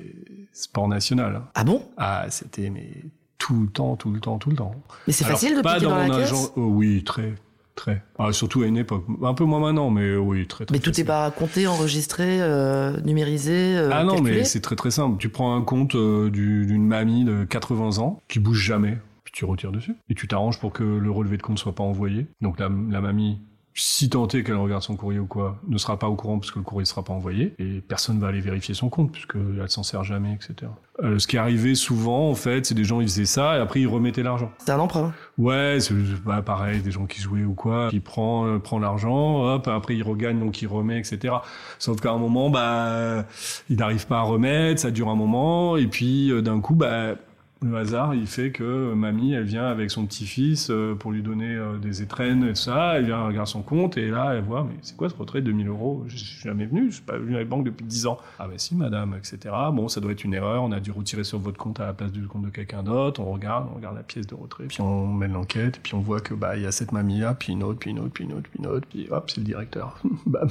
sport 0.53 0.87
national. 0.87 1.35
hein. 1.35 1.47
Ah 1.55 1.63
bon? 1.63 1.81
Ah 1.97 2.25
c'était 2.29 2.69
mais 2.69 2.89
tout 3.37 3.61
le 3.61 3.67
temps 3.67 3.95
tout 3.95 4.11
le 4.11 4.19
temps 4.19 4.37
tout 4.37 4.49
le 4.49 4.55
temps. 4.55 4.75
Mais 5.07 5.13
c'est 5.13 5.23
facile 5.25 5.55
de 5.55 5.61
pas 5.61 5.75
piquer 5.75 5.85
dans, 5.87 5.95
la 5.97 6.07
mon 6.07 6.17
caisse? 6.17 6.31
oh, 6.55 6.61
oui, 6.67 7.03
très, 7.03 7.33
très. 7.75 8.03
Ah, 8.17 8.31
surtout 8.31 8.61
à 8.61 8.67
une 8.67 8.77
époque. 8.77 9.05
Un 9.23 9.33
peu 9.33 9.43
moins 9.43 9.59
maintenant, 9.59 9.89
mais 9.89 10.15
oui, 10.15 10.47
très, 10.47 10.65
très. 10.65 10.73
Mais 10.75 10.79
tout 10.79 10.97
est 10.99 11.03
pas 11.03 11.29
compté, 11.31 11.67
enregistré, 11.67 12.41
euh, 12.41 12.99
numérisé, 13.01 13.75
euh, 13.77 13.89
Ah 13.91 14.03
non, 14.03 14.15
calculé? 14.15 14.37
mais 14.39 14.43
c'est 14.45 14.61
très 14.61 14.75
très 14.75 14.91
simple. 14.91 15.17
Tu 15.17 15.29
prends 15.29 15.55
un 15.55 15.61
compte 15.61 15.95
euh, 15.95 16.29
du- 16.29 16.65
d'une 16.65 16.85
mamie 16.87 17.25
de 17.25 17.43
80 17.43 17.97
ans 17.99 18.21
qui 18.27 18.39
bouge 18.39 18.59
jamais, 18.61 18.97
puis 19.23 19.33
tu 19.33 19.45
retires 19.45 19.71
dessus. 19.71 19.95
Et 20.09 20.15
tu 20.15 20.27
t'arranges 20.27 20.59
pour 20.59 20.71
que 20.73 20.83
le 20.83 21.11
relevé 21.11 21.37
de 21.37 21.41
compte 21.43 21.59
soit 21.59 21.75
pas 21.75 21.83
envoyé. 21.83 22.27
Donc 22.41 22.59
la, 22.59 22.69
la 22.89 23.01
mamie, 23.01 23.39
si 23.77 24.09
tant 24.09 24.25
est 24.29 24.41
qu'elle 24.43 24.55
regarde 24.55 24.83
son 24.83 24.95
courrier 24.95 25.19
ou 25.19 25.25
quoi, 25.25 25.59
ne 25.67 25.77
sera 25.77 25.99
pas 25.99 26.07
au 26.07 26.15
courant 26.15 26.39
parce 26.39 26.49
que 26.49 26.59
le 26.59 26.63
courrier 26.63 26.85
sera 26.85 27.03
pas 27.03 27.11
envoyé. 27.11 27.53
Et 27.59 27.81
personne 27.81 28.19
va 28.19 28.27
aller 28.27 28.39
vérifier 28.39 28.73
son 28.73 28.87
compte 28.87 29.11
puisqu'elle 29.11 29.69
s'en 29.69 29.83
sert 29.83 30.05
jamais, 30.05 30.33
etc. 30.33 30.71
Euh, 31.03 31.19
ce 31.19 31.27
qui 31.27 31.37
arrivait 31.37 31.75
souvent, 31.75 32.29
en 32.29 32.35
fait, 32.35 32.65
c'est 32.65 32.73
des 32.73 32.85
gens, 32.85 33.01
ils 33.01 33.09
faisaient 33.09 33.25
ça 33.25 33.57
et 33.57 33.59
après 33.59 33.81
ils 33.81 33.87
remettaient 33.87 34.23
l'argent. 34.23 34.49
C'est 34.59 34.71
un 34.71 34.79
emprunt. 34.79 35.13
Ouais, 35.37 35.79
c'est 35.81 35.93
bah, 36.23 36.41
pareil, 36.41 36.81
des 36.81 36.91
gens 36.91 37.05
qui 37.05 37.21
jouaient 37.21 37.43
ou 37.43 37.53
quoi, 37.53 37.89
qui 37.89 37.99
prend 37.99 38.47
euh, 38.47 38.59
prend 38.59 38.79
l'argent, 38.79 39.43
hop, 39.43 39.67
après 39.67 39.97
il 39.97 40.03
regagne 40.03 40.39
donc 40.39 40.61
il 40.61 40.67
remet, 40.67 40.97
etc. 40.97 41.35
Sauf 41.77 41.99
qu'à 41.99 42.11
un 42.11 42.17
moment, 42.17 42.49
bah, 42.49 43.25
il 43.69 43.75
n'arrive 43.75 44.07
pas 44.07 44.19
à 44.19 44.21
remettre, 44.21 44.79
ça 44.79 44.91
dure 44.91 45.09
un 45.09 45.15
moment, 45.15 45.75
et 45.75 45.87
puis 45.87 46.31
euh, 46.31 46.41
d'un 46.41 46.61
coup, 46.61 46.75
bah, 46.75 47.15
le 47.61 47.75
hasard, 47.77 48.13
il 48.13 48.27
fait 48.27 48.51
que 48.51 48.63
euh, 48.63 48.95
mamie, 48.95 49.33
elle 49.33 49.45
vient 49.45 49.65
avec 49.65 49.89
son 49.89 50.05
petit-fils 50.05 50.69
euh, 50.69 50.93
pour 50.93 51.11
lui 51.11 51.23
donner 51.23 51.55
euh, 51.55 51.77
des 51.77 52.01
étrennes 52.03 52.43
et 52.43 52.49
tout 52.49 52.55
ça, 52.55 52.97
elle 52.97 53.05
vient 53.05 53.19
elle 53.21 53.27
regarde 53.27 53.47
son 53.47 53.61
compte 53.63 53.97
et 53.97 54.09
là, 54.11 54.33
elle 54.35 54.43
voit, 54.43 54.63
mais 54.65 54.75
c'est 54.81 54.95
quoi 54.95 55.09
ce 55.09 55.15
retrait 55.15 55.41
de 55.41 55.45
2000 55.47 55.69
euros? 55.69 56.03
Je 56.07 56.17
suis 56.17 56.41
jamais 56.41 56.65
venu, 56.65 56.87
je 56.89 56.95
suis 56.95 57.03
pas 57.03 57.17
venu 57.17 57.35
à 57.35 57.39
la 57.39 57.45
banque 57.45 57.63
depuis 57.65 57.85
10 57.85 58.05
ans. 58.07 58.19
Ah 58.39 58.47
ben 58.47 58.57
si, 58.57 58.75
madame, 58.75 59.15
etc. 59.17 59.55
Bon, 59.73 59.87
ça 59.87 59.99
doit 60.01 60.11
être 60.11 60.23
une 60.23 60.33
erreur, 60.33 60.61
on 60.63 60.71
a 60.73 60.79
dû 60.79 60.91
retirer 60.91 61.23
sur 61.23 61.39
votre 61.39 61.57
compte 61.57 61.79
à 61.79 61.85
la 61.87 61.93
place 61.93 62.11
du 62.11 62.27
compte 62.27 62.43
de 62.43 62.49
quelqu'un 62.49 62.83
d'autre, 62.83 63.21
on 63.21 63.31
regarde, 63.31 63.67
on 63.71 63.75
regarde 63.77 63.95
la 63.95 64.03
pièce 64.03 64.27
de 64.27 64.35
retrait, 64.35 64.65
puis 64.65 64.81
on 64.81 65.07
mène 65.07 65.33
l'enquête, 65.33 65.79
puis 65.81 65.95
on 65.95 66.01
voit 66.01 66.19
que 66.19 66.33
bah 66.33 66.57
il 66.57 66.63
y 66.63 66.67
a 66.67 66.71
cette 66.71 66.91
mamie-là, 66.91 67.33
puis 67.35 67.53
une 67.53 67.63
autre, 67.63 67.79
puis 67.79 67.91
une 67.91 67.99
autre, 67.99 68.11
puis 68.13 68.25
une 68.25 68.33
autre, 68.33 68.49
puis 68.51 68.59
une 68.59 68.67
autre, 68.67 68.87
puis 68.89 69.07
hop, 69.09 69.29
c'est 69.31 69.37
le 69.37 69.45
directeur. 69.45 69.97
Bam. 70.25 70.49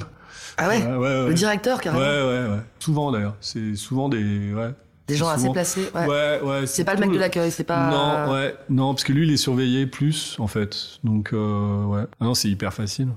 Ah 0.57 0.67
ouais, 0.67 0.83
Ouais, 0.83 0.91
ouais, 0.95 0.97
ouais. 0.97 1.27
Le 1.29 1.33
directeur, 1.33 1.77
Ouais, 1.77 1.83
carrément. 1.83 2.03
ouais, 2.03 2.49
ouais. 2.55 2.59
Souvent 2.79 3.11
d'ailleurs, 3.11 3.35
c'est 3.39 3.75
souvent 3.75 4.09
des... 4.09 4.53
Ouais. 4.53 4.71
Des 5.07 5.15
gens 5.15 5.27
assez 5.27 5.51
placés. 5.51 5.89
Ouais. 5.93 6.07
Ouais, 6.07 6.41
ouais. 6.41 6.67
C'est 6.67 6.83
pas 6.83 6.95
le 6.95 6.99
mec 6.99 7.11
de 7.11 7.19
l'accueil, 7.19 7.51
c'est 7.51 7.63
pas. 7.63 7.89
Non, 7.89 8.33
ouais, 8.33 8.55
non, 8.69 8.93
parce 8.93 9.03
que 9.03 9.13
lui, 9.13 9.27
il 9.27 9.33
est 9.33 9.37
surveillé 9.37 9.85
plus, 9.85 10.35
en 10.39 10.47
fait. 10.47 10.99
Donc, 11.03 11.31
euh, 11.33 11.83
ouais. 11.85 12.03
Ah 12.19 12.25
non, 12.25 12.33
c'est 12.33 12.49
hyper 12.49 12.73
facile. 12.73 13.09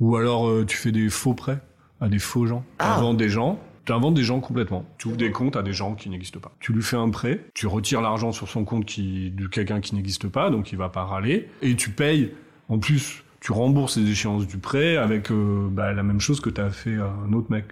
Ou 0.00 0.16
alors, 0.16 0.48
euh, 0.48 0.64
tu 0.64 0.76
fais 0.76 0.92
des 0.92 1.08
faux 1.10 1.34
prêts. 1.34 1.58
à 2.00 2.08
des 2.08 2.18
faux 2.18 2.46
gens. 2.46 2.64
Ah. 2.78 2.96
Invente 2.96 3.16
des 3.16 3.28
gens. 3.28 3.58
Tu 3.84 3.92
inventes 3.92 4.14
des 4.14 4.22
gens 4.22 4.40
complètement. 4.40 4.84
Tu 4.98 5.08
ouvres 5.08 5.16
des 5.16 5.32
comptes 5.32 5.56
à 5.56 5.62
des 5.62 5.72
gens 5.72 5.94
qui 5.94 6.10
n'existent 6.10 6.40
pas. 6.40 6.52
Tu 6.60 6.72
lui 6.72 6.82
fais 6.82 6.96
un 6.96 7.08
prêt, 7.08 7.46
tu 7.54 7.66
retires 7.66 8.02
l'argent 8.02 8.32
sur 8.32 8.48
son 8.48 8.64
compte 8.64 8.84
qui, 8.84 9.30
de 9.30 9.46
quelqu'un 9.46 9.80
qui 9.80 9.94
n'existe 9.94 10.28
pas, 10.28 10.50
donc 10.50 10.72
il 10.72 10.78
va 10.78 10.90
pas 10.90 11.04
râler, 11.04 11.48
et 11.62 11.74
tu 11.74 11.88
payes, 11.90 12.34
en 12.68 12.78
plus, 12.78 13.24
tu 13.40 13.52
rembourses 13.52 13.96
les 13.96 14.10
échéances 14.10 14.46
du 14.46 14.58
prêt 14.58 14.96
avec 14.98 15.30
euh, 15.30 15.68
bah, 15.70 15.92
la 15.94 16.02
même 16.02 16.20
chose 16.20 16.40
que 16.40 16.50
tu 16.50 16.60
as 16.60 16.68
fait 16.70 16.96
à 16.96 17.10
un 17.26 17.32
autre 17.32 17.50
mec. 17.50 17.64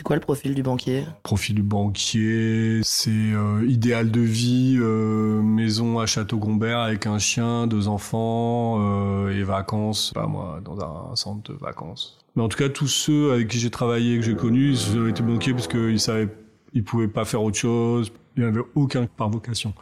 C'est 0.00 0.04
quoi 0.04 0.16
le 0.16 0.22
profil 0.22 0.54
du 0.54 0.62
banquier 0.62 1.04
Profil 1.22 1.56
du 1.56 1.62
banquier, 1.62 2.80
c'est 2.82 3.10
euh, 3.10 3.62
idéal 3.68 4.10
de 4.10 4.22
vie, 4.22 4.78
euh, 4.80 5.42
maison 5.42 5.98
à 5.98 6.06
Château-Gombert 6.06 6.78
avec 6.78 7.06
un 7.06 7.18
chien, 7.18 7.66
deux 7.66 7.86
enfants 7.86 8.78
euh, 8.80 9.28
et 9.28 9.42
vacances, 9.42 10.12
pas 10.14 10.26
moi, 10.26 10.62
dans 10.64 10.80
un 10.80 11.14
centre 11.16 11.52
de 11.52 11.58
vacances. 11.58 12.16
Mais 12.34 12.42
en 12.42 12.48
tout 12.48 12.56
cas, 12.56 12.70
tous 12.70 12.86
ceux 12.86 13.32
avec 13.34 13.48
qui 13.48 13.58
j'ai 13.58 13.68
travaillé, 13.68 14.16
que 14.16 14.24
j'ai 14.24 14.34
connus, 14.34 14.70
ils 14.70 14.98
ont 14.98 15.06
été 15.06 15.22
banquiers 15.22 15.52
parce 15.52 15.68
qu'ils 15.68 16.00
savaient, 16.00 16.28
ils 16.72 16.82
pouvaient 16.82 17.06
pas 17.06 17.26
faire 17.26 17.42
autre 17.42 17.58
chose. 17.58 18.10
Il 18.38 18.42
n'y 18.42 18.48
avait 18.48 18.64
aucun 18.74 19.04
par 19.04 19.28
vocation. 19.28 19.74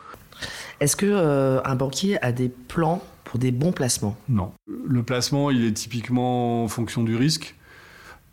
Est-ce 0.80 0.96
que 0.96 1.60
un 1.64 1.74
banquier 1.76 2.20
a 2.24 2.32
des 2.32 2.48
plans 2.48 3.04
pour 3.22 3.38
des 3.38 3.52
bons 3.52 3.70
placements? 3.70 4.16
Non. 4.28 4.50
Le 4.66 5.04
placement, 5.04 5.52
il 5.52 5.64
est 5.64 5.74
typiquement 5.74 6.64
en 6.64 6.68
fonction 6.68 7.04
du 7.04 7.14
risque. 7.14 7.54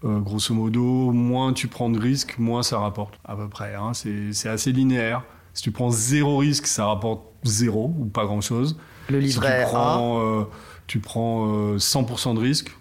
Euh, 0.03 0.19
grosso 0.19 0.53
modo, 0.53 1.12
moins 1.12 1.53
tu 1.53 1.67
prends 1.67 1.89
de 1.89 1.99
risques, 1.99 2.38
moins 2.38 2.62
ça 2.63 2.79
rapporte, 2.79 3.15
à 3.23 3.36
peu 3.36 3.47
près. 3.47 3.73
Hein. 3.75 3.91
C'est 3.93 4.49
assez 4.49 4.71
linéaire. 4.71 5.23
Si 5.53 5.63
tu 5.63 5.71
prends 5.71 5.89
zéro 5.89 6.38
risque, 6.38 6.67
ça 6.67 6.86
rapporte 6.88 7.21
zéro 7.43 7.93
ou 7.97 8.05
pas 8.05 8.25
grand-chose. 8.25 8.77
Le 9.10 9.21
Si 9.21 9.27
livret 9.27 9.60
tu 9.62 9.63
A, 9.63 9.67
prends, 9.69 10.19
euh, 10.21 10.43
tu 10.88 10.99
prends 10.99 11.47
euh, 11.73 11.77
100% 11.77 12.36
de 12.36 12.39
risque, 12.39 12.75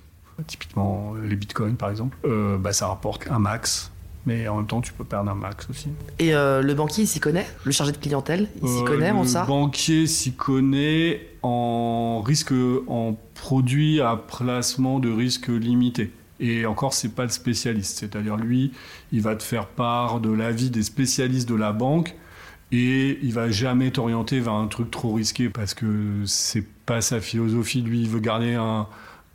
typiquement 0.46 1.14
euh, 1.16 1.26
les 1.26 1.36
bitcoins 1.36 1.76
par 1.76 1.90
exemple, 1.90 2.16
euh, 2.24 2.58
bah, 2.58 2.72
ça 2.72 2.88
rapporte 2.88 3.30
un 3.30 3.38
max. 3.38 3.90
Mais 4.26 4.48
en 4.48 4.56
même 4.56 4.66
temps, 4.66 4.80
tu 4.80 4.94
peux 4.94 5.04
perdre 5.04 5.30
un 5.30 5.34
max 5.34 5.68
aussi. 5.68 5.88
et 6.18 6.34
euh, 6.34 6.62
le 6.62 6.72
banquier 6.72 7.04
il 7.04 7.06
s'y 7.06 7.20
connaît? 7.20 7.46
Le 7.64 7.72
chargé 7.72 7.92
de 7.92 7.98
clientèle 7.98 8.48
il 8.62 8.68
s'y 8.68 8.78
Euh, 8.80 8.84
connaît 8.84 9.10
en 9.10 9.20
le 9.22 9.28
ça? 9.28 9.44
banquier 9.44 10.06
s'y 10.06 10.32
connaît 10.32 11.28
en 11.42 12.22
risque, 12.24 12.52
en 12.88 13.16
produit 13.34 14.00
à 14.00 14.16
placement 14.16 14.98
de 14.98 15.10
risque 15.12 15.48
limité. 15.48 16.10
Et 16.40 16.66
encore, 16.66 16.94
c'est 16.94 17.14
pas 17.14 17.22
le 17.24 17.28
spécialiste. 17.30 17.98
C'est-à-dire, 17.98 18.36
lui, 18.36 18.72
il 19.12 19.20
va 19.22 19.36
te 19.36 19.42
faire 19.42 19.66
part 19.68 20.20
de 20.20 20.30
l'avis 20.32 20.70
des 20.70 20.82
spécialistes 20.82 21.48
de 21.48 21.54
la 21.54 21.72
banque 21.72 22.14
et 22.72 23.18
il 23.22 23.32
va 23.32 23.50
jamais 23.50 23.90
t'orienter 23.90 24.40
vers 24.40 24.54
un 24.54 24.66
truc 24.66 24.90
trop 24.90 25.12
risqué 25.14 25.48
parce 25.48 25.74
que 25.74 26.22
c'est 26.26 26.64
pas 26.86 27.00
sa 27.00 27.20
philosophie. 27.20 27.82
Lui, 27.82 28.02
il 28.02 28.08
veut 28.08 28.20
garder 28.20 28.54
un- 28.54 28.86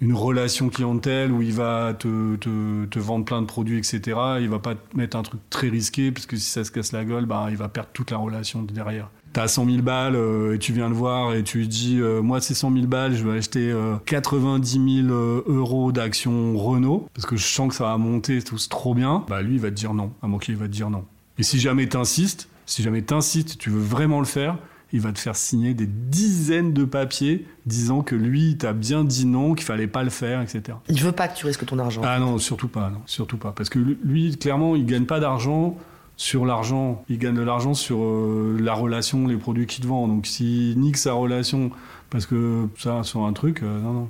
une 0.02 0.14
relation 0.14 0.70
clientèle 0.70 1.32
où 1.32 1.42
il 1.42 1.54
va 1.54 1.94
te, 1.94 2.36
te, 2.38 2.86
te 2.86 3.00
vendre 3.00 3.26
plein 3.26 3.42
de 3.42 3.48
produits, 3.48 3.78
etc. 3.78 4.18
Il 4.42 4.50
va 4.50 4.60
pas 4.60 4.76
te 4.76 4.96
mettre 4.98 5.18
un 5.18 5.24
truc 5.24 5.42
très 5.50 5.70
risqué 5.70 6.12
parce 6.12 6.26
que 6.26 6.36
si 6.38 6.50
ça 6.50 6.64
se 6.64 6.72
casse 6.72 6.92
la 6.94 7.04
gueule, 7.06 7.26
bah, 7.26 7.48
il 7.50 7.58
va 7.58 7.68
perdre 7.70 7.90
toute 7.94 8.12
la 8.12 8.18
relation 8.18 8.62
derrière. 8.64 9.10
T'as 9.32 9.48
100 9.48 9.66
000 9.66 9.78
balles 9.84 10.16
euh, 10.16 10.56
et 10.56 10.58
tu 10.60 10.74
viens 10.74 10.90
le 10.90 10.96
voir 10.96 11.36
et 11.36 11.44
tu 11.44 11.60
lui 11.60 11.68
dis 11.68 12.00
euh, 12.00 12.22
moi 12.22 12.42
c'est 12.42 12.56
100 12.56 12.74
000 12.74 12.88
balles 12.88 13.16
je 13.16 13.24
vais 13.24 13.38
acheter 13.38 13.70
euh, 13.72 13.96
90 14.08 15.04
000 15.06 15.14
euh, 15.14 15.44
euros 15.46 15.92
d'actions 15.92 16.58
Renault 16.58 17.08
parce 17.14 17.28
que 17.28 17.36
je 17.36 17.46
sens 17.46 17.70
que 17.70 17.76
ça 17.76 17.84
va 17.84 17.98
monter 17.98 18.42
tout 18.42 18.58
c'est 18.58 18.70
trop 18.70 18.96
bien 18.96 19.24
bah 19.30 19.44
lui 19.44 19.56
il 19.56 19.60
va 19.60 19.70
te 19.70 19.76
dire 19.76 19.94
non 19.94 20.12
un 20.24 20.30
banquier 20.30 20.54
il 20.54 20.60
va 20.60 20.66
te 20.66 20.72
dire 20.72 20.90
non 20.90 21.06
et 21.38 21.44
si 21.44 21.60
jamais 21.60 21.88
t'insistes 21.88 22.50
si 22.66 22.82
jamais 22.82 23.04
t'insistes 23.04 23.60
tu 23.60 23.70
veux 23.70 23.80
vraiment 23.80 24.20
le 24.20 24.26
faire 24.26 24.58
il 24.92 25.02
va 25.02 25.12
te 25.12 25.20
faire 25.20 25.36
signer 25.36 25.76
des 25.76 25.86
dizaines 25.86 26.74
de 26.74 26.84
papiers 26.84 27.46
disant 27.68 28.02
que 28.02 28.16
lui 28.16 28.50
il 28.50 28.58
t'a 28.58 28.74
bien 28.74 29.04
dit 29.04 29.28
non 29.28 29.54
qu'il 29.54 29.66
fallait 29.66 29.86
pas 29.86 30.04
le 30.04 30.10
faire 30.10 30.42
etc 30.42 30.76
Il 30.90 31.00
veut 31.04 31.12
pas 31.12 31.28
que 31.28 31.38
tu 31.38 31.46
risques 31.46 31.66
ton 31.68 31.78
argent. 31.78 32.02
ah 32.04 32.18
non, 32.18 32.40
surtout 32.40 32.68
pas, 32.68 32.90
non, 32.90 33.02
surtout 33.06 33.38
pas. 33.38 33.52
Parce 33.52 33.70
que 33.70 33.78
lui, 33.78 34.36
clairement, 34.38 34.76
il 34.76 34.88
gagne 34.88 35.06
pas 35.06 35.20
d'argent 35.20 35.78
sur 36.20 36.46
l'argent. 36.46 37.04
Il 37.08 37.18
gagne 37.18 37.34
de 37.34 37.42
l'argent 37.42 37.74
sur 37.74 38.04
euh, 38.04 38.58
la 38.62 38.74
relation, 38.74 39.26
les 39.26 39.38
produits 39.38 39.66
qu'il 39.66 39.84
te 39.84 39.88
vend. 39.88 40.08
Donc 40.08 40.28
s'il 40.28 40.78
nique 40.78 40.98
sa 40.98 41.14
relation 41.14 41.72
parce 42.10 42.26
que 42.26 42.68
ça, 42.78 43.04
sur 43.04 43.24
un 43.24 43.32
truc, 43.32 43.64
euh, 43.64 43.80
non, 43.80 43.94
non. 43.94 44.10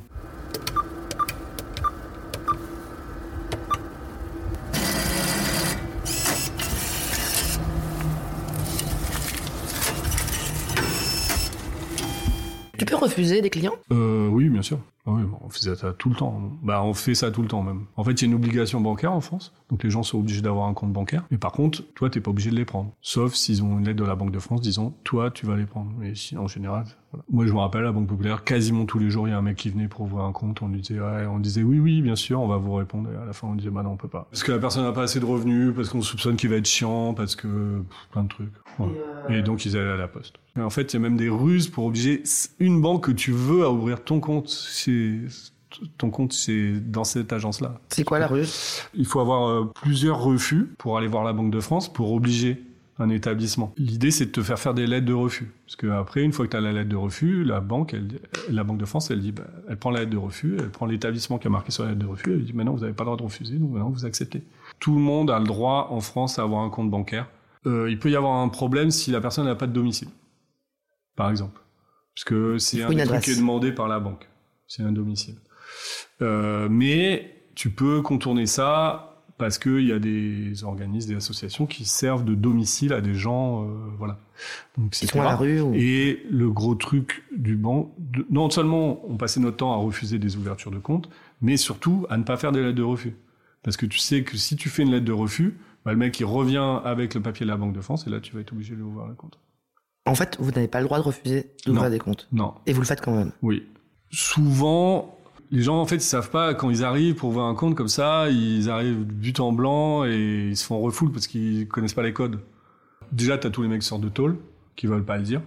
Tu 12.77 12.85
peux 12.85 12.95
refuser 12.95 13.41
des 13.41 13.51
clients? 13.51 13.75
Euh, 13.91 14.27
oui, 14.29 14.49
bien 14.49 14.63
sûr. 14.63 14.79
Ah 15.09 15.13
oui, 15.15 15.23
on 15.41 15.49
faisait 15.49 15.75
ça 15.75 15.91
tout 15.93 16.09
le 16.09 16.15
temps. 16.15 16.39
Bah, 16.61 16.83
on 16.83 16.93
fait 16.93 17.15
ça 17.15 17.31
tout 17.31 17.41
le 17.41 17.47
temps 17.47 17.63
même. 17.63 17.85
En 17.95 18.03
fait, 18.03 18.11
il 18.11 18.21
y 18.21 18.23
a 18.25 18.27
une 18.27 18.35
obligation 18.35 18.79
bancaire 18.79 19.11
en 19.11 19.21
France, 19.21 19.53
donc 19.71 19.83
les 19.83 19.89
gens 19.89 20.03
sont 20.03 20.19
obligés 20.19 20.41
d'avoir 20.41 20.67
un 20.67 20.73
compte 20.73 20.93
bancaire. 20.93 21.25
Mais 21.31 21.37
par 21.37 21.51
contre, 21.51 21.83
toi, 21.95 22.09
t'es 22.11 22.21
pas 22.21 22.29
obligé 22.29 22.51
de 22.51 22.55
les 22.55 22.65
prendre, 22.65 22.91
sauf 23.01 23.33
s'ils 23.33 23.63
ont 23.63 23.79
une 23.79 23.85
lettre 23.85 23.99
de 23.99 24.05
la 24.05 24.15
Banque 24.15 24.31
de 24.31 24.39
France 24.39 24.61
disant, 24.61 24.95
toi, 25.03 25.31
tu 25.31 25.47
vas 25.47 25.55
les 25.55 25.65
prendre. 25.65 25.91
Mais 25.97 26.13
en 26.37 26.47
général, 26.47 26.85
voilà. 27.11 27.25
moi, 27.31 27.47
je 27.47 27.53
me 27.53 27.57
rappelle, 27.57 27.81
à 27.81 27.85
la 27.85 27.91
Banque 27.91 28.07
Populaire, 28.07 28.43
quasiment 28.43 28.85
tous 28.85 28.99
les 28.99 29.09
jours, 29.09 29.27
il 29.27 29.31
y 29.31 29.33
a 29.33 29.37
un 29.37 29.41
mec 29.41 29.57
qui 29.57 29.69
venait 29.69 29.87
pour 29.87 30.01
ouvrir 30.01 30.25
un 30.25 30.31
compte. 30.31 30.61
On 30.61 30.67
lui 30.67 30.81
disait, 30.81 30.99
ouais, 30.99 31.25
on 31.25 31.39
disait, 31.39 31.63
oui, 31.63 31.79
oui, 31.79 32.01
bien 32.03 32.15
sûr, 32.15 32.39
on 32.39 32.47
va 32.47 32.57
vous 32.57 32.75
répondre. 32.75 33.09
Et 33.11 33.15
à 33.15 33.25
la 33.25 33.33
fin, 33.33 33.47
on 33.47 33.55
disait, 33.55 33.71
bah 33.71 33.81
non, 33.81 33.91
on 33.91 33.97
peut 33.97 34.07
pas, 34.07 34.27
parce 34.29 34.43
que 34.43 34.51
la 34.51 34.59
personne 34.59 34.83
n'a 34.83 34.91
pas 34.91 35.03
assez 35.03 35.19
de 35.19 35.25
revenus, 35.25 35.73
parce 35.75 35.89
qu'on 35.89 36.01
soupçonne 36.01 36.35
qu'il 36.35 36.49
va 36.51 36.57
être 36.57 36.67
chiant, 36.67 37.15
parce 37.15 37.35
que 37.35 37.47
pff, 37.47 38.07
plein 38.11 38.23
de 38.23 38.29
trucs. 38.29 38.53
Voilà. 38.77 38.93
Et 39.29 39.41
donc, 39.41 39.65
ils 39.65 39.75
allaient 39.75 39.89
à 39.89 39.97
la 39.97 40.07
poste. 40.07 40.35
Et 40.57 40.61
en 40.61 40.69
fait, 40.69 40.93
il 40.93 40.95
y 40.95 40.97
a 40.97 40.99
même 40.99 41.17
des 41.17 41.29
ruses 41.29 41.67
pour 41.67 41.85
obliger 41.85 42.23
une 42.59 42.81
banque 42.81 43.05
que 43.05 43.11
tu 43.11 43.31
veux 43.31 43.63
à 43.63 43.71
ouvrir 43.71 44.03
ton 44.03 44.19
compte. 44.19 44.49
C'est 44.49 44.91
ton 45.97 46.09
compte, 46.09 46.33
c'est 46.33 46.73
dans 46.73 47.03
cette 47.03 47.31
agence-là. 47.31 47.79
C'est 47.89 48.03
quoi 48.03 48.19
la 48.19 48.27
rue 48.27 48.45
Il 48.93 49.05
faut 49.05 49.19
avoir 49.19 49.49
euh, 49.49 49.71
plusieurs 49.81 50.21
refus 50.21 50.73
pour 50.77 50.97
aller 50.97 51.07
voir 51.07 51.23
la 51.23 51.33
Banque 51.33 51.51
de 51.51 51.59
France 51.59 51.91
pour 51.91 52.11
obliger 52.13 52.63
un 52.99 53.09
établissement. 53.09 53.73
L'idée, 53.77 54.11
c'est 54.11 54.25
de 54.25 54.31
te 54.31 54.41
faire 54.41 54.59
faire 54.59 54.73
des 54.73 54.85
lettres 54.85 55.05
de 55.05 55.13
refus. 55.13 55.51
Parce 55.65 55.77
que 55.77 55.87
après, 55.87 56.21
une 56.21 56.33
fois 56.33 56.45
que 56.45 56.51
tu 56.51 56.57
as 56.57 56.61
la 56.61 56.73
lettre 56.73 56.89
de 56.89 56.97
refus, 56.97 57.43
la 57.43 57.61
banque, 57.61 57.93
elle, 57.93 58.07
la 58.49 58.63
Banque 58.63 58.77
de 58.77 58.85
France, 58.85 59.09
elle 59.09 59.21
dit, 59.21 59.31
bah, 59.31 59.47
elle 59.69 59.77
prend 59.77 59.89
la 59.89 60.01
lettre 60.01 60.11
de 60.11 60.17
refus, 60.17 60.57
elle 60.59 60.69
prend 60.69 60.85
l'établissement 60.85 61.37
qui 61.37 61.47
a 61.47 61.49
marqué 61.49 61.71
sur 61.71 61.83
la 61.83 61.91
lettre 61.91 62.01
de 62.01 62.07
refus, 62.07 62.33
elle 62.33 62.43
dit, 62.43 62.53
maintenant, 62.53 62.73
vous 62.73 62.81
n'avez 62.81 62.93
pas 62.93 63.03
le 63.03 63.07
droit 63.07 63.17
de 63.17 63.23
refuser, 63.23 63.55
donc 63.55 63.71
maintenant, 63.71 63.89
vous 63.89 64.05
acceptez. 64.05 64.43
Tout 64.79 64.93
le 64.93 64.99
monde 64.99 65.31
a 65.31 65.39
le 65.39 65.45
droit 65.45 65.87
en 65.91 66.01
France 66.01 66.39
à 66.39 66.43
avoir 66.43 66.61
un 66.61 66.69
compte 66.69 66.91
bancaire. 66.91 67.29
Euh, 67.65 67.89
il 67.89 67.99
peut 67.99 68.09
y 68.09 68.15
avoir 68.15 68.41
un 68.41 68.49
problème 68.49 68.91
si 68.91 69.11
la 69.11 69.21
personne 69.21 69.45
n'a 69.45 69.55
pas 69.55 69.67
de 69.67 69.73
domicile, 69.73 70.09
par 71.15 71.29
exemple. 71.29 71.61
Parce 72.15 72.25
que 72.25 72.57
c'est 72.57 72.83
un 72.83 72.97
adresse. 72.97 73.23
qui 73.23 73.31
est 73.31 73.37
demandé 73.37 73.71
par 73.71 73.87
la 73.87 73.99
banque. 74.01 74.27
C'est 74.69 74.83
un 74.83 74.93
domicile. 74.93 75.35
Euh, 76.21 76.69
mais 76.69 77.35
tu 77.55 77.69
peux 77.71 78.01
contourner 78.01 78.45
ça 78.45 79.05
parce 79.37 79.57
qu'il 79.57 79.85
y 79.85 79.91
a 79.93 79.99
des 79.99 80.63
organismes, 80.65 81.09
des 81.11 81.15
associations 81.15 81.65
qui 81.65 81.85
servent 81.85 82.25
de 82.25 82.35
domicile 82.35 82.91
à 82.93 82.99
des 83.01 83.13
gens, 83.15 83.63
euh, 83.63 83.67
voilà. 83.97 84.19
Donc 84.77 84.93
c'est 84.95 85.13
la 85.15 85.35
rue 85.35 85.61
ou... 85.61 85.73
Et 85.75 86.23
le 86.29 86.49
gros 86.51 86.75
truc 86.75 87.23
du 87.35 87.55
banc, 87.55 87.93
de- 87.97 88.25
non 88.29 88.49
seulement 88.49 89.01
on 89.09 89.15
passait 89.17 89.39
notre 89.39 89.57
temps 89.57 89.71
à 89.73 89.77
refuser 89.77 90.19
des 90.19 90.35
ouvertures 90.37 90.71
de 90.71 90.79
compte, 90.79 91.09
mais 91.41 91.55
surtout 91.57 92.05
à 92.09 92.17
ne 92.17 92.23
pas 92.23 92.35
faire 92.37 92.51
des 92.51 92.61
lettres 92.61 92.75
de 92.75 92.83
refus. 92.83 93.15
Parce 93.63 93.77
que 93.77 93.85
tu 93.85 93.97
sais 93.97 94.23
que 94.23 94.37
si 94.37 94.55
tu 94.55 94.69
fais 94.69 94.83
une 94.83 94.91
lettre 94.91 95.05
de 95.05 95.11
refus, 95.13 95.57
bah, 95.85 95.91
le 95.93 95.97
mec 95.97 96.19
il 96.19 96.25
revient 96.25 96.79
avec 96.83 97.13
le 97.15 97.21
papier 97.21 97.45
de 97.45 97.49
la 97.51 97.57
Banque 97.57 97.73
de 97.73 97.81
France 97.81 98.05
et 98.07 98.09
là 98.09 98.19
tu 98.19 98.33
vas 98.33 98.41
être 98.41 98.51
obligé 98.51 98.71
de 98.71 98.75
lui 98.77 98.83
ouvrir 98.83 99.07
le 99.07 99.15
compte. 99.15 99.39
En 100.05 100.15
fait, 100.15 100.35
vous 100.39 100.51
n'avez 100.51 100.67
pas 100.67 100.79
le 100.79 100.85
droit 100.85 100.97
de 100.97 101.03
refuser 101.03 101.51
d'ouvrir 101.65 101.89
des 101.89 101.99
comptes. 101.99 102.27
Non, 102.33 102.55
Et 102.65 102.73
vous 102.73 102.81
le 102.81 102.85
faites 102.87 103.01
quand 103.01 103.15
même. 103.15 103.31
Oui. 103.41 103.63
Souvent, 104.11 105.17
les 105.51 105.61
gens, 105.61 105.79
en 105.79 105.85
fait, 105.85 105.97
ils 105.97 106.01
savent 106.01 106.29
pas 106.29 106.53
quand 106.53 106.69
ils 106.69 106.83
arrivent 106.83 107.15
pour 107.15 107.29
ouvrir 107.29 107.45
un 107.45 107.55
compte 107.55 107.75
comme 107.75 107.87
ça, 107.87 108.29
ils 108.29 108.69
arrivent 108.69 109.03
but 109.03 109.39
en 109.39 109.51
blanc 109.51 110.05
et 110.05 110.49
ils 110.49 110.57
se 110.57 110.65
font 110.65 110.79
refoule 110.79 111.11
parce 111.11 111.27
qu'ils 111.27 111.67
connaissent 111.67 111.93
pas 111.93 112.03
les 112.03 112.13
codes. 112.13 112.39
Déjà, 113.11 113.37
t'as 113.37 113.49
tous 113.49 113.61
les 113.61 113.67
mecs 113.67 113.81
qui 113.81 113.87
sortent 113.87 114.01
de 114.01 114.09
tôle, 114.09 114.37
qui 114.75 114.87
veulent 114.87 115.05
pas 115.05 115.17
le 115.17 115.23
dire. 115.23 115.41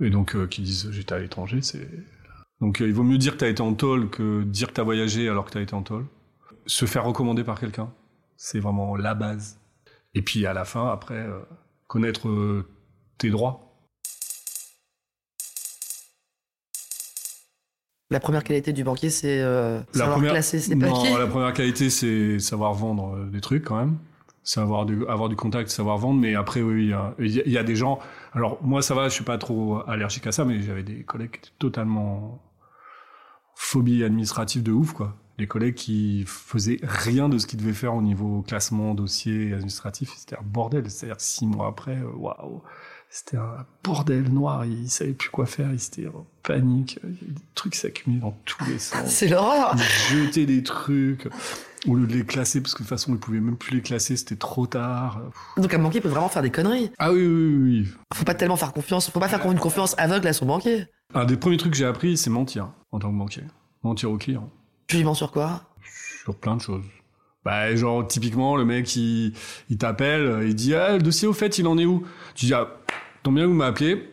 Et 0.00 0.10
donc, 0.10 0.36
euh, 0.36 0.46
qui 0.46 0.62
disent 0.62 0.90
j'étais 0.92 1.14
à 1.14 1.18
l'étranger, 1.18 1.60
c'est. 1.62 1.88
Donc, 2.60 2.80
euh, 2.80 2.86
il 2.86 2.94
vaut 2.94 3.02
mieux 3.02 3.18
dire 3.18 3.32
que 3.32 3.38
t'as 3.38 3.48
été 3.48 3.62
en 3.62 3.74
tôle 3.74 4.10
que 4.10 4.42
dire 4.42 4.68
que 4.68 4.72
t'as 4.74 4.82
voyagé 4.82 5.28
alors 5.28 5.44
que 5.44 5.50
t'as 5.50 5.60
été 5.60 5.74
en 5.74 5.82
tôle. 5.82 6.06
Se 6.66 6.86
faire 6.86 7.04
recommander 7.04 7.44
par 7.44 7.58
quelqu'un, 7.58 7.90
c'est 8.36 8.60
vraiment 8.60 8.96
la 8.96 9.14
base. 9.14 9.60
Et 10.14 10.22
puis, 10.22 10.46
à 10.46 10.52
la 10.52 10.64
fin, 10.64 10.88
après, 10.88 11.14
euh, 11.14 11.40
connaître 11.86 12.28
euh, 12.28 12.66
tes 13.18 13.30
droits. 13.30 13.67
La 18.10 18.20
première 18.20 18.42
qualité 18.42 18.72
du 18.72 18.84
banquier, 18.84 19.10
c'est 19.10 19.40
euh, 19.40 19.80
savoir 19.92 20.14
première- 20.16 20.32
classer 20.32 20.60
ses 20.60 20.74
non, 20.74 20.88
papiers. 20.94 21.18
la 21.18 21.26
première 21.26 21.52
qualité, 21.52 21.90
c'est 21.90 22.38
savoir 22.38 22.72
vendre 22.72 23.14
euh, 23.16 23.26
des 23.26 23.40
trucs 23.40 23.64
quand 23.64 23.76
même. 23.78 23.98
Savoir 24.44 24.86
du, 24.86 25.06
avoir 25.08 25.28
du 25.28 25.36
contact, 25.36 25.68
savoir 25.68 25.98
vendre. 25.98 26.18
Mais 26.18 26.34
après, 26.34 26.62
oui, 26.62 26.84
il 26.84 26.88
y 26.88 26.92
a, 26.94 27.14
il 27.18 27.52
y 27.52 27.64
des 27.64 27.76
gens. 27.76 27.98
Alors, 28.32 28.58
moi, 28.62 28.80
ça 28.80 28.94
va, 28.94 29.08
je 29.10 29.14
suis 29.14 29.24
pas 29.24 29.36
trop 29.36 29.82
allergique 29.86 30.26
à 30.26 30.32
ça, 30.32 30.46
mais 30.46 30.62
j'avais 30.62 30.82
des 30.82 31.02
collègues 31.02 31.32
qui 31.32 31.38
étaient 31.40 31.56
totalement 31.58 32.40
phobie 33.54 34.02
administrative 34.04 34.62
de 34.62 34.72
ouf, 34.72 34.94
quoi. 34.94 35.16
des 35.36 35.46
collègues 35.46 35.74
qui 35.74 36.24
faisaient 36.26 36.78
rien 36.82 37.28
de 37.28 37.36
ce 37.36 37.46
qu'ils 37.46 37.58
devaient 37.58 37.74
faire 37.74 37.94
au 37.94 38.00
niveau 38.00 38.40
classement, 38.40 38.94
dossier 38.94 39.52
administratif. 39.52 40.14
C'était 40.16 40.36
un 40.36 40.44
bordel. 40.44 40.90
C'est-à-dire 40.90 41.20
six 41.20 41.46
mois 41.46 41.66
après, 41.68 41.96
euh, 41.98 42.10
waouh, 42.16 42.62
c'était 43.10 43.38
un 43.38 43.66
bordel 43.82 44.24
noir. 44.30 44.64
Ils 44.64 44.90
savaient 44.90 45.12
plus 45.12 45.30
quoi 45.30 45.46
faire. 45.46 45.70
Ils 45.72 45.82
étaient 45.82 46.08
en 46.08 46.26
panique. 46.42 46.98
Des 47.02 47.42
trucs 47.54 47.74
s'accumulaient 47.74 48.20
dans 48.20 48.38
tous 48.44 48.64
les 48.66 48.78
sens. 48.78 49.06
C'est 49.06 49.28
l'horreur. 49.28 49.74
Ils 49.76 50.16
jetaient 50.16 50.46
des 50.46 50.62
trucs 50.62 51.28
au 51.86 51.94
lieu 51.94 52.06
de 52.06 52.12
les 52.12 52.24
classer 52.24 52.60
parce 52.60 52.74
que 52.74 52.78
de 52.78 52.84
toute 52.84 52.88
façon 52.88 53.12
ils 53.12 53.18
pouvaient 53.18 53.40
même 53.40 53.56
plus 53.56 53.76
les 53.76 53.82
classer. 53.82 54.16
C'était 54.16 54.36
trop 54.36 54.66
tard. 54.66 55.22
Donc 55.56 55.72
un 55.72 55.78
banquier 55.78 56.00
peut 56.00 56.08
vraiment 56.08 56.28
faire 56.28 56.42
des 56.42 56.50
conneries. 56.50 56.90
Ah 56.98 57.12
oui, 57.12 57.26
oui, 57.26 57.26
oui. 57.26 57.80
oui. 57.80 57.88
Faut 58.14 58.24
pas 58.24 58.34
tellement 58.34 58.56
faire 58.56 58.72
confiance. 58.72 59.10
Faut 59.10 59.20
pas 59.20 59.28
faire 59.28 59.44
une 59.50 59.58
confiance 59.58 59.94
aveugle 59.98 60.28
à 60.28 60.32
son 60.32 60.46
banquier. 60.46 60.86
Un 61.14 61.24
des 61.24 61.36
premiers 61.36 61.56
trucs 61.56 61.72
que 61.72 61.78
j'ai 61.78 61.86
appris, 61.86 62.16
c'est 62.16 62.30
mentir 62.30 62.70
en 62.92 62.98
tant 62.98 63.10
que 63.10 63.16
banquier. 63.16 63.44
Mentir 63.82 64.10
au 64.10 64.18
client. 64.18 64.50
Tu 64.86 64.96
lui 64.96 65.04
mens 65.04 65.14
sur 65.14 65.32
quoi? 65.32 65.62
Sur 66.24 66.36
plein 66.36 66.56
de 66.56 66.60
choses. 66.60 66.84
Bah, 67.44 67.74
genre, 67.74 68.06
typiquement, 68.06 68.56
le 68.56 68.64
mec, 68.66 68.94
il, 68.96 69.32
il 69.70 69.78
t'appelle, 69.78 70.46
il 70.46 70.54
dit, 70.54 70.74
ah, 70.74 70.96
le 70.96 71.02
dossier, 71.02 71.26
au 71.26 71.32
fait, 71.32 71.58
il 71.58 71.66
en 71.66 71.78
est 71.78 71.86
où? 71.86 72.04
Tu 72.34 72.46
dis, 72.46 72.52
ah, 72.54 72.68
tant 73.28 73.32
bien 73.32 73.46
vous 73.46 73.52
m'appelez. 73.52 74.08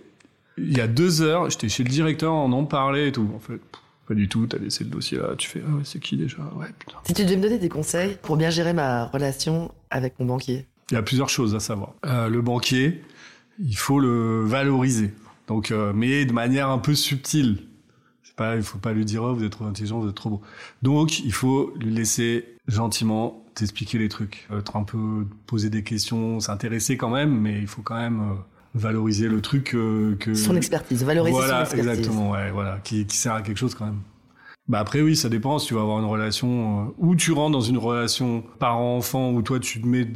Il 0.58 0.76
y 0.76 0.82
a 0.82 0.88
deux 0.88 1.22
heures, 1.22 1.50
j'étais 1.50 1.70
chez 1.70 1.84
le 1.84 1.90
directeur, 1.90 2.34
on 2.34 2.52
en 2.52 2.66
parlait 2.66 3.08
et 3.08 3.12
tout. 3.14 3.30
En 3.34 3.40
fait, 3.40 3.62
pas 4.08 4.14
du 4.14 4.28
tout, 4.28 4.46
t'as 4.46 4.58
laissé 4.58 4.84
le 4.84 4.90
dossier 4.90 5.18
là, 5.18 5.36
tu 5.38 5.48
fais, 5.48 5.62
ah 5.66 5.72
ouais, 5.72 5.84
c'est 5.86 6.02
qui 6.02 6.18
déjà? 6.18 6.40
Ouais, 6.56 6.68
putain. 6.78 6.98
Si 7.06 7.14
tu 7.14 7.24
devais 7.24 7.38
me 7.38 7.42
donner 7.44 7.58
des 7.58 7.70
conseils 7.70 8.18
pour 8.22 8.36
bien 8.36 8.50
gérer 8.50 8.74
ma 8.74 9.06
relation 9.06 9.72
avec 9.90 10.20
mon 10.20 10.26
banquier. 10.26 10.66
Il 10.92 10.96
y 10.96 10.98
a 10.98 11.02
plusieurs 11.02 11.30
choses 11.30 11.56
à 11.56 11.62
savoir. 11.62 11.94
Euh, 12.06 12.28
le 12.28 12.42
banquier, 12.42 13.04
il 13.60 13.78
faut 13.78 14.02
le 14.02 14.44
valoriser. 14.44 15.14
Donc, 15.48 15.72
euh, 15.72 15.94
mais 15.96 16.26
de 16.26 16.34
manière 16.34 16.70
un 16.70 16.80
peu 16.80 16.94
subtile. 16.94 17.60
C'est 18.24 18.36
pas, 18.36 18.58
il 18.58 18.64
faut 18.64 18.80
pas 18.80 18.92
lui 18.92 19.06
dire, 19.06 19.24
oh, 19.24 19.34
vous 19.34 19.46
êtes 19.46 19.54
trop 19.54 19.66
intelligent, 19.66 20.02
vous 20.02 20.10
êtes 20.10 20.16
trop 20.16 20.30
beau. 20.30 20.42
Donc, 20.82 21.20
il 21.20 21.32
faut 21.32 21.74
lui 21.80 21.94
laisser 21.94 22.58
gentiment 22.68 23.46
t'expliquer 23.54 23.98
les 23.98 24.10
trucs. 24.10 24.46
Être 24.52 24.76
un 24.76 24.84
peu, 24.84 25.26
poser 25.48 25.70
des 25.70 25.84
questions, 25.84 26.42
s'intéresser 26.42 26.98
quand 26.98 27.10
même, 27.10 27.32
mais 27.40 27.60
il 27.60 27.68
faut 27.68 27.82
quand 27.82 27.96
même 27.96 28.20
euh, 28.20 28.36
valoriser 28.76 29.28
le 29.28 29.42
truc 29.42 29.74
euh, 29.74 30.16
que... 30.20 30.34
Son 30.36 30.56
expertise, 30.56 31.04
valoriser 31.04 31.36
voilà, 31.36 31.66
son 31.66 31.76
expertise. 31.78 31.90
exactement, 32.00 32.32
ouais, 32.32 32.52
voilà, 32.52 32.78
qui, 32.84 33.06
qui 33.06 33.18
sert 33.18 33.34
à 33.34 33.42
quelque 33.42 33.58
chose 33.58 33.74
quand 33.74 33.86
même. 33.86 34.02
Bah 34.68 34.80
après 34.80 35.02
oui, 35.02 35.16
ça 35.16 35.30
dépend. 35.30 35.60
Si 35.60 35.68
tu 35.68 35.74
vas 35.76 35.82
avoir 35.82 36.00
une 36.00 36.06
relation 36.06 36.88
euh, 36.88 36.92
où 36.98 37.16
tu 37.16 37.32
rentres 37.32 37.52
dans 37.52 37.62
une 37.62 37.78
relation 37.78 38.44
parent-enfant 38.60 39.32
où 39.32 39.42
toi 39.42 39.60
tu 39.60 39.80
te 39.82 39.88
mets 39.88 40.08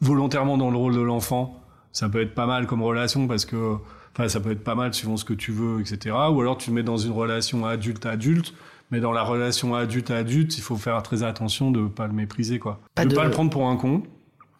volontairement 0.00 0.56
dans 0.56 0.70
le 0.70 0.76
rôle 0.76 0.94
de 0.94 1.00
l'enfant, 1.00 1.60
ça 1.92 2.08
peut 2.08 2.20
être 2.20 2.34
pas 2.34 2.46
mal 2.46 2.66
comme 2.66 2.82
relation 2.82 3.26
parce 3.26 3.44
que 3.44 3.76
enfin 4.12 4.28
ça 4.28 4.40
peut 4.40 4.52
être 4.52 4.62
pas 4.64 4.74
mal 4.76 4.94
suivant 4.94 5.16
ce 5.16 5.24
que 5.24 5.34
tu 5.34 5.50
veux, 5.52 5.80
etc. 5.80 6.14
Ou 6.30 6.40
alors 6.40 6.56
tu 6.56 6.70
te 6.70 6.74
mets 6.74 6.82
dans 6.84 6.96
une 6.98 7.12
relation 7.12 7.66
adulte-adulte, 7.66 8.54
mais 8.92 9.00
dans 9.00 9.12
la 9.12 9.22
relation 9.24 9.74
adulte-adulte, 9.74 10.56
il 10.56 10.60
faut 10.62 10.76
faire 10.76 11.02
très 11.02 11.22
attention 11.24 11.70
de 11.72 11.86
pas 11.88 12.06
le 12.06 12.12
mépriser 12.12 12.58
quoi, 12.60 12.80
Pas 12.94 13.04
de, 13.04 13.10
de- 13.10 13.16
pas 13.16 13.24
le 13.24 13.30
prendre 13.30 13.50
pour 13.50 13.68
un 13.68 13.76
con 13.76 14.04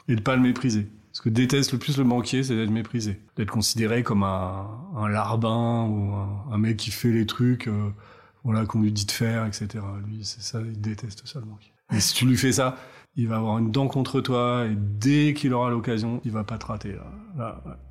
et 0.08 0.16
de 0.16 0.20
pas 0.20 0.34
le 0.36 0.42
mépriser. 0.42 0.88
Ce 1.14 1.22
que 1.22 1.28
déteste 1.28 1.70
le 1.70 1.78
plus 1.78 1.96
le 1.96 2.02
banquier, 2.02 2.42
c'est 2.42 2.56
d'être 2.56 2.72
méprisé, 2.72 3.20
d'être 3.36 3.52
considéré 3.52 4.02
comme 4.02 4.24
un, 4.24 4.66
un 4.96 5.08
larbin 5.08 5.84
ou 5.84 6.12
un, 6.52 6.58
mec 6.58 6.76
qui 6.76 6.90
fait 6.90 7.12
les 7.12 7.24
trucs, 7.24 7.68
euh, 7.68 7.90
voilà 8.42 8.66
qu'on 8.66 8.80
lui 8.80 8.90
dit 8.90 9.06
de 9.06 9.12
faire, 9.12 9.46
etc. 9.46 9.68
Lui, 10.04 10.24
c'est 10.24 10.42
ça, 10.42 10.60
il 10.60 10.80
déteste 10.80 11.24
ça 11.24 11.38
le 11.38 11.46
banquier. 11.46 11.70
Et 11.92 12.00
si 12.00 12.14
tu 12.14 12.26
lui 12.26 12.36
fais 12.36 12.50
ça, 12.50 12.76
il 13.14 13.28
va 13.28 13.36
avoir 13.36 13.58
une 13.58 13.70
dent 13.70 13.86
contre 13.86 14.20
toi 14.20 14.66
et 14.68 14.74
dès 14.76 15.34
qu'il 15.34 15.54
aura 15.54 15.70
l'occasion, 15.70 16.20
il 16.24 16.32
va 16.32 16.42
pas 16.42 16.58
te 16.58 16.66
rater. 16.66 16.96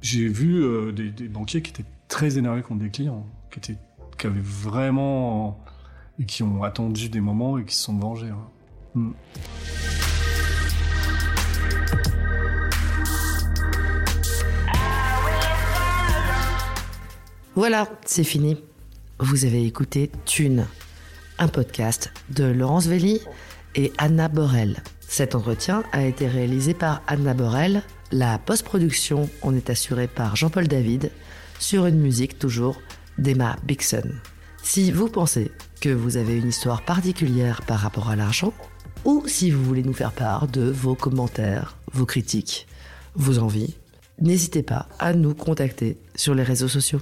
J'ai 0.01 0.27
vu 0.27 0.61
euh, 0.61 0.91
des, 0.91 1.09
des 1.09 1.29
banquiers 1.29 1.61
qui 1.61 1.71
étaient 1.71 1.89
très 2.09 2.37
énervés 2.37 2.61
contre 2.61 2.81
des 2.81 2.89
clients, 2.89 3.25
qui 3.53 3.59
étaient, 3.59 3.77
qui 4.17 4.27
avaient 4.27 4.41
vraiment 4.41 5.63
et 6.19 6.25
qui 6.25 6.43
ont 6.43 6.61
attendu 6.61 7.07
des 7.07 7.21
moments 7.21 7.57
et 7.57 7.63
qui 7.63 7.73
se 7.73 7.83
sont 7.83 7.97
vengés. 7.97 8.31
hein. 8.31 8.49
Hmm. 8.95 9.13
Voilà, 17.55 17.87
c'est 18.03 18.23
fini. 18.23 18.57
Vous 19.19 19.45
avez 19.45 19.63
écouté 19.63 20.09
Thune, 20.25 20.65
un 21.37 21.47
podcast 21.47 22.11
de 22.31 22.45
Laurence 22.45 22.87
Velli 22.87 23.21
et 23.75 23.93
Anna 23.99 24.27
Borel. 24.27 24.81
Cet 25.01 25.35
entretien 25.35 25.83
a 25.91 26.03
été 26.03 26.27
réalisé 26.27 26.73
par 26.73 27.03
Anna 27.05 27.35
Borel. 27.35 27.83
La 28.11 28.39
post-production 28.39 29.29
en 29.43 29.53
est 29.55 29.69
assurée 29.69 30.07
par 30.07 30.35
Jean-Paul 30.35 30.67
David 30.67 31.11
sur 31.59 31.85
une 31.85 31.99
musique 31.99 32.39
toujours 32.39 32.81
d'Emma 33.19 33.55
Bixon. 33.63 34.09
Si 34.63 34.91
vous 34.91 35.07
pensez 35.07 35.51
que 35.79 35.89
vous 35.89 36.17
avez 36.17 36.35
une 36.35 36.49
histoire 36.49 36.83
particulière 36.83 37.61
par 37.67 37.77
rapport 37.77 38.09
à 38.09 38.15
l'argent, 38.15 38.51
ou 39.05 39.25
si 39.27 39.51
vous 39.51 39.63
voulez 39.63 39.83
nous 39.83 39.93
faire 39.93 40.13
part 40.13 40.47
de 40.47 40.71
vos 40.71 40.95
commentaires, 40.95 41.77
vos 41.91 42.07
critiques, 42.07 42.65
vos 43.13 43.37
envies, 43.37 43.75
n'hésitez 44.19 44.63
pas 44.63 44.89
à 44.97 45.13
nous 45.13 45.35
contacter 45.35 45.99
sur 46.15 46.33
les 46.33 46.43
réseaux 46.43 46.67
sociaux. 46.67 47.01